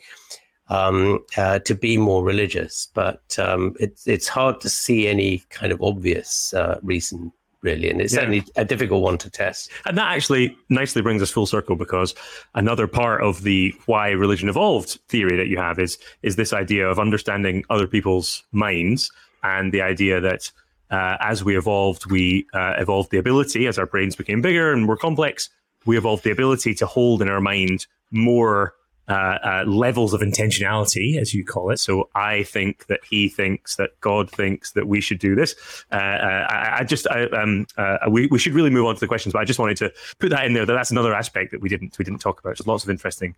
um, 0.68 1.24
uh, 1.36 1.58
to 1.60 1.74
be 1.74 1.96
more 1.96 2.24
religious. 2.24 2.88
But 2.94 3.36
um, 3.38 3.74
it's 3.80 4.06
it's 4.06 4.28
hard 4.28 4.60
to 4.60 4.68
see 4.68 5.08
any 5.08 5.42
kind 5.50 5.72
of 5.72 5.82
obvious 5.82 6.54
uh, 6.54 6.78
reason. 6.82 7.32
Really, 7.64 7.90
and 7.90 8.00
it's 8.00 8.12
yeah. 8.12 8.20
certainly 8.20 8.44
a 8.56 8.64
difficult 8.64 9.02
one 9.02 9.18
to 9.18 9.30
test. 9.30 9.70
And 9.86 9.98
that 9.98 10.12
actually 10.12 10.56
nicely 10.68 11.02
brings 11.02 11.22
us 11.22 11.30
full 11.30 11.46
circle 11.46 11.76
because 11.76 12.14
another 12.54 12.86
part 12.86 13.22
of 13.22 13.42
the 13.42 13.74
why 13.86 14.10
religion 14.10 14.48
evolved 14.48 14.98
theory 15.08 15.36
that 15.36 15.48
you 15.48 15.56
have 15.56 15.78
is 15.78 15.98
is 16.22 16.36
this 16.36 16.52
idea 16.52 16.86
of 16.86 16.98
understanding 16.98 17.64
other 17.70 17.86
people's 17.86 18.44
minds 18.52 19.10
and 19.42 19.72
the 19.72 19.80
idea 19.80 20.20
that 20.20 20.52
uh, 20.90 21.16
as 21.20 21.42
we 21.42 21.56
evolved, 21.56 22.10
we 22.10 22.46
uh, 22.52 22.74
evolved 22.76 23.10
the 23.10 23.18
ability 23.18 23.66
as 23.66 23.78
our 23.78 23.86
brains 23.86 24.14
became 24.14 24.42
bigger 24.42 24.70
and 24.72 24.84
more 24.84 24.96
complex 24.96 25.48
we 25.84 25.96
evolved 25.98 26.24
the 26.24 26.30
ability 26.30 26.74
to 26.74 26.86
hold 26.86 27.22
in 27.22 27.28
our 27.28 27.40
mind 27.40 27.86
more 28.10 28.74
uh, 29.08 29.12
uh, 29.12 29.64
levels 29.66 30.14
of 30.14 30.20
intentionality, 30.20 31.18
as 31.20 31.34
you 31.34 31.44
call 31.44 31.70
it. 31.70 31.78
So 31.78 32.08
I 32.14 32.42
think 32.44 32.86
that 32.86 33.00
he 33.08 33.28
thinks 33.28 33.76
that 33.76 33.90
God 34.00 34.30
thinks 34.30 34.72
that 34.72 34.88
we 34.88 35.00
should 35.00 35.18
do 35.18 35.34
this. 35.34 35.54
Uh, 35.92 35.96
uh 35.96 36.46
I, 36.50 36.76
I, 36.80 36.84
just, 36.84 37.06
I, 37.08 37.24
um, 37.26 37.66
we, 38.10 38.26
we 38.28 38.38
should 38.38 38.54
really 38.54 38.70
move 38.70 38.86
on 38.86 38.94
to 38.94 39.00
the 39.00 39.06
questions, 39.06 39.32
but 39.32 39.40
I 39.40 39.44
just 39.44 39.58
wanted 39.58 39.76
to 39.78 39.92
put 40.18 40.30
that 40.30 40.46
in 40.46 40.54
there. 40.54 40.64
That 40.64 40.74
that's 40.74 40.90
another 40.90 41.14
aspect 41.14 41.50
that 41.50 41.60
we 41.60 41.68
didn't 41.68 41.98
we 41.98 42.04
didn't 42.04 42.20
talk 42.20 42.40
about. 42.40 42.56
There's 42.56 42.66
lots 42.66 42.84
of 42.84 42.90
interesting 42.90 43.34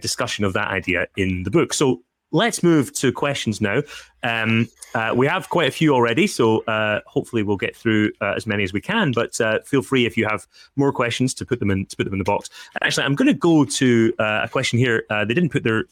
discussion 0.00 0.44
of 0.44 0.52
that 0.54 0.68
idea 0.68 1.06
in 1.16 1.42
the 1.42 1.50
book. 1.50 1.72
So 1.72 2.02
let's 2.32 2.62
move 2.62 2.92
to 2.94 3.12
questions 3.12 3.60
now. 3.60 3.82
Um, 4.22 4.68
uh, 4.94 5.12
we 5.14 5.26
have 5.26 5.48
quite 5.50 5.68
a 5.68 5.70
few 5.70 5.94
already, 5.94 6.26
so 6.26 6.60
uh, 6.64 7.00
hopefully 7.06 7.42
we'll 7.42 7.56
get 7.56 7.76
through 7.76 8.12
uh, 8.20 8.32
as 8.34 8.46
many 8.46 8.62
as 8.62 8.72
we 8.72 8.80
can. 8.80 9.12
But 9.12 9.40
uh, 9.40 9.60
feel 9.60 9.82
free 9.82 10.06
if 10.06 10.16
you 10.16 10.26
have 10.26 10.46
more 10.74 10.92
questions 10.92 11.34
to 11.34 11.46
put 11.46 11.60
them 11.60 11.70
in 11.70 11.86
to 11.86 11.96
put 11.96 12.04
them 12.04 12.14
in 12.14 12.18
the 12.18 12.24
box. 12.24 12.50
Actually, 12.82 13.04
I'm 13.04 13.14
going 13.14 13.28
to 13.28 13.34
go 13.34 13.64
to 13.64 14.14
uh, 14.18 14.40
a 14.44 14.48
question 14.48 14.78
here. 14.78 15.04
Uh, 15.10 15.24
they 15.24 15.34
didn't 15.34 15.50
put 15.50 15.64
their 15.64 15.84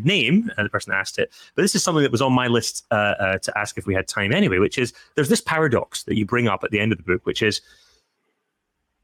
name, 0.00 0.50
the 0.56 0.68
person 0.68 0.92
asked 0.92 1.18
it, 1.18 1.32
but 1.54 1.62
this 1.62 1.74
is 1.74 1.82
something 1.82 2.02
that 2.02 2.12
was 2.12 2.22
on 2.22 2.32
my 2.32 2.46
list 2.46 2.84
to 2.90 3.52
ask 3.56 3.78
if 3.78 3.86
we 3.86 3.94
had 3.94 4.06
time 4.06 4.32
anyway. 4.32 4.58
Which 4.58 4.78
is 4.78 4.92
there's 5.14 5.28
this 5.28 5.40
paradox 5.40 6.04
that 6.04 6.16
you 6.16 6.26
bring 6.26 6.46
up 6.46 6.62
at 6.62 6.70
the 6.70 6.78
end 6.80 6.92
of 6.92 6.98
the 6.98 7.04
book, 7.04 7.24
which 7.24 7.42
is 7.42 7.60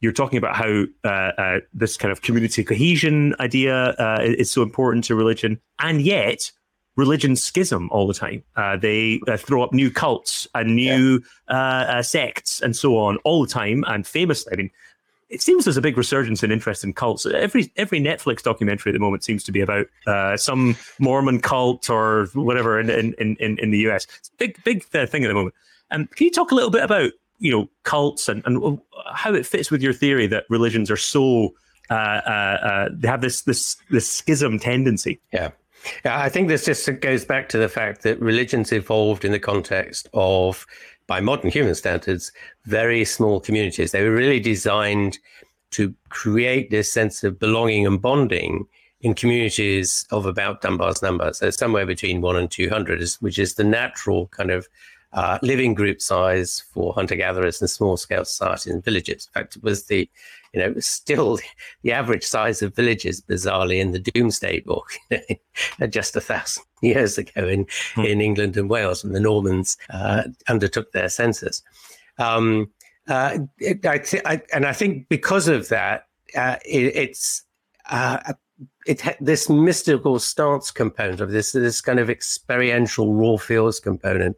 you're 0.01 0.13
talking 0.13 0.39
about 0.39 0.55
how 0.55 0.85
uh, 1.05 1.09
uh, 1.09 1.61
this 1.73 1.97
kind 1.97 2.13
of 2.13 2.23
community 2.23 2.63
cohesion 2.63 3.35
idea 3.41 3.91
uh, 3.99 4.19
is 4.23 4.51
so 4.51 4.63
important 4.63 5.05
to 5.05 5.15
religion, 5.15 5.61
and 5.81 6.03
yet 6.03 6.53
religion 6.99 7.37
schism 7.37 7.89
all 7.93 8.07
the 8.09 8.13
time. 8.13 8.43
Uh, 8.57 8.77
they 8.77 9.21
uh, 9.29 9.37
throw 9.37 9.63
up 9.63 9.73
new 9.73 9.89
cults 9.89 10.49
and 10.55 10.75
new 10.75 11.23
yeah. 11.49 11.57
uh, 11.57 11.85
uh 11.85 12.03
sects 12.03 12.61
and 12.61 12.77
so 12.77 12.99
on 12.99 13.17
all 13.19 13.41
the 13.41 13.49
time. 13.49 13.85
And 13.87 14.07
famously, 14.07 14.53
I 14.53 14.57
mean, 14.57 14.71
it 15.31 15.41
seems 15.41 15.65
there's 15.65 15.77
a 15.77 15.83
big 15.83 15.97
resurgence 15.97 16.43
in 16.43 16.51
interest 16.51 16.83
in 16.83 16.93
cults. 16.93 17.25
Every 17.25 17.73
every 17.77 18.01
Netflix 18.01 18.43
documentary 18.43 18.91
at 18.91 18.95
the 18.95 18.99
moment 18.99 19.23
seems 19.23 19.45
to 19.45 19.53
be 19.53 19.61
about 19.61 19.87
uh, 20.07 20.37
some 20.37 20.77
Mormon 20.99 21.41
cult 21.41 21.89
or 21.89 22.27
whatever 22.35 22.81
in 22.81 22.91
in 22.91 23.15
in, 23.15 23.59
in 23.59 23.71
the 23.71 23.79
US. 23.91 24.07
It's 24.19 24.29
a 24.29 24.37
big 24.39 24.65
big 24.65 24.85
uh, 24.93 25.07
thing 25.07 25.25
at 25.25 25.29
the 25.29 25.35
moment. 25.35 25.55
And 25.91 26.03
um, 26.03 26.09
can 26.15 26.25
you 26.25 26.31
talk 26.31 26.51
a 26.51 26.55
little 26.55 26.71
bit 26.71 26.83
about 26.83 27.13
you 27.39 27.53
know 27.53 27.71
cults 27.85 28.29
and, 28.29 28.43
and 28.45 28.81
how 29.15 29.33
it 29.35 29.47
fits 29.47 29.71
with 29.71 29.83
your 29.83 29.93
theory 29.93 30.27
that 30.27 30.45
religions 30.51 30.91
are 30.91 30.97
so 30.97 31.55
they 31.89 33.09
have 33.09 33.21
this 33.21 33.43
this 33.43 33.77
this 33.91 34.11
schism 34.11 34.59
tendency? 34.59 35.21
Yeah. 35.33 35.51
Yeah, 36.05 36.21
I 36.21 36.29
think 36.29 36.49
this 36.49 36.65
just 36.65 36.89
goes 37.01 37.25
back 37.25 37.49
to 37.51 37.59
the 37.59 37.69
fact 37.69 38.03
that 38.03 38.21
religions 38.21 38.73
evolved 38.73 39.25
in 39.25 39.33
the 39.33 39.39
context 39.39 40.09
of, 40.13 40.67
by 41.07 41.21
modern 41.21 41.51
human 41.51 41.75
standards, 41.75 42.33
very 42.67 43.05
small 43.05 43.41
communities. 43.41 43.93
They 43.93 44.03
were 44.03 44.15
really 44.15 44.41
designed 44.41 45.19
to 45.73 45.95
create 46.09 46.71
this 46.71 46.93
sense 46.93 47.25
of 47.25 47.39
belonging 47.39 47.87
and 47.87 48.01
bonding 48.01 48.67
in 49.01 49.15
communities 49.15 50.07
of 50.11 50.27
about 50.27 50.61
Dunbar's 50.61 51.03
number. 51.03 51.33
So 51.33 51.51
somewhere 51.51 51.87
between 51.87 52.21
one 52.21 52.37
and 52.37 52.51
200, 52.51 53.07
which 53.21 53.39
is 53.39 53.55
the 53.55 53.65
natural 53.65 54.27
kind 54.29 54.51
of 54.51 54.67
uh, 55.13 55.39
living 55.43 55.75
group 55.75 56.01
size 56.01 56.65
for 56.73 56.93
hunter 56.93 57.17
gatherers 57.17 57.61
and 57.61 57.71
small 57.71 57.97
scale 57.97 58.25
societies 58.25 58.73
and 58.73 58.85
villages. 58.85 59.29
In 59.29 59.41
fact, 59.41 59.57
it 59.57 59.63
was 59.63 59.85
the 59.87 60.09
you 60.53 60.61
know, 60.61 60.75
still 60.79 61.39
the 61.83 61.93
average 61.93 62.25
size 62.25 62.63
of 62.63 62.75
villages, 62.75 63.21
bizarrely, 63.21 63.81
in 63.81 63.93
the 63.93 63.99
Domesday 63.99 64.61
Book, 64.61 64.91
just 65.91 66.17
a 66.17 66.21
thousand 66.21 66.65
years 66.83 67.19
ago 67.19 67.47
in, 67.47 67.67
hmm. 67.95 68.03
in 68.03 68.21
England 68.21 68.57
and 68.57 68.71
Wales, 68.71 69.05
when 69.05 69.13
the 69.13 69.21
Normans 69.21 69.77
uh, 69.91 70.25
undertook 70.49 70.93
their 70.93 71.09
census. 71.09 71.63
Um, 72.19 72.71
uh, 73.09 73.39
it, 73.59 73.87
I 73.87 73.99
th- 73.99 74.23
I, 74.27 74.43
and 74.53 74.67
I 74.67 74.73
think 74.73 75.09
because 75.09 75.49
of 75.49 75.69
that, 75.69 76.07
uh, 76.37 76.57
it, 76.67 76.95
it's 76.95 77.43
uh, 77.89 78.35
it 78.87 79.03
this 79.21 79.49
mystical 79.49 80.19
stance 80.19 80.71
component 80.71 81.21
of 81.21 81.31
this 81.31 81.53
this 81.53 81.81
kind 81.81 82.01
of 82.01 82.11
experiential 82.11 83.15
raw 83.15 83.39
feels 83.39 83.81
component 83.81 84.37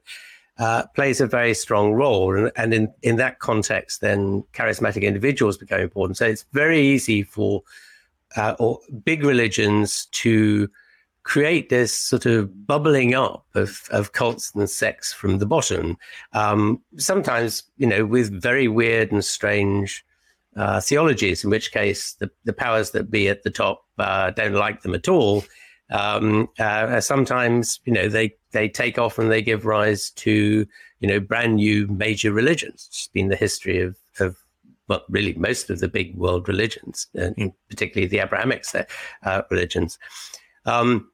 uh, 0.60 0.86
plays 0.94 1.20
a 1.20 1.26
very 1.26 1.54
strong 1.54 1.92
role. 1.94 2.36
And, 2.36 2.52
and 2.54 2.74
in, 2.74 2.92
in 3.02 3.16
that 3.16 3.38
context, 3.38 4.02
then 4.02 4.44
charismatic 4.52 5.02
individuals 5.02 5.56
become 5.56 5.80
important. 5.80 6.18
So 6.18 6.26
it's 6.26 6.44
very 6.52 6.80
easy 6.80 7.22
for 7.22 7.62
uh, 8.36 8.54
or 8.58 8.78
big 9.04 9.24
religions 9.24 10.06
to 10.12 10.70
create 11.22 11.70
this 11.70 11.96
sort 11.96 12.26
of 12.26 12.66
bubbling 12.66 13.14
up 13.14 13.46
of, 13.54 13.88
of 13.90 14.12
cults 14.12 14.54
and 14.54 14.68
sects 14.68 15.12
from 15.12 15.38
the 15.38 15.46
bottom. 15.46 15.96
Um, 16.34 16.82
sometimes, 16.98 17.64
you 17.78 17.86
know, 17.86 18.04
with 18.04 18.30
very 18.30 18.68
weird 18.68 19.12
and 19.12 19.24
strange 19.24 20.04
uh, 20.56 20.80
theologies, 20.80 21.42
in 21.42 21.50
which 21.50 21.72
case 21.72 22.14
the, 22.14 22.30
the 22.44 22.52
powers 22.52 22.90
that 22.90 23.10
be 23.10 23.28
at 23.28 23.44
the 23.44 23.50
top 23.50 23.86
uh, 23.98 24.30
don't 24.30 24.54
like 24.54 24.82
them 24.82 24.94
at 24.94 25.08
all 25.08 25.42
um, 25.90 26.48
uh, 26.58 27.00
sometimes 27.00 27.80
you 27.84 27.92
know 27.92 28.08
they 28.08 28.34
they 28.52 28.68
take 28.68 28.98
off 28.98 29.18
and 29.18 29.30
they 29.30 29.42
give 29.42 29.66
rise 29.66 30.10
to 30.10 30.66
you 31.00 31.08
know 31.08 31.20
brand 31.20 31.56
new 31.56 31.86
major 31.88 32.32
religions. 32.32 32.86
It's 32.88 33.08
been 33.08 33.28
the 33.28 33.36
history 33.36 33.80
of 33.80 33.96
of 34.18 34.36
well, 34.88 35.04
really 35.08 35.34
most 35.34 35.70
of 35.70 35.80
the 35.80 35.88
big 35.88 36.16
world 36.16 36.48
religions, 36.48 37.06
and 37.14 37.34
uh, 37.40 37.48
particularly 37.68 38.08
the 38.08 38.18
Abrahamic 38.18 38.64
uh, 39.22 39.42
religions. 39.50 39.98
Um, 40.66 41.10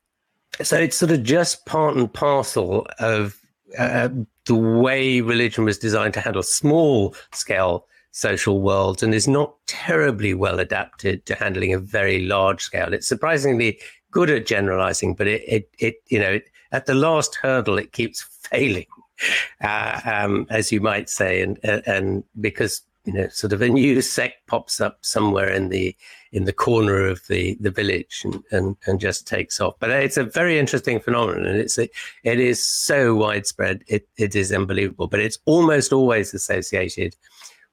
so 0.62 0.78
it's 0.78 0.96
sort 0.96 1.12
of 1.12 1.22
just 1.22 1.66
part 1.66 1.96
and 1.96 2.12
parcel 2.12 2.86
of 2.98 3.38
uh, 3.78 4.08
the 4.46 4.54
way 4.54 5.20
religion 5.20 5.64
was 5.64 5.78
designed 5.78 6.14
to 6.14 6.20
handle 6.20 6.42
small 6.42 7.14
scale 7.32 7.86
social 8.12 8.62
worlds 8.62 9.02
and 9.02 9.12
is 9.12 9.28
not 9.28 9.54
terribly 9.66 10.32
well 10.32 10.58
adapted 10.58 11.26
to 11.26 11.34
handling 11.34 11.74
a 11.74 11.78
very 11.78 12.24
large 12.24 12.62
scale. 12.62 12.94
It's 12.94 13.06
surprisingly 13.06 13.78
good 14.10 14.30
at 14.30 14.46
generalizing, 14.46 15.14
but 15.14 15.26
it, 15.26 15.42
it, 15.46 15.70
it 15.78 15.96
you 16.08 16.18
know, 16.18 16.40
at 16.72 16.86
the 16.86 16.94
last 16.94 17.36
hurdle, 17.36 17.78
it 17.78 17.92
keeps 17.92 18.22
failing, 18.22 18.86
uh, 19.62 20.00
um, 20.04 20.46
as 20.50 20.72
you 20.72 20.80
might 20.80 21.08
say, 21.08 21.42
and 21.42 21.58
and 21.64 22.24
because 22.40 22.82
you 23.06 23.12
know, 23.12 23.28
sort 23.28 23.52
of 23.52 23.62
a 23.62 23.68
new 23.68 24.02
sect 24.02 24.46
pops 24.48 24.80
up 24.80 24.98
somewhere 25.00 25.48
in 25.48 25.68
the 25.68 25.96
in 26.32 26.44
the 26.44 26.52
corner 26.52 27.06
of 27.06 27.24
the 27.28 27.56
the 27.60 27.70
village 27.70 28.22
and 28.24 28.42
and, 28.50 28.76
and 28.86 29.00
just 29.00 29.26
takes 29.26 29.60
off. 29.60 29.76
But 29.78 29.90
it's 29.90 30.16
a 30.16 30.24
very 30.24 30.58
interesting 30.58 30.98
phenomenon, 30.98 31.46
and 31.46 31.58
it's 31.58 31.78
a, 31.78 31.88
it 32.24 32.40
is 32.40 32.66
so 32.66 33.14
widespread. 33.14 33.84
It 33.86 34.08
it 34.16 34.34
is 34.34 34.52
unbelievable, 34.52 35.06
but 35.06 35.20
it's 35.20 35.38
almost 35.44 35.92
always 35.92 36.34
associated 36.34 37.14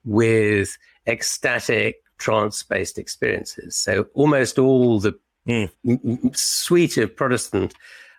with 0.05 0.77
ecstatic 1.07 2.03
trance-based 2.19 2.99
experiences. 2.99 3.75
So 3.75 4.05
almost 4.13 4.59
all 4.59 4.99
the 4.99 5.17
mm. 5.47 6.35
suite 6.35 6.97
of 6.97 7.15
Protestant 7.15 7.73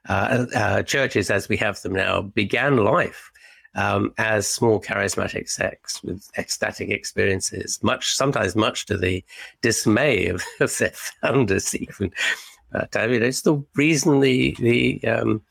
uh, 0.08 0.46
uh, 0.54 0.82
churches 0.82 1.30
as 1.30 1.48
we 1.48 1.56
have 1.56 1.80
them 1.82 1.92
now 1.92 2.22
began 2.22 2.76
life 2.78 3.30
um, 3.74 4.12
as 4.18 4.46
small 4.46 4.80
charismatic 4.80 5.48
sects 5.48 6.02
with 6.02 6.28
ecstatic 6.38 6.90
experiences, 6.90 7.80
much 7.82 8.14
sometimes 8.14 8.54
much 8.54 8.86
to 8.86 8.96
the 8.96 9.24
dismay 9.62 10.26
of, 10.26 10.42
of 10.60 10.76
their 10.78 10.92
founders, 10.92 11.74
even. 11.74 12.12
But 12.70 12.96
I 12.96 13.06
mean, 13.06 13.22
it's 13.22 13.42
the 13.42 13.64
reason 13.76 14.20
the 14.20 14.56
the 14.58 15.04
um, 15.06 15.42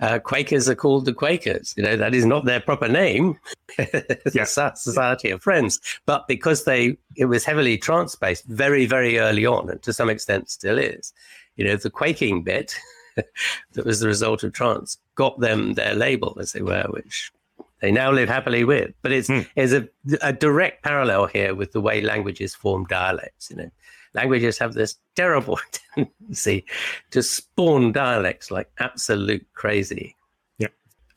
uh, 0.00 0.18
Quakers 0.18 0.68
are 0.68 0.74
called 0.74 1.04
the 1.04 1.14
Quakers. 1.14 1.74
You 1.76 1.82
know, 1.82 1.96
that 1.96 2.14
is 2.14 2.26
not 2.26 2.44
their 2.44 2.60
proper 2.60 2.88
name, 2.88 3.38
the 3.76 4.72
Society 4.76 5.30
of 5.30 5.42
Friends, 5.42 5.80
but 6.04 6.28
because 6.28 6.64
they 6.64 6.96
it 7.16 7.26
was 7.26 7.44
heavily 7.44 7.78
trance 7.78 8.14
based 8.14 8.44
very, 8.44 8.86
very 8.86 9.18
early 9.18 9.46
on, 9.46 9.70
and 9.70 9.82
to 9.82 9.92
some 9.92 10.10
extent 10.10 10.50
still 10.50 10.78
is. 10.78 11.12
You 11.56 11.64
know, 11.64 11.76
the 11.76 11.90
quaking 11.90 12.42
bit 12.42 12.76
that 13.16 13.86
was 13.86 14.00
the 14.00 14.06
result 14.06 14.42
of 14.42 14.52
trance 14.52 14.98
got 15.14 15.40
them 15.40 15.74
their 15.74 15.94
label, 15.94 16.36
as 16.40 16.52
they 16.52 16.62
were, 16.62 16.86
which 16.90 17.32
they 17.80 17.90
now 17.90 18.10
live 18.10 18.28
happily 18.28 18.64
with. 18.64 18.92
But 19.02 19.12
it's 19.12 19.28
mm. 19.28 19.48
there's 19.56 19.72
a, 19.72 19.88
a 20.20 20.32
direct 20.32 20.82
parallel 20.82 21.26
here 21.26 21.54
with 21.54 21.72
the 21.72 21.80
way 21.80 22.02
languages 22.02 22.54
form 22.54 22.84
dialects. 22.84 23.50
You 23.50 23.56
know, 23.56 23.70
languages 24.16 24.58
have 24.58 24.74
this 24.74 24.96
terrible 25.14 25.60
tendency 25.94 26.64
to 27.10 27.22
spawn 27.22 27.92
dialects 27.92 28.50
like 28.50 28.68
absolute 28.78 29.46
crazy. 29.54 30.16
Yeah. 30.58 30.68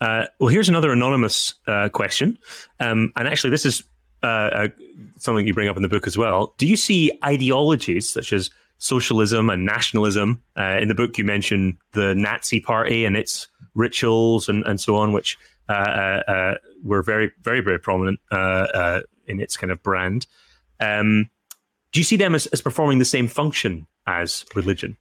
Uh, 0.02 0.26
well, 0.40 0.50
here's 0.50 0.70
another 0.70 0.92
anonymous 0.92 1.56
uh, 1.66 1.90
question, 1.90 2.38
um, 2.80 3.12
and 3.16 3.28
actually, 3.28 3.50
this 3.50 3.66
is 3.66 3.84
uh, 4.22 4.68
something 5.18 5.48
you 5.48 5.54
bring 5.54 5.70
up 5.70 5.78
in 5.78 5.82
the 5.82 5.90
book 5.90 6.06
as 6.06 6.18
well. 6.18 6.54
Do 6.58 6.68
you 6.68 6.76
see 6.76 7.12
ideologies 7.24 8.10
such 8.10 8.34
as 8.34 8.52
socialism 8.78 9.50
and 9.50 9.66
nationalism? 9.66 10.42
Uh, 10.58 10.78
in 10.82 10.90
the 10.90 10.96
book, 10.96 11.18
you 11.18 11.24
mention 11.24 11.78
the 11.94 12.14
Nazi 12.16 12.60
Party 12.60 13.06
and 13.06 13.16
its 13.16 13.48
rituals 13.76 14.50
and, 14.50 14.66
and 14.66 14.80
so 14.80 14.98
on, 14.98 15.14
which 15.14 15.38
uh, 15.70 16.22
uh, 16.28 16.56
were 16.84 17.02
very, 17.02 17.32
very, 17.44 17.62
very 17.62 17.80
prominent 17.80 18.20
in 18.32 19.40
its 19.40 19.56
kind 19.56 19.72
of 19.72 19.82
brand. 19.84 20.28
Um, 20.80 21.30
do 21.92 22.00
you 22.00 22.04
see 22.04 22.18
them 22.18 22.36
as, 22.36 22.46
as 22.48 22.62
performing 22.62 23.00
the 23.00 23.06
same 23.06 23.28
function 23.28 23.88
as 24.08 24.46
religion? 24.56 24.98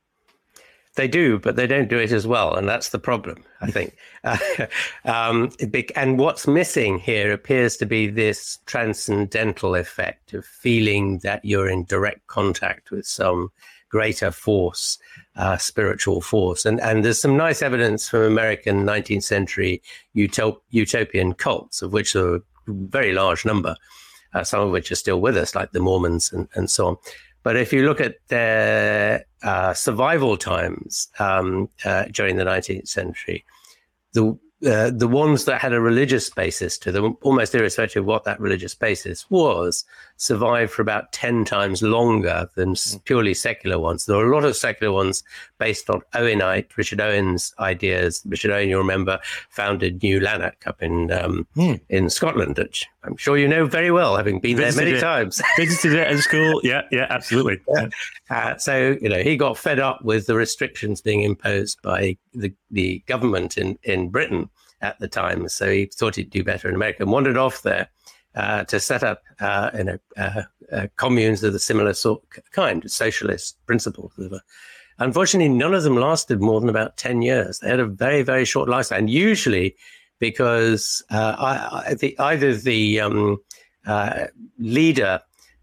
They 0.94 1.06
do, 1.06 1.38
but 1.38 1.54
they 1.54 1.68
don't 1.68 1.88
do 1.88 1.98
it 1.98 2.10
as 2.10 2.26
well, 2.26 2.56
and 2.56 2.68
that's 2.68 2.88
the 2.88 2.98
problem, 2.98 3.44
I 3.60 3.70
think. 3.70 3.96
um, 5.04 5.50
and 5.94 6.18
what's 6.18 6.48
missing 6.48 6.98
here 6.98 7.32
appears 7.32 7.76
to 7.76 7.86
be 7.86 8.08
this 8.08 8.58
transcendental 8.66 9.76
effect 9.76 10.34
of 10.34 10.44
feeling 10.44 11.18
that 11.18 11.44
you're 11.44 11.68
in 11.68 11.84
direct 11.84 12.26
contact 12.26 12.90
with 12.90 13.06
some 13.06 13.52
greater 13.90 14.30
force, 14.30 14.98
uh, 15.36 15.56
spiritual 15.56 16.20
force. 16.20 16.64
And 16.64 16.80
and 16.80 17.04
there's 17.04 17.20
some 17.20 17.36
nice 17.36 17.62
evidence 17.62 18.08
from 18.08 18.22
American 18.22 18.84
19th 18.84 19.22
century 19.22 19.82
utop- 20.16 20.60
utopian 20.70 21.34
cults, 21.34 21.80
of 21.80 21.92
which 21.92 22.12
there 22.12 22.26
are 22.26 22.36
a 22.36 22.42
very 22.66 23.12
large 23.12 23.44
number, 23.44 23.76
uh, 24.34 24.44
some 24.44 24.60
of 24.60 24.70
which 24.70 24.90
are 24.90 24.96
still 24.96 25.20
with 25.20 25.36
us, 25.36 25.54
like 25.54 25.72
the 25.72 25.80
Mormons 25.80 26.32
and, 26.32 26.48
and 26.54 26.70
so 26.70 26.86
on. 26.86 26.96
But 27.42 27.56
if 27.56 27.72
you 27.72 27.86
look 27.86 28.00
at 28.00 28.16
their 28.28 29.24
uh, 29.42 29.72
survival 29.72 30.36
times 30.36 31.08
um, 31.18 31.68
uh, 31.84 32.04
during 32.10 32.36
the 32.36 32.44
19th 32.44 32.88
century, 32.88 33.44
the 34.12 34.38
uh, 34.66 34.90
the 34.90 35.06
ones 35.06 35.44
that 35.44 35.60
had 35.60 35.72
a 35.72 35.80
religious 35.80 36.30
basis 36.30 36.76
to 36.78 36.90
them, 36.90 37.16
almost 37.22 37.54
irrespective 37.54 38.02
of 38.02 38.06
what 38.06 38.24
that 38.24 38.40
religious 38.40 38.74
basis 38.74 39.28
was, 39.30 39.84
survived 40.16 40.72
for 40.72 40.82
about 40.82 41.12
10 41.12 41.44
times 41.44 41.80
longer 41.80 42.48
than 42.56 42.74
mm. 42.74 43.04
purely 43.04 43.34
secular 43.34 43.78
ones. 43.78 44.06
There 44.06 44.16
are 44.16 44.30
a 44.30 44.34
lot 44.34 44.44
of 44.44 44.56
secular 44.56 44.92
ones 44.92 45.22
based 45.58 45.88
on 45.88 46.02
Owenite, 46.12 46.76
Richard 46.76 47.00
Owen's 47.00 47.54
ideas. 47.60 48.22
Richard 48.26 48.50
Owen, 48.50 48.68
you'll 48.68 48.80
remember, 48.80 49.20
founded 49.50 50.02
New 50.02 50.18
Lanark 50.18 50.66
up 50.66 50.82
in 50.82 51.12
um, 51.12 51.46
mm. 51.54 51.80
in 51.88 52.10
Scotland, 52.10 52.58
which 52.58 52.84
I'm 53.04 53.16
sure 53.16 53.38
you 53.38 53.46
know 53.46 53.64
very 53.64 53.92
well, 53.92 54.16
having 54.16 54.40
been 54.40 54.56
Visited 54.56 54.76
there 54.76 54.84
many 54.86 54.96
it. 54.96 55.00
times. 55.00 55.40
Visited 55.56 55.98
it 55.98 56.08
at 56.08 56.18
school. 56.18 56.60
Yeah, 56.64 56.82
yeah, 56.90 57.06
absolutely. 57.10 57.60
Yeah. 57.68 57.88
Uh, 58.30 58.56
so, 58.56 58.96
you 59.00 59.08
know, 59.08 59.22
he 59.22 59.36
got 59.36 59.56
fed 59.56 59.78
up 59.78 60.02
with 60.02 60.26
the 60.26 60.34
restrictions 60.34 61.00
being 61.00 61.22
imposed 61.22 61.80
by 61.82 62.16
the, 62.34 62.52
the 62.70 63.02
government 63.06 63.56
in, 63.56 63.78
in 63.82 64.08
Britain 64.08 64.47
at 64.80 64.98
the 64.98 65.08
time. 65.08 65.48
So 65.48 65.70
he 65.70 65.86
thought 65.86 66.16
he'd 66.16 66.30
do 66.30 66.44
better 66.44 66.68
in 66.68 66.74
America 66.74 67.02
and 67.02 67.12
wandered 67.12 67.36
off 67.36 67.62
there 67.62 67.88
uh, 68.34 68.64
to 68.64 68.78
set 68.78 69.02
up 69.02 69.22
uh, 69.40 69.70
you 69.76 69.84
know, 69.84 69.98
uh, 70.16 70.42
uh 70.72 70.86
communes 70.96 71.42
of 71.42 71.54
a 71.54 71.58
similar 71.58 71.94
sort 71.94 72.22
kind, 72.52 72.88
socialist 72.90 73.56
principles. 73.66 74.12
Unfortunately, 74.98 75.48
none 75.48 75.74
of 75.74 75.84
them 75.84 75.96
lasted 75.96 76.40
more 76.40 76.60
than 76.60 76.68
about 76.68 76.96
10 76.96 77.22
years. 77.22 77.60
They 77.60 77.68
had 77.68 77.80
a 77.80 77.86
very, 77.86 78.22
very 78.22 78.44
short 78.44 78.68
lifespan, 78.68 78.98
and 78.98 79.10
usually 79.10 79.76
because 80.18 81.04
uh, 81.10 81.36
I, 81.38 81.82
I, 81.90 81.94
the, 81.94 82.18
either 82.18 82.54
the 82.56 83.00
um, 83.00 83.38
uh, 83.86 84.26
leader 84.58 85.20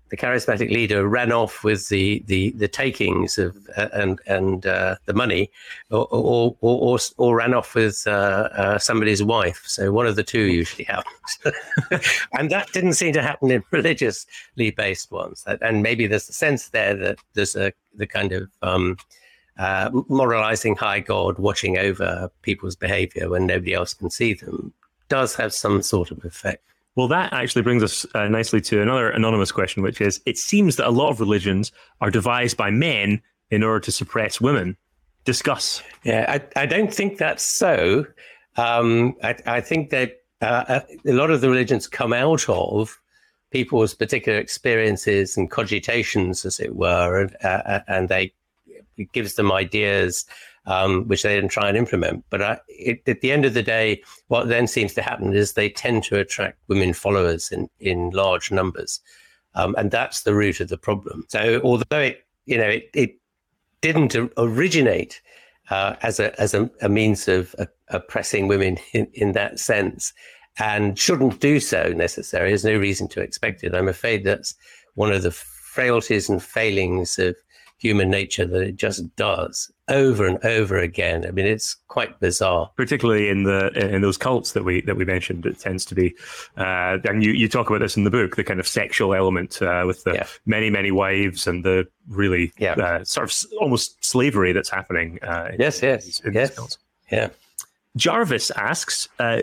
the 0.09 0.17
charismatic 0.17 0.69
leader 0.69 1.07
ran 1.07 1.31
off 1.31 1.63
with 1.63 1.89
the 1.89 2.23
the, 2.27 2.51
the 2.51 2.67
takings 2.67 3.37
of 3.37 3.57
uh, 3.75 3.89
and 3.93 4.19
and 4.27 4.65
uh, 4.65 4.95
the 5.05 5.13
money, 5.13 5.49
or 5.89 6.07
or, 6.11 6.55
or 6.61 6.99
or, 7.17 7.35
ran 7.37 7.53
off 7.53 7.75
with 7.75 8.03
uh, 8.05 8.49
uh 8.53 8.77
somebody's 8.77 9.23
wife. 9.23 9.63
So 9.65 9.91
one 9.91 10.07
of 10.07 10.15
the 10.15 10.23
two 10.23 10.43
usually 10.43 10.83
happens, 10.95 12.17
and 12.33 12.51
that 12.51 12.71
didn't 12.71 12.93
seem 12.93 13.13
to 13.13 13.21
happen 13.21 13.51
in 13.51 13.63
religiously 13.71 14.71
based 14.71 15.11
ones. 15.11 15.43
And 15.61 15.81
maybe 15.81 16.07
there's 16.07 16.29
a 16.29 16.33
sense 16.33 16.69
there 16.69 16.95
that 16.95 17.19
there's 17.33 17.55
a 17.55 17.73
the 17.95 18.07
kind 18.07 18.31
of 18.31 18.49
um, 18.61 18.97
uh, 19.57 19.89
moralizing 20.09 20.75
high 20.75 20.99
God 20.99 21.39
watching 21.39 21.77
over 21.77 22.29
people's 22.41 22.75
behavior 22.75 23.29
when 23.29 23.45
nobody 23.45 23.73
else 23.73 23.93
can 23.93 24.09
see 24.09 24.33
them 24.33 24.73
does 25.07 25.35
have 25.35 25.53
some 25.53 25.81
sort 25.81 26.11
of 26.11 26.23
effect. 26.25 26.63
Well, 26.95 27.07
that 27.09 27.33
actually 27.33 27.61
brings 27.61 27.83
us 27.83 28.05
uh, 28.15 28.27
nicely 28.27 28.61
to 28.61 28.81
another 28.81 29.09
anonymous 29.09 29.51
question, 29.51 29.83
which 29.83 29.99
is 29.99 30.21
it 30.25 30.37
seems 30.37 30.77
that 30.77 30.87
a 30.87 30.91
lot 30.91 31.09
of 31.09 31.19
religions 31.19 31.71
are 32.01 32.09
devised 32.09 32.55
by 32.55 32.71
men 32.71 33.21
in 33.51 33.63
order 33.63 33.81
to 33.81 33.91
suppress 33.91 34.39
women. 34.39 34.77
Discuss. 35.25 35.81
Yeah, 36.03 36.25
I, 36.55 36.61
I 36.61 36.65
don't 36.65 36.93
think 36.93 37.17
that's 37.17 37.43
so. 37.43 38.05
Um, 38.57 39.15
I, 39.23 39.35
I, 39.45 39.61
think 39.61 39.89
that 39.89 40.21
uh, 40.41 40.81
a 41.05 41.11
lot 41.11 41.31
of 41.31 41.41
the 41.41 41.49
religions 41.49 41.87
come 41.87 42.13
out 42.13 42.47
of 42.47 42.97
people's 43.51 43.93
particular 43.93 44.37
experiences 44.37 45.35
and 45.35 45.51
cogitations, 45.51 46.45
as 46.45 46.59
it 46.59 46.75
were, 46.75 47.21
and, 47.21 47.35
uh, 47.43 47.47
uh 47.65 47.79
and 47.87 48.07
they 48.07 48.33
it 48.97 49.11
gives 49.11 49.35
them 49.35 49.51
ideas 49.51 50.25
um, 50.65 51.07
which 51.07 51.23
they 51.23 51.35
didn't 51.35 51.51
try 51.51 51.67
and 51.67 51.77
implement. 51.77 52.23
But 52.29 52.41
I, 52.41 52.59
it, 52.67 53.01
at 53.07 53.21
the 53.21 53.31
end 53.31 53.45
of 53.45 53.53
the 53.53 53.63
day, 53.63 54.01
what 54.27 54.47
then 54.47 54.67
seems 54.67 54.93
to 54.95 55.01
happen 55.01 55.33
is 55.33 55.53
they 55.53 55.69
tend 55.69 56.03
to 56.05 56.19
attract 56.19 56.59
women 56.67 56.93
followers 56.93 57.51
in, 57.51 57.69
in 57.79 58.09
large 58.11 58.51
numbers. 58.51 58.99
Um, 59.53 59.75
and 59.77 59.91
that's 59.91 60.23
the 60.23 60.33
root 60.33 60.59
of 60.59 60.69
the 60.69 60.77
problem. 60.77 61.25
So 61.29 61.61
although 61.63 61.99
it, 61.99 62.25
you 62.45 62.57
know, 62.57 62.67
it, 62.67 62.89
it 62.93 63.15
didn't 63.81 64.15
originate 64.37 65.21
uh, 65.69 65.95
as 66.01 66.19
a 66.19 66.39
as 66.39 66.53
a, 66.53 66.69
a 66.81 66.89
means 66.89 67.27
of 67.27 67.55
uh, 67.57 67.65
oppressing 67.89 68.47
women 68.47 68.77
in, 68.93 69.07
in 69.13 69.31
that 69.31 69.59
sense, 69.59 70.13
and 70.59 70.97
shouldn't 70.97 71.39
do 71.39 71.59
so 71.59 71.93
necessarily. 71.95 72.51
There's 72.51 72.65
no 72.65 72.77
reason 72.77 73.07
to 73.09 73.21
expect 73.21 73.63
it. 73.63 73.73
I'm 73.73 73.87
afraid 73.87 74.23
that's 74.23 74.55
one 74.95 75.11
of 75.11 75.23
the 75.23 75.31
frailties 75.31 76.29
and 76.29 76.41
failings 76.41 77.19
of 77.19 77.35
human 77.77 78.09
nature 78.09 78.45
that 78.45 78.61
it 78.61 78.75
just 78.77 79.15
does 79.15 79.71
over 79.87 80.25
and 80.25 80.43
over 80.43 80.77
again. 80.77 81.25
I 81.25 81.31
mean, 81.31 81.45
it's 81.45 81.75
quite 81.87 82.19
bizarre. 82.19 82.71
Particularly 82.75 83.29
in 83.29 83.43
the 83.43 83.69
in 83.93 84.01
those 84.01 84.17
cults 84.17 84.53
that 84.53 84.63
we 84.63 84.81
that 84.81 84.95
we 84.95 85.05
mentioned, 85.05 85.45
it 85.45 85.59
tends 85.59 85.85
to 85.85 85.95
be, 85.95 86.15
uh, 86.57 86.97
and 87.03 87.23
you 87.23 87.31
you 87.31 87.47
talk 87.47 87.69
about 87.69 87.79
this 87.79 87.95
in 87.97 88.03
the 88.03 88.11
book, 88.11 88.35
the 88.35 88.43
kind 88.43 88.59
of 88.59 88.67
sexual 88.67 89.13
element 89.13 89.61
uh, 89.61 89.83
with 89.85 90.03
the 90.03 90.13
yeah. 90.13 90.27
many 90.45 90.69
many 90.69 90.91
wives 90.91 91.47
and 91.47 91.63
the 91.63 91.87
really 92.09 92.51
yeah. 92.57 92.73
uh, 92.73 93.03
sort 93.03 93.29
of 93.29 93.51
almost 93.59 94.03
slavery 94.03 94.53
that's 94.53 94.69
happening. 94.69 95.19
Uh, 95.21 95.51
in, 95.53 95.59
yes, 95.59 95.81
yes, 95.81 96.19
in, 96.21 96.33
yes, 96.33 96.77
yeah. 97.11 97.29
Jarvis 97.95 98.51
asks. 98.51 99.07
Uh, 99.19 99.41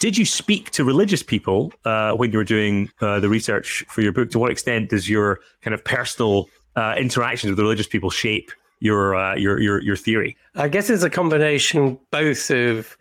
did 0.00 0.18
you 0.18 0.24
speak 0.24 0.72
to 0.72 0.82
religious 0.82 1.22
people 1.22 1.72
uh, 1.84 2.12
when 2.14 2.32
you 2.32 2.38
were 2.38 2.42
doing 2.44 2.90
uh, 3.00 3.20
the 3.20 3.28
research 3.28 3.84
for 3.88 4.00
your 4.00 4.10
book? 4.10 4.32
To 4.32 4.38
what 4.40 4.50
extent 4.50 4.90
does 4.90 5.08
your 5.08 5.38
kind 5.60 5.74
of 5.74 5.84
personal 5.84 6.48
uh, 6.74 6.96
interactions 6.98 7.50
with 7.50 7.60
religious 7.60 7.86
people 7.86 8.10
shape 8.10 8.50
your 8.82 9.14
uh, 9.14 9.34
your 9.36 9.60
your 9.60 9.80
your 9.80 9.96
theory? 9.96 10.36
I 10.56 10.68
guess 10.68 10.90
it's 10.90 11.04
a 11.04 11.10
combination 11.10 11.98
both 12.10 12.50
of 12.50 12.96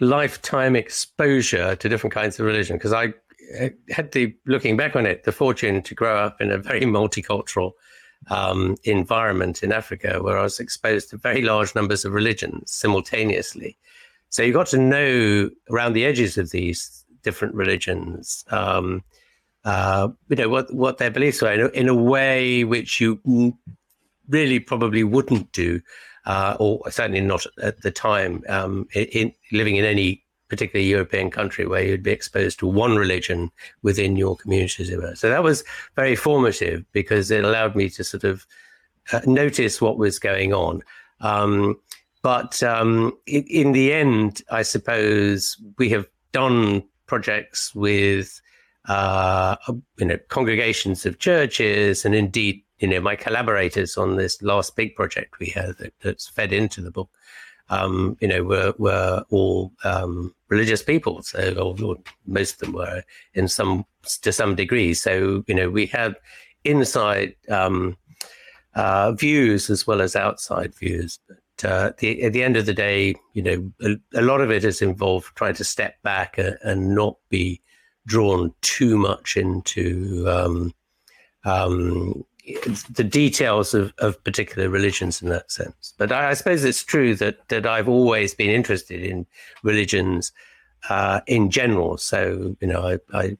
lifetime 0.00 0.76
exposure 0.76 1.76
to 1.76 1.88
different 1.88 2.12
kinds 2.12 2.38
of 2.38 2.46
religion 2.46 2.76
because 2.76 2.92
I 2.92 3.14
had 3.88 4.12
the 4.12 4.34
looking 4.46 4.76
back 4.76 4.96
on 4.96 5.06
it 5.06 5.24
the 5.24 5.32
fortune 5.32 5.82
to 5.82 5.94
grow 5.94 6.16
up 6.16 6.40
in 6.40 6.50
a 6.50 6.58
very 6.58 6.82
multicultural 6.82 7.72
um, 8.30 8.76
environment 8.84 9.62
in 9.62 9.72
Africa 9.72 10.22
where 10.22 10.38
I 10.38 10.42
was 10.42 10.60
exposed 10.60 11.10
to 11.10 11.16
very 11.16 11.42
large 11.42 11.74
numbers 11.74 12.04
of 12.04 12.12
religions 12.12 12.70
simultaneously. 12.70 13.76
So 14.28 14.42
you 14.42 14.52
got 14.52 14.66
to 14.68 14.78
know 14.78 15.50
around 15.70 15.92
the 15.92 16.04
edges 16.04 16.36
of 16.36 16.50
these 16.50 17.04
different 17.22 17.54
religions, 17.54 18.44
um, 18.50 19.04
uh, 19.64 20.08
you 20.28 20.36
know, 20.36 20.48
what, 20.48 20.74
what 20.74 20.98
their 20.98 21.10
beliefs 21.10 21.40
were 21.40 21.52
in 21.52 21.60
a, 21.60 21.68
in 21.68 21.88
a 21.88 21.94
way 21.94 22.64
which 22.64 23.00
you 23.00 23.20
really 24.28 24.60
probably 24.60 25.04
wouldn't 25.04 25.50
do, 25.52 25.80
uh, 26.26 26.56
or 26.58 26.90
certainly 26.90 27.20
not 27.20 27.44
at 27.62 27.82
the 27.82 27.90
time, 27.90 28.42
um, 28.48 28.86
in, 28.94 29.04
in, 29.06 29.32
living 29.52 29.76
in 29.76 29.84
any 29.84 30.24
particular 30.48 30.84
European 30.84 31.30
country 31.30 31.66
where 31.66 31.82
you'd 31.82 32.02
be 32.02 32.10
exposed 32.10 32.58
to 32.58 32.66
one 32.66 32.96
religion 32.96 33.50
within 33.82 34.16
your 34.16 34.36
community. 34.36 34.84
So 35.14 35.28
that 35.28 35.42
was 35.42 35.64
very 35.96 36.16
formative 36.16 36.84
because 36.92 37.30
it 37.30 37.44
allowed 37.44 37.74
me 37.74 37.88
to 37.90 38.04
sort 38.04 38.24
of 38.24 38.46
uh, 39.12 39.20
notice 39.26 39.80
what 39.80 39.98
was 39.98 40.18
going 40.18 40.52
on. 40.52 40.82
Um, 41.20 41.80
but 42.22 42.62
um, 42.62 43.12
in, 43.26 43.44
in 43.44 43.72
the 43.72 43.92
end, 43.92 44.42
I 44.50 44.62
suppose 44.62 45.56
we 45.78 45.90
have 45.90 46.06
done 46.32 46.82
projects 47.06 47.74
with 47.74 48.40
uh, 48.88 49.56
you 49.98 50.06
know 50.06 50.18
congregations 50.28 51.06
of 51.06 51.18
churches, 51.18 52.04
and 52.04 52.14
indeed, 52.14 52.62
you 52.84 52.90
know, 52.90 53.00
my 53.00 53.16
collaborators 53.16 53.96
on 53.96 54.16
this 54.16 54.42
last 54.42 54.76
big 54.76 54.94
project 54.94 55.38
we 55.38 55.46
had 55.46 55.76
that, 55.78 55.94
that's 56.02 56.28
fed 56.28 56.52
into 56.52 56.82
the 56.82 56.90
book 56.90 57.08
um, 57.70 58.16
you 58.20 58.28
know, 58.28 58.42
were 58.42 58.74
were 58.78 59.24
all 59.30 59.72
um, 59.84 60.34
religious 60.48 60.82
people. 60.82 61.22
So, 61.22 61.54
or, 61.54 61.96
most 62.26 62.54
of 62.54 62.58
them 62.60 62.72
were 62.72 63.02
in 63.34 63.48
some 63.48 63.86
to 64.22 64.32
some 64.32 64.54
degree. 64.54 64.94
So, 64.94 65.44
you 65.46 65.54
know, 65.54 65.70
we 65.70 65.86
had 65.86 66.16
inside 66.64 67.34
um, 67.48 67.96
uh, 68.74 69.12
views 69.12 69.70
as 69.70 69.86
well 69.86 70.02
as 70.02 70.14
outside 70.14 70.74
views. 70.74 71.18
But 71.26 71.70
uh, 71.70 71.92
the, 71.98 72.22
at 72.24 72.32
the 72.32 72.42
end 72.42 72.56
of 72.56 72.66
the 72.66 72.74
day, 72.74 73.14
you 73.32 73.42
know, 73.42 73.72
a, 73.80 74.20
a, 74.20 74.22
lot 74.22 74.40
of 74.40 74.50
it 74.50 74.64
is 74.64 74.82
involved 74.82 75.34
trying 75.36 75.54
to 75.54 75.64
step 75.64 76.02
back 76.02 76.36
and, 76.36 76.58
and 76.62 76.94
not 76.94 77.16
be 77.30 77.62
drawn 78.06 78.52
too 78.60 78.98
much 78.98 79.36
into 79.36 80.28
um, 80.28 80.74
um, 81.44 82.24
the 82.90 83.04
details 83.04 83.74
of, 83.74 83.92
of 83.98 84.22
particular 84.24 84.68
religions 84.68 85.22
in 85.22 85.28
that 85.30 85.50
sense. 85.50 85.94
But 85.96 86.12
I, 86.12 86.30
I, 86.30 86.34
suppose 86.34 86.64
it's 86.64 86.84
true 86.84 87.14
that 87.16 87.48
that 87.48 87.66
I've 87.66 87.88
always 87.88 88.34
been 88.34 88.50
interested 88.50 89.02
in 89.02 89.26
religions 89.62 90.32
uh, 90.90 91.20
in 91.26 91.50
general. 91.50 91.96
So 91.96 92.56
you 92.60 92.68
know, 92.68 92.98
I, 93.12 93.18
I, 93.18 93.36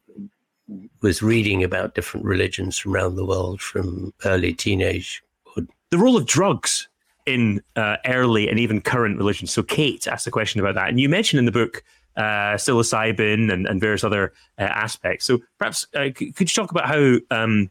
was 1.03 1.23
reading 1.23 1.63
about 1.63 1.95
different 1.95 2.25
religions 2.25 2.79
from 2.79 2.95
around 2.95 3.17
the 3.17 3.27
world 3.27 3.61
from 3.61 4.15
early 4.25 4.55
teenagehood. 4.55 5.69
The 5.91 5.99
role 5.99 6.17
of 6.17 6.25
drugs 6.25 6.89
in 7.27 7.63
uh, 7.77 7.97
early 8.07 8.49
and 8.49 8.59
even 8.59 8.81
current 8.81 9.19
religions. 9.19 9.51
So 9.51 9.63
Kate 9.63 10.07
asked 10.07 10.27
a 10.27 10.31
question 10.31 10.61
about 10.61 10.75
that, 10.77 10.89
and 10.89 10.99
you 10.99 11.09
mentioned 11.11 11.39
in 11.39 11.45
the 11.45 11.53
book 11.53 11.83
uh, 12.17 12.55
psilocybin 12.55 13.53
and, 13.53 13.67
and 13.67 13.81
various 13.81 14.05
other 14.05 14.33
uh, 14.59 14.63
aspects. 14.63 15.27
So 15.27 15.41
perhaps 15.59 15.87
uh, 15.95 16.09
could 16.15 16.41
you 16.41 16.47
talk 16.47 16.71
about 16.71 16.87
how 16.87 17.17
um, 17.31 17.71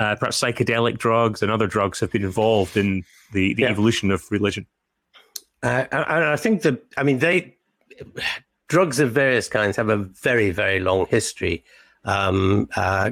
uh, 0.00 0.16
perhaps 0.16 0.40
psychedelic 0.40 0.98
drugs 0.98 1.42
and 1.42 1.52
other 1.52 1.66
drugs 1.66 2.00
have 2.00 2.10
been 2.10 2.24
involved 2.24 2.76
in 2.76 3.04
the, 3.32 3.54
the 3.54 3.62
yeah. 3.62 3.68
evolution 3.68 4.10
of 4.10 4.28
religion. 4.30 4.66
Uh, 5.62 5.84
I, 5.92 6.32
I 6.32 6.36
think 6.36 6.62
that, 6.62 6.82
I 6.96 7.02
mean, 7.02 7.18
they, 7.18 7.54
drugs 8.68 8.98
of 8.98 9.12
various 9.12 9.48
kinds 9.48 9.76
have 9.76 9.90
a 9.90 9.98
very, 9.98 10.50
very 10.50 10.80
long 10.80 11.06
history, 11.06 11.62
um, 12.04 12.68
uh, 12.76 13.10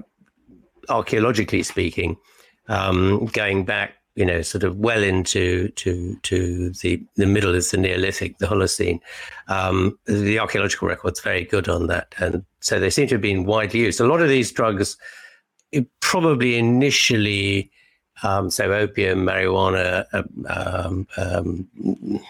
archaeologically 0.89 1.63
speaking, 1.63 2.17
um, 2.69 3.27
going 3.27 3.67
back, 3.67 3.93
you 4.15 4.25
know, 4.25 4.41
sort 4.43 4.65
of 4.65 4.77
well 4.79 5.03
into 5.03 5.69
to 5.77 6.17
to 6.25 6.71
the 6.83 7.01
the 7.15 7.27
middle 7.27 7.55
of 7.55 7.71
the 7.71 7.77
Neolithic, 7.77 8.39
the 8.39 8.47
Holocene. 8.47 8.99
Um, 9.47 9.97
the 10.07 10.41
archaeological 10.41 10.89
record's 10.89 11.21
very 11.21 11.45
good 11.45 11.69
on 11.69 11.87
that, 11.87 12.17
and 12.19 12.45
so 12.59 12.81
they 12.81 12.91
seem 12.91 13.07
to 13.09 13.15
have 13.15 13.23
been 13.23 13.45
widely 13.45 13.79
used. 13.79 14.01
A 14.01 14.07
lot 14.09 14.21
of 14.21 14.29
these 14.29 14.51
drugs 14.51 14.97
probably 16.01 16.57
initially, 16.57 17.71
um, 18.23 18.51
so 18.51 18.73
opium, 18.73 19.25
marijuana, 19.25 20.05
um, 20.49 21.07
um, 21.17 21.69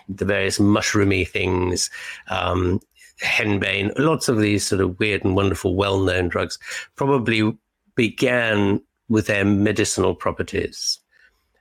the 0.09 0.25
various 0.25 0.59
mushroomy 0.59 1.27
things, 1.27 1.91
um, 2.29 2.81
henbane, 3.23 3.93
lots 3.99 4.29
of 4.29 4.39
these 4.39 4.67
sort 4.67 4.81
of 4.81 4.99
weird 4.99 5.25
and 5.25 5.35
wonderful, 5.35 5.75
well-known 5.75 6.29
drugs, 6.29 6.59
probably 6.97 7.57
began 7.95 8.81
with 9.09 9.27
their 9.27 9.45
medicinal 9.45 10.15
properties 10.15 11.01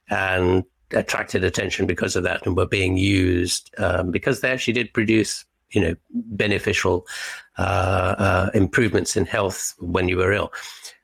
and 0.09 0.63
attracted 0.91 1.43
attention 1.43 1.85
because 1.85 2.15
of 2.15 2.23
that 2.23 2.45
and 2.45 2.55
were 2.55 2.65
being 2.65 2.97
used 2.97 3.73
um, 3.77 4.11
because 4.11 4.41
they 4.41 4.49
actually 4.49 4.73
did 4.73 4.93
produce 4.93 5.45
you 5.71 5.81
know 5.81 5.95
beneficial 6.11 7.05
uh, 7.57 8.15
uh, 8.17 8.49
improvements 8.53 9.17
in 9.17 9.25
health 9.25 9.73
when 9.79 10.07
you 10.07 10.17
were 10.17 10.31
ill 10.31 10.51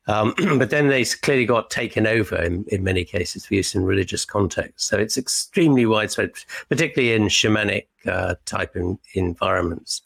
um, 0.07 0.33
but 0.57 0.69
then 0.69 0.87
they 0.87 1.05
clearly 1.05 1.45
got 1.45 1.69
taken 1.69 2.05
over 2.05 2.35
in, 2.35 2.65
in 2.67 2.83
many 2.83 3.03
cases 3.03 3.45
for 3.45 3.55
use 3.55 3.75
in 3.75 3.85
religious 3.85 4.25
contexts. 4.25 4.89
So 4.89 4.97
it's 4.97 5.17
extremely 5.17 5.85
widespread, 5.85 6.31
particularly 6.69 7.13
in 7.13 7.23
shamanic 7.23 7.87
uh, 8.05 8.35
type 8.45 8.75
in, 8.75 8.99
environments, 9.13 10.01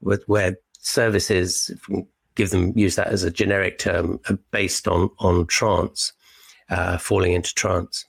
with 0.00 0.22
where 0.26 0.56
services, 0.78 1.70
give 2.34 2.50
them 2.50 2.72
use 2.76 2.96
that 2.96 3.08
as 3.08 3.24
a 3.24 3.30
generic 3.30 3.78
term, 3.78 4.20
based 4.50 4.88
on 4.88 5.10
on 5.18 5.46
trance, 5.46 6.12
uh, 6.70 6.98
falling 6.98 7.32
into 7.32 7.54
trance. 7.54 8.06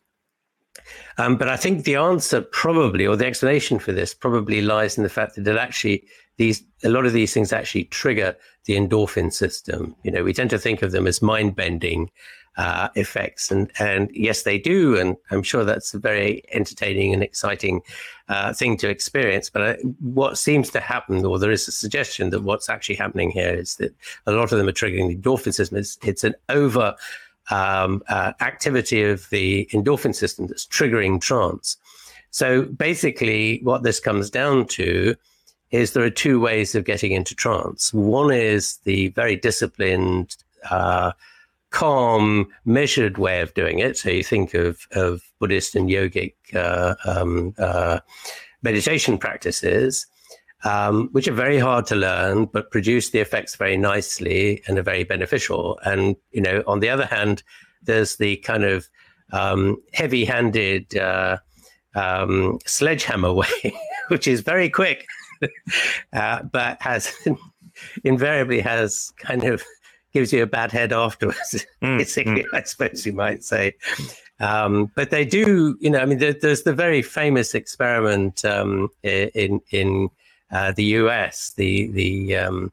Um, 1.18 1.36
but 1.36 1.50
I 1.50 1.58
think 1.58 1.84
the 1.84 1.96
answer 1.96 2.42
probably, 2.42 3.06
or 3.06 3.16
the 3.16 3.26
explanation 3.26 3.80
for 3.80 3.92
this, 3.92 4.14
probably 4.14 4.62
lies 4.62 4.98
in 4.98 5.04
the 5.04 5.10
fact 5.10 5.36
that 5.36 5.48
it 5.48 5.58
actually 5.58 6.06
these 6.38 6.64
a 6.84 6.90
lot 6.90 7.06
of 7.06 7.14
these 7.14 7.34
things 7.34 7.52
actually 7.52 7.86
trigger 7.86 8.36
the 8.66 8.76
endorphin 8.76 9.34
system. 9.34 9.96
You 10.04 10.12
know, 10.12 10.24
we 10.24 10.34
tend 10.34 10.50
to 10.52 10.60
think 10.60 10.82
of 10.82 10.92
them 10.92 11.08
as 11.08 11.22
mind 11.22 11.56
bending 11.56 12.12
uh, 12.58 12.90
effects, 12.96 13.52
and 13.52 13.72
and 13.80 14.10
yes, 14.14 14.44
they 14.44 14.58
do, 14.58 14.98
and 14.98 15.16
I'm 15.30 15.44
sure 15.44 15.64
that's 15.64 15.94
a 15.94 16.00
very 16.00 16.44
entertaining 16.52 17.14
and 17.14 17.22
exciting 17.22 17.82
uh, 18.30 18.54
thing 18.54 18.78
to 18.78 18.90
experience. 18.90 19.50
But 19.50 19.62
uh, 19.62 19.76
what 20.00 20.38
seems 20.38 20.70
to 20.72 20.80
happen, 20.80 21.26
or 21.26 21.38
there 21.38 21.52
is 21.52 21.68
a 21.68 21.72
suggestion 21.72 22.30
that 22.32 22.44
what's 22.44 22.70
actually 22.70 22.96
happening 22.96 23.32
here 23.32 23.54
is 23.54 23.76
that 23.76 23.96
a 24.26 24.32
lot 24.32 24.52
of 24.52 24.58
them 24.58 24.68
are 24.68 24.72
triggering 24.72 25.08
the 25.08 25.16
endorphin 25.16 25.54
system. 25.54 25.78
It's, 25.78 25.98
it's 26.04 26.24
an 26.24 26.34
over 26.50 26.96
um, 27.52 28.04
uh, 28.10 28.34
activity 28.42 29.04
of 29.04 29.30
the 29.30 29.70
endorphin 29.72 30.16
system 30.16 30.48
that's 30.48 30.66
triggering 30.66 31.22
trance. 31.22 31.78
So 32.32 32.64
basically, 32.64 33.60
what 33.64 33.84
this 33.84 34.00
comes 34.00 34.30
down 34.30 34.66
to 34.68 35.16
is 35.72 35.94
there 35.94 36.04
are 36.04 36.10
two 36.10 36.40
ways 36.40 36.76
of 36.76 36.86
getting 36.86 37.12
into 37.12 37.36
trance. 37.36 37.94
One 37.94 38.32
is 38.32 38.78
the 38.86 39.10
very 39.10 39.36
disciplined, 39.36 40.36
uh, 40.70 41.12
calm, 41.72 42.48
measured 42.66 43.18
way 43.18 43.42
of 43.42 43.54
doing 43.54 43.80
it. 43.80 43.98
So 43.98 44.10
you 44.10 44.24
think 44.24 44.54
of, 44.54 44.88
of 44.94 45.22
Buddhist 45.40 45.76
and 45.76 45.90
yogic 45.90 46.36
uh, 46.54 46.96
um, 47.06 47.54
uh, 47.58 48.00
meditation 48.62 49.18
practices, 49.18 50.08
um, 50.64 51.10
which 51.12 51.28
are 51.28 51.34
very 51.34 51.60
hard 51.60 51.86
to 51.88 51.96
learn, 51.96 52.46
but 52.46 52.72
produce 52.72 53.10
the 53.10 53.20
effects 53.20 53.56
very 53.56 53.78
nicely 53.78 54.64
and 54.68 54.80
are 54.80 54.84
very 54.84 55.04
beneficial. 55.04 55.80
And, 55.84 56.16
you 56.32 56.42
know, 56.42 56.64
on 56.66 56.80
the 56.80 56.90
other 56.90 57.06
hand, 57.06 57.44
there's 57.84 58.16
the 58.16 58.38
kind 58.38 58.64
of 58.64 58.88
um, 59.34 59.78
heavy 59.94 60.24
handed 60.24 60.96
uh, 60.98 61.38
um, 61.96 62.60
sledgehammer 62.66 63.34
way, 63.42 63.76
which 64.08 64.28
is 64.28 64.40
very 64.42 64.70
quick 64.70 65.06
uh, 66.14 66.44
but 66.44 66.82
has 66.82 67.14
invariably 68.04 68.60
has 68.60 69.12
kind 69.18 69.44
of 69.44 69.64
gives 70.14 70.34
you 70.34 70.44
a 70.44 70.48
bad 70.48 70.72
head 70.72 70.94
afterwards. 70.94 71.66
Mm, 71.84 72.00
basically, 72.00 72.44
mm. 72.44 72.54
I 72.54 72.64
suppose 72.64 73.06
you 73.06 73.14
might 73.14 73.44
say. 73.44 73.76
Um, 74.40 74.92
but 74.96 75.12
they 75.12 75.24
do, 75.24 75.78
you 75.80 75.92
know. 75.92 76.00
I 76.00 76.06
mean, 76.06 76.18
there, 76.18 76.34
there's 76.34 76.64
the 76.64 76.74
very 76.74 77.04
famous 77.04 77.54
experiment 77.54 78.44
um, 78.44 78.90
in 79.04 79.62
in 79.70 80.10
uh, 80.52 80.72
the 80.72 80.86
U.S. 80.86 81.54
The 81.56 81.88
the 81.92 82.36
um, 82.36 82.72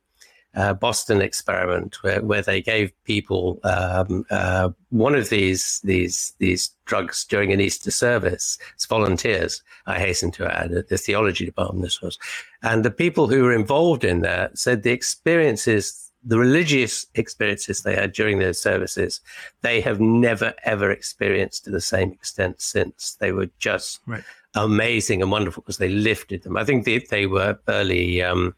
uh, 0.57 0.75
Boston 0.75 1.21
experiment 1.21 2.03
where, 2.03 2.23
where 2.23 2.43
they 2.43 2.61
gave 2.61 2.93
people 3.05 3.61
um, 3.65 4.25
uh, 4.31 4.71
one 4.91 5.15
of 5.15 5.29
these 5.29 5.81
these 5.85 6.35
these 6.39 6.71
drugs 6.85 7.25
during 7.25 7.53
an 7.53 7.61
Easter 7.61 7.91
service. 7.91 8.59
It's 8.75 8.87
volunteers, 8.87 9.63
I 9.87 9.99
hasten 9.99 10.31
to 10.33 10.47
add, 10.47 10.73
at 10.73 10.89
the 10.89 10.99
theology 10.99 11.45
department. 11.45 11.85
This 11.85 12.01
was, 12.01 12.19
and 12.63 12.85
the 12.85 12.91
people 12.91 13.27
who 13.29 13.43
were 13.43 13.53
involved 13.55 14.05
in 14.05 14.21
that 14.21 14.59
said 14.59 14.83
the 14.83 14.93
experiences. 14.93 16.01
The 16.27 16.39
religious 16.39 17.07
experiences 17.17 17.83
they 17.83 17.95
had 17.95 18.13
during 18.13 18.39
those 18.39 18.59
services, 18.59 19.21
they 19.61 19.83
have 19.83 20.01
never 20.01 20.55
ever 20.65 20.91
experienced 20.91 21.65
to 21.65 21.71
the 21.71 21.83
same 21.83 22.13
extent 22.13 22.63
since. 22.63 23.19
They 23.21 23.33
were 23.33 23.51
just 23.59 24.01
right. 24.07 24.25
amazing 24.55 25.21
and 25.21 25.31
wonderful 25.31 25.63
because 25.63 25.77
they 25.77 25.91
lifted 25.91 26.43
them. 26.43 26.57
I 26.57 26.65
think 26.65 26.87
they, 26.87 26.99
they 26.99 27.27
were 27.27 27.59
early 27.69 28.23
um, 28.23 28.55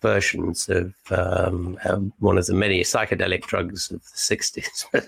versions 0.00 0.68
of 0.68 0.94
um, 1.10 1.78
um, 1.84 2.12
one 2.18 2.38
of 2.38 2.46
the 2.46 2.54
many 2.54 2.80
psychedelic 2.82 3.42
drugs 3.42 3.90
of 3.90 4.02
the 4.02 4.16
60s. 4.16 5.06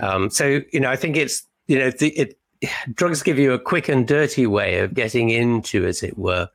um, 0.00 0.30
so, 0.30 0.60
you 0.72 0.80
know, 0.80 0.90
I 0.90 0.96
think 0.96 1.16
it's, 1.16 1.44
you 1.66 1.78
know, 1.78 1.90
the, 1.90 2.08
it, 2.10 2.38
drugs 2.94 3.22
give 3.22 3.38
you 3.38 3.52
a 3.52 3.58
quick 3.58 3.88
and 3.88 4.06
dirty 4.06 4.46
way 4.46 4.78
of 4.80 4.94
getting 4.94 5.30
into, 5.30 5.86
as 5.86 6.02
it 6.02 6.18
were, 6.18 6.48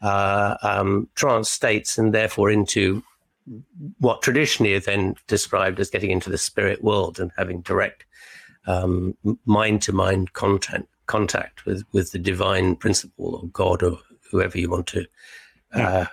uh, 0.00 0.56
um, 0.62 1.08
trance 1.14 1.50
states 1.50 1.98
and 1.98 2.14
therefore 2.14 2.50
into 2.50 3.02
what 3.98 4.22
traditionally 4.22 4.74
are 4.74 4.80
then 4.80 5.16
described 5.26 5.80
as 5.80 5.90
getting 5.90 6.10
into 6.10 6.30
the 6.30 6.38
spirit 6.38 6.84
world 6.84 7.18
and 7.18 7.32
having 7.36 7.62
direct 7.62 8.04
mind 9.46 9.80
to 9.80 9.92
mind 9.92 10.32
contact 10.34 10.84
contact 11.06 11.64
with, 11.64 11.82
with 11.92 12.12
the 12.12 12.18
divine 12.18 12.76
principle 12.76 13.36
or 13.36 13.48
God 13.48 13.82
or 13.82 13.98
whoever 14.30 14.58
you 14.58 14.70
want 14.70 14.86
to 14.88 15.06
uh, 15.72 16.04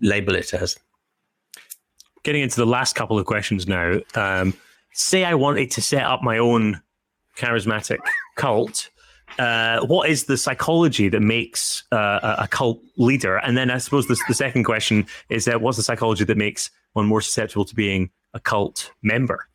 label 0.00 0.34
it 0.34 0.52
as. 0.54 0.78
Getting 2.22 2.42
into 2.42 2.56
the 2.56 2.66
last 2.66 2.94
couple 2.94 3.18
of 3.18 3.26
questions 3.26 3.66
now. 3.66 4.00
Um, 4.14 4.54
say 4.92 5.24
I 5.24 5.34
wanted 5.34 5.70
to 5.72 5.80
set 5.80 6.02
up 6.02 6.22
my 6.22 6.38
own 6.38 6.80
charismatic 7.36 7.98
cult. 8.36 8.90
Uh, 9.38 9.80
what 9.86 10.10
is 10.10 10.24
the 10.24 10.36
psychology 10.36 11.08
that 11.08 11.20
makes 11.20 11.84
uh, 11.92 12.36
a 12.38 12.48
cult 12.48 12.82
leader? 12.96 13.36
And 13.36 13.56
then 13.56 13.70
I 13.70 13.78
suppose 13.78 14.06
the, 14.06 14.20
the 14.28 14.34
second 14.34 14.64
question 14.64 15.06
is 15.28 15.48
uh, 15.48 15.58
what's 15.58 15.76
the 15.76 15.82
psychology 15.82 16.24
that 16.24 16.36
makes 16.36 16.70
one 16.92 17.06
more 17.06 17.20
susceptible 17.20 17.64
to 17.64 17.74
being 17.74 18.10
a 18.34 18.40
cult 18.40 18.90
member? 19.02 19.48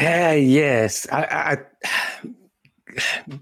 Uh, 0.00 0.34
yes, 0.36 1.06
I, 1.12 1.22
I, 1.22 2.28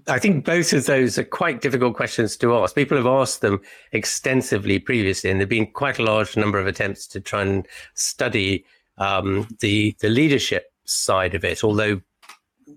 I 0.07 0.19
think 0.19 0.45
both 0.45 0.73
of 0.73 0.85
those 0.85 1.17
are 1.17 1.23
quite 1.23 1.61
difficult 1.61 1.95
questions 1.95 2.37
to 2.37 2.55
ask. 2.55 2.75
People 2.75 2.97
have 2.97 3.05
asked 3.05 3.41
them 3.41 3.61
extensively 3.91 4.79
previously, 4.79 5.29
and 5.29 5.39
there 5.39 5.43
have 5.43 5.49
been 5.49 5.71
quite 5.71 5.99
a 5.99 6.03
large 6.03 6.35
number 6.37 6.59
of 6.59 6.67
attempts 6.67 7.07
to 7.07 7.21
try 7.21 7.41
and 7.41 7.67
study 7.93 8.65
um, 8.97 9.47
the 9.59 9.95
the 9.99 10.09
leadership 10.09 10.71
side 10.85 11.35
of 11.35 11.43
it. 11.43 11.63
Although, 11.63 12.01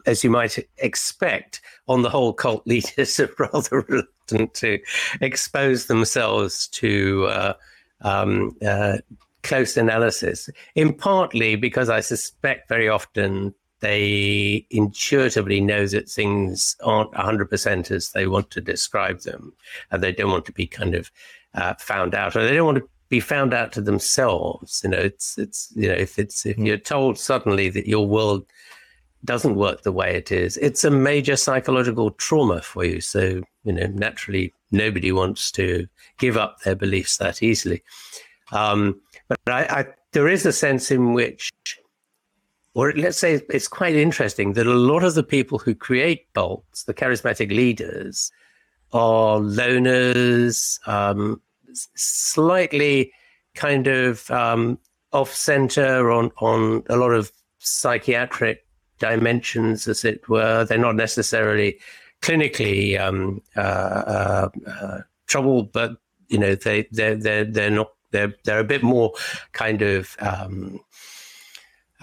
as 0.06 0.24
you 0.24 0.30
might 0.30 0.58
expect, 0.78 1.60
on 1.88 2.02
the 2.02 2.10
whole, 2.10 2.32
cult 2.32 2.62
leaders 2.66 3.18
are 3.20 3.30
rather 3.38 3.80
reluctant 3.88 4.54
to 4.54 4.78
expose 5.20 5.86
themselves 5.86 6.68
to 6.68 7.26
uh, 7.26 7.52
um, 8.02 8.56
uh, 8.66 8.98
close 9.42 9.76
analysis. 9.76 10.50
In 10.74 10.92
partly 10.92 11.56
because 11.56 11.88
I 11.88 12.00
suspect 12.00 12.68
very 12.68 12.88
often 12.88 13.54
they 13.86 14.66
intuitively 14.70 15.60
know 15.60 15.86
that 15.86 16.08
things 16.08 16.76
aren't 16.82 17.12
100% 17.12 17.90
as 17.92 18.10
they 18.10 18.26
want 18.26 18.50
to 18.50 18.60
describe 18.60 19.20
them. 19.20 19.52
And 19.92 20.02
they 20.02 20.10
don't 20.10 20.32
want 20.32 20.44
to 20.46 20.52
be 20.52 20.66
kind 20.66 20.96
of 20.96 21.12
uh, 21.54 21.74
found 21.74 22.12
out, 22.12 22.34
or 22.34 22.42
they 22.44 22.56
don't 22.56 22.66
want 22.66 22.78
to 22.78 22.88
be 23.08 23.20
found 23.20 23.54
out 23.54 23.70
to 23.72 23.80
themselves. 23.80 24.80
You 24.82 24.90
know, 24.90 24.98
it's, 24.98 25.38
it's, 25.38 25.72
you 25.76 25.86
know, 25.86 25.94
if 25.94 26.18
it's, 26.18 26.44
if 26.44 26.56
hmm. 26.56 26.66
you're 26.66 26.78
told 26.78 27.16
suddenly 27.16 27.68
that 27.70 27.86
your 27.86 28.08
world 28.08 28.44
doesn't 29.24 29.54
work 29.54 29.82
the 29.82 29.92
way 29.92 30.16
it 30.16 30.32
is, 30.32 30.56
it's 30.56 30.82
a 30.82 30.90
major 30.90 31.36
psychological 31.36 32.10
trauma 32.10 32.62
for 32.62 32.84
you. 32.84 33.00
So, 33.00 33.42
you 33.62 33.72
know, 33.72 33.86
naturally, 33.86 34.52
nobody 34.72 35.12
wants 35.12 35.52
to 35.52 35.86
give 36.18 36.36
up 36.36 36.60
their 36.62 36.74
beliefs 36.74 37.18
that 37.18 37.40
easily. 37.40 37.84
Um, 38.50 39.00
but 39.28 39.38
I, 39.46 39.60
I, 39.62 39.86
there 40.10 40.26
is 40.26 40.44
a 40.44 40.52
sense 40.52 40.90
in 40.90 41.12
which 41.12 41.52
or 42.76 42.92
let's 42.92 43.16
say 43.16 43.40
it's 43.48 43.68
quite 43.68 43.96
interesting 43.96 44.52
that 44.52 44.66
a 44.66 44.74
lot 44.74 45.02
of 45.02 45.14
the 45.14 45.22
people 45.22 45.58
who 45.58 45.74
create 45.74 46.30
cults, 46.34 46.84
the 46.84 46.92
charismatic 46.92 47.48
leaders, 47.48 48.30
are 48.92 49.38
loners, 49.38 50.78
um, 50.86 51.40
slightly 51.72 53.10
kind 53.54 53.86
of 53.86 54.30
um, 54.30 54.78
off 55.14 55.34
center 55.34 56.10
on, 56.10 56.30
on 56.36 56.82
a 56.90 56.96
lot 56.96 57.12
of 57.12 57.32
psychiatric 57.60 58.66
dimensions, 58.98 59.88
as 59.88 60.04
it 60.04 60.28
were. 60.28 60.66
They're 60.66 60.76
not 60.76 60.96
necessarily 60.96 61.78
clinically 62.20 63.00
um, 63.00 63.40
uh, 63.56 63.60
uh, 63.60 64.48
uh, 64.68 64.98
troubled, 65.26 65.72
but 65.72 65.92
you 66.28 66.38
know 66.38 66.54
they 66.54 66.86
they're 66.92 67.16
they're 67.16 67.46
they're 67.46 67.70
not 67.70 67.88
they're 68.10 68.34
they're 68.44 68.60
a 68.60 68.64
bit 68.64 68.82
more 68.82 69.12
kind 69.52 69.80
of 69.80 70.14
um, 70.20 70.78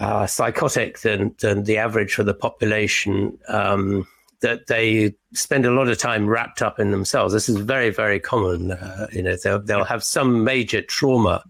uh, 0.00 0.26
psychotic 0.26 1.00
than 1.00 1.34
than 1.40 1.64
the 1.64 1.78
average 1.78 2.14
for 2.14 2.24
the 2.24 2.34
population. 2.34 3.38
Um, 3.48 4.06
that 4.40 4.66
they 4.66 5.14
spend 5.32 5.64
a 5.64 5.70
lot 5.70 5.88
of 5.88 5.96
time 5.96 6.26
wrapped 6.26 6.60
up 6.60 6.78
in 6.78 6.90
themselves. 6.90 7.32
This 7.32 7.48
is 7.48 7.56
very, 7.56 7.88
very 7.88 8.20
common. 8.20 8.72
Uh, 8.72 9.06
you 9.10 9.22
know, 9.22 9.36
they'll, 9.42 9.58
they'll 9.58 9.84
have 9.84 10.04
some 10.04 10.44
major 10.44 10.82
trauma 10.82 11.42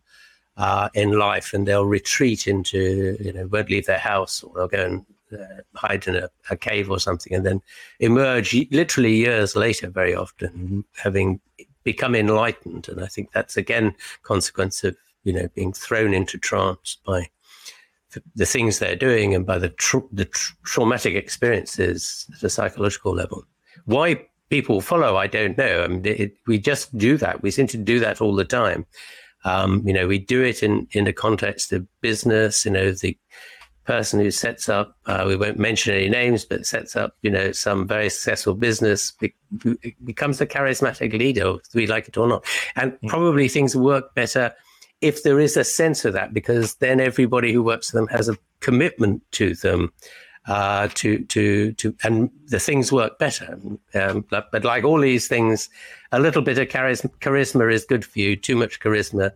uh, 0.56 0.88
in 0.94 1.18
life, 1.18 1.52
and 1.52 1.66
they'll 1.66 1.86
retreat 1.86 2.46
into, 2.46 3.16
you 3.18 3.32
know, 3.32 3.48
won't 3.48 3.68
leave 3.68 3.86
their 3.86 3.98
house, 3.98 4.44
or 4.44 4.54
they'll 4.54 4.68
go 4.68 4.84
and 4.84 5.06
uh, 5.32 5.62
hide 5.74 6.06
in 6.06 6.14
a, 6.14 6.28
a, 6.50 6.56
cave 6.56 6.88
or 6.88 7.00
something, 7.00 7.34
and 7.34 7.44
then 7.44 7.60
emerge 7.98 8.54
literally 8.70 9.16
years 9.16 9.56
later, 9.56 9.88
very 9.90 10.14
often, 10.14 10.84
having 10.96 11.40
become 11.82 12.14
enlightened. 12.14 12.88
And 12.88 13.02
I 13.02 13.06
think 13.06 13.32
that's 13.32 13.56
again 13.56 13.94
consequence 14.22 14.84
of 14.84 14.96
you 15.24 15.32
know 15.32 15.48
being 15.56 15.72
thrown 15.72 16.14
into 16.14 16.38
trance 16.38 16.98
by 17.04 17.28
the 18.34 18.46
things 18.46 18.78
they're 18.78 18.96
doing 18.96 19.34
and 19.34 19.46
by 19.46 19.58
the 19.58 19.70
tra- 19.70 20.02
the 20.12 20.24
tra- 20.24 20.56
traumatic 20.64 21.14
experiences 21.14 22.26
at 22.34 22.42
a 22.42 22.50
psychological 22.50 23.14
level. 23.14 23.44
Why 23.86 24.26
people 24.50 24.80
follow, 24.80 25.16
I 25.16 25.26
don't 25.26 25.58
know. 25.58 25.84
I 25.84 25.88
mean, 25.88 26.04
it, 26.04 26.36
we 26.46 26.58
just 26.58 26.96
do 26.96 27.16
that. 27.18 27.42
We 27.42 27.50
seem 27.50 27.66
to 27.68 27.76
do 27.76 27.98
that 28.00 28.20
all 28.20 28.34
the 28.34 28.44
time. 28.44 28.86
Um, 29.44 29.82
you 29.86 29.92
know, 29.92 30.06
we 30.06 30.18
do 30.18 30.42
it 30.42 30.62
in 30.62 30.86
in 30.92 31.04
the 31.04 31.12
context 31.12 31.72
of 31.72 31.86
business. 32.00 32.64
You 32.64 32.70
know, 32.70 32.92
the 32.92 33.18
person 33.84 34.20
who 34.20 34.30
sets 34.30 34.68
up, 34.68 34.96
uh, 35.06 35.24
we 35.26 35.36
won't 35.36 35.58
mention 35.58 35.94
any 35.94 36.08
names, 36.08 36.44
but 36.44 36.66
sets 36.66 36.96
up, 36.96 37.16
you 37.22 37.30
know, 37.30 37.52
some 37.52 37.86
very 37.86 38.08
successful 38.08 38.54
business, 38.54 39.12
be- 39.12 39.34
becomes 40.04 40.40
a 40.40 40.46
charismatic 40.46 41.12
leader, 41.12 41.52
whether 41.52 41.60
we 41.74 41.86
like 41.86 42.08
it 42.08 42.16
or 42.16 42.26
not. 42.26 42.44
And 42.76 42.92
mm. 42.92 43.08
probably 43.08 43.48
things 43.48 43.76
work 43.76 44.14
better 44.14 44.54
if 45.04 45.22
there 45.22 45.38
is 45.38 45.56
a 45.56 45.64
sense 45.64 46.04
of 46.04 46.14
that, 46.14 46.32
because 46.32 46.76
then 46.76 46.98
everybody 46.98 47.52
who 47.52 47.62
works 47.62 47.90
for 47.90 47.98
them 47.98 48.08
has 48.08 48.28
a 48.28 48.38
commitment 48.60 49.22
to 49.32 49.54
them. 49.54 49.92
Uh, 50.46 50.88
to 50.92 51.24
to 51.24 51.72
to 51.72 51.96
and 52.04 52.28
the 52.48 52.60
things 52.60 52.92
work 52.92 53.18
better. 53.18 53.58
Um, 53.94 54.26
but, 54.28 54.52
but, 54.52 54.62
like 54.62 54.84
all 54.84 55.00
these 55.00 55.26
things, 55.26 55.70
a 56.12 56.20
little 56.20 56.42
bit 56.42 56.58
of 56.58 56.68
charisma, 56.68 57.10
charisma 57.20 57.72
is 57.72 57.86
good 57.86 58.04
for 58.04 58.18
you. 58.18 58.36
Too 58.36 58.54
much 58.54 58.78
charisma 58.78 59.30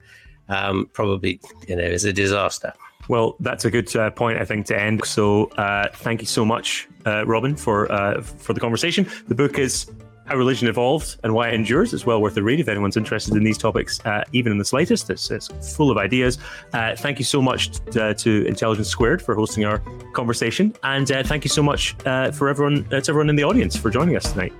um, 0.50 0.90
probably 0.92 1.40
you 1.66 1.76
know 1.76 1.82
is 1.82 2.04
a 2.04 2.12
disaster. 2.12 2.74
Well, 3.08 3.36
that's 3.40 3.64
a 3.64 3.70
good 3.70 3.94
uh, 3.96 4.10
point, 4.10 4.38
I 4.38 4.44
think, 4.44 4.66
to 4.66 4.78
end. 4.78 5.02
So, 5.06 5.46
uh, 5.52 5.88
thank 5.94 6.20
you 6.20 6.26
so 6.26 6.44
much, 6.44 6.86
uh, 7.06 7.24
Robin, 7.24 7.56
for 7.56 7.90
uh, 7.90 8.20
for 8.20 8.52
the 8.52 8.60
conversation. 8.60 9.06
The 9.28 9.34
book 9.34 9.58
is 9.58 9.90
how 10.28 10.36
religion 10.36 10.68
evolved 10.68 11.18
and 11.24 11.34
why 11.34 11.48
it 11.48 11.54
endures. 11.54 11.94
It's 11.94 12.06
well 12.06 12.20
worth 12.20 12.36
a 12.36 12.42
read 12.42 12.60
if 12.60 12.68
anyone's 12.68 12.96
interested 12.96 13.34
in 13.34 13.44
these 13.44 13.58
topics, 13.58 14.04
uh, 14.04 14.24
even 14.32 14.52
in 14.52 14.58
the 14.58 14.64
slightest. 14.64 15.10
It's, 15.10 15.30
it's 15.30 15.48
full 15.76 15.90
of 15.90 15.96
ideas. 15.96 16.38
Uh, 16.72 16.94
thank 16.96 17.18
you 17.18 17.24
so 17.24 17.40
much 17.40 17.70
to, 17.92 18.04
uh, 18.04 18.14
to, 18.14 18.46
Intelligence 18.46 18.88
Squared 18.88 19.22
for 19.22 19.34
hosting 19.34 19.64
our 19.64 19.78
conversation, 20.12 20.74
and 20.82 21.10
uh, 21.10 21.22
thank 21.22 21.44
you 21.44 21.50
so 21.50 21.62
much 21.62 21.96
uh, 22.06 22.30
for 22.30 22.48
everyone 22.48 22.84
to 22.84 22.96
everyone 22.96 23.30
in 23.30 23.36
the 23.36 23.44
audience 23.44 23.76
for 23.76 23.90
joining 23.90 24.16
us 24.16 24.30
tonight. 24.32 24.52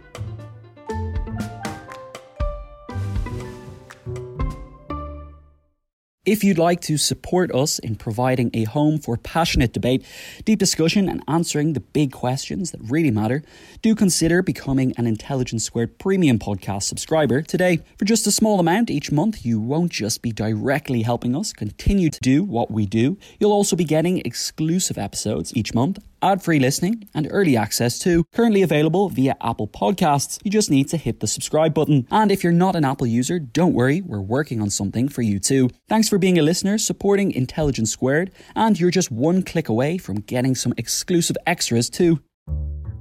If 6.28 6.44
you'd 6.44 6.58
like 6.58 6.82
to 6.82 6.98
support 6.98 7.50
us 7.54 7.78
in 7.78 7.96
providing 7.96 8.50
a 8.52 8.64
home 8.64 8.98
for 8.98 9.16
passionate 9.16 9.72
debate, 9.72 10.04
deep 10.44 10.58
discussion, 10.58 11.08
and 11.08 11.24
answering 11.26 11.72
the 11.72 11.80
big 11.80 12.12
questions 12.12 12.70
that 12.70 12.82
really 12.82 13.10
matter, 13.10 13.42
do 13.80 13.94
consider 13.94 14.42
becoming 14.42 14.92
an 14.98 15.06
Intelligence 15.06 15.64
Squared 15.64 15.98
Premium 15.98 16.38
Podcast 16.38 16.82
subscriber 16.82 17.40
today. 17.40 17.80
For 17.96 18.04
just 18.04 18.26
a 18.26 18.30
small 18.30 18.60
amount 18.60 18.90
each 18.90 19.10
month, 19.10 19.46
you 19.46 19.58
won't 19.58 19.90
just 19.90 20.20
be 20.20 20.30
directly 20.30 21.00
helping 21.00 21.34
us 21.34 21.54
continue 21.54 22.10
to 22.10 22.20
do 22.20 22.44
what 22.44 22.70
we 22.70 22.84
do, 22.84 23.16
you'll 23.40 23.50
also 23.50 23.74
be 23.74 23.84
getting 23.84 24.18
exclusive 24.18 24.98
episodes 24.98 25.56
each 25.56 25.72
month 25.72 25.98
ad 26.22 26.42
free 26.42 26.58
listening, 26.58 27.08
and 27.14 27.28
early 27.30 27.56
access 27.56 27.98
too. 27.98 28.24
Currently 28.34 28.62
available 28.62 29.08
via 29.08 29.36
Apple 29.40 29.68
Podcasts. 29.68 30.38
You 30.44 30.50
just 30.50 30.70
need 30.70 30.88
to 30.88 30.96
hit 30.96 31.20
the 31.20 31.26
subscribe 31.26 31.74
button. 31.74 32.06
And 32.10 32.30
if 32.30 32.42
you're 32.42 32.52
not 32.52 32.76
an 32.76 32.84
Apple 32.84 33.06
user, 33.06 33.38
don't 33.38 33.74
worry, 33.74 34.00
we're 34.00 34.20
working 34.20 34.60
on 34.60 34.70
something 34.70 35.08
for 35.08 35.22
you 35.22 35.38
too. 35.38 35.70
Thanks 35.88 36.08
for 36.08 36.18
being 36.18 36.38
a 36.38 36.42
listener, 36.42 36.78
supporting 36.78 37.32
Intelligence 37.32 37.90
Squared, 37.90 38.30
and 38.54 38.78
you're 38.78 38.90
just 38.90 39.10
one 39.10 39.42
click 39.42 39.68
away 39.68 39.98
from 39.98 40.20
getting 40.20 40.54
some 40.54 40.74
exclusive 40.76 41.36
extras 41.46 41.90
too. 41.90 42.20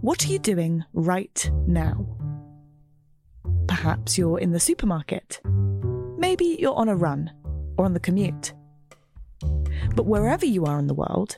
What 0.02 0.24
are 0.26 0.28
you 0.28 0.40
doing 0.40 0.84
right 0.94 1.52
now? 1.66 2.06
Perhaps 3.68 4.18
you're 4.18 4.40
in 4.40 4.52
the 4.52 4.60
supermarket. 4.60 5.42
Maybe 6.18 6.58
you're 6.60 6.76
on 6.76 6.90
a 6.90 6.96
run 6.96 7.32
or 7.78 7.86
on 7.86 7.94
the 7.94 8.00
commute. 8.00 8.54
But 9.96 10.06
wherever 10.06 10.46
you 10.46 10.66
are 10.66 10.80
in 10.80 10.88
the 10.88 10.94
world, 10.94 11.38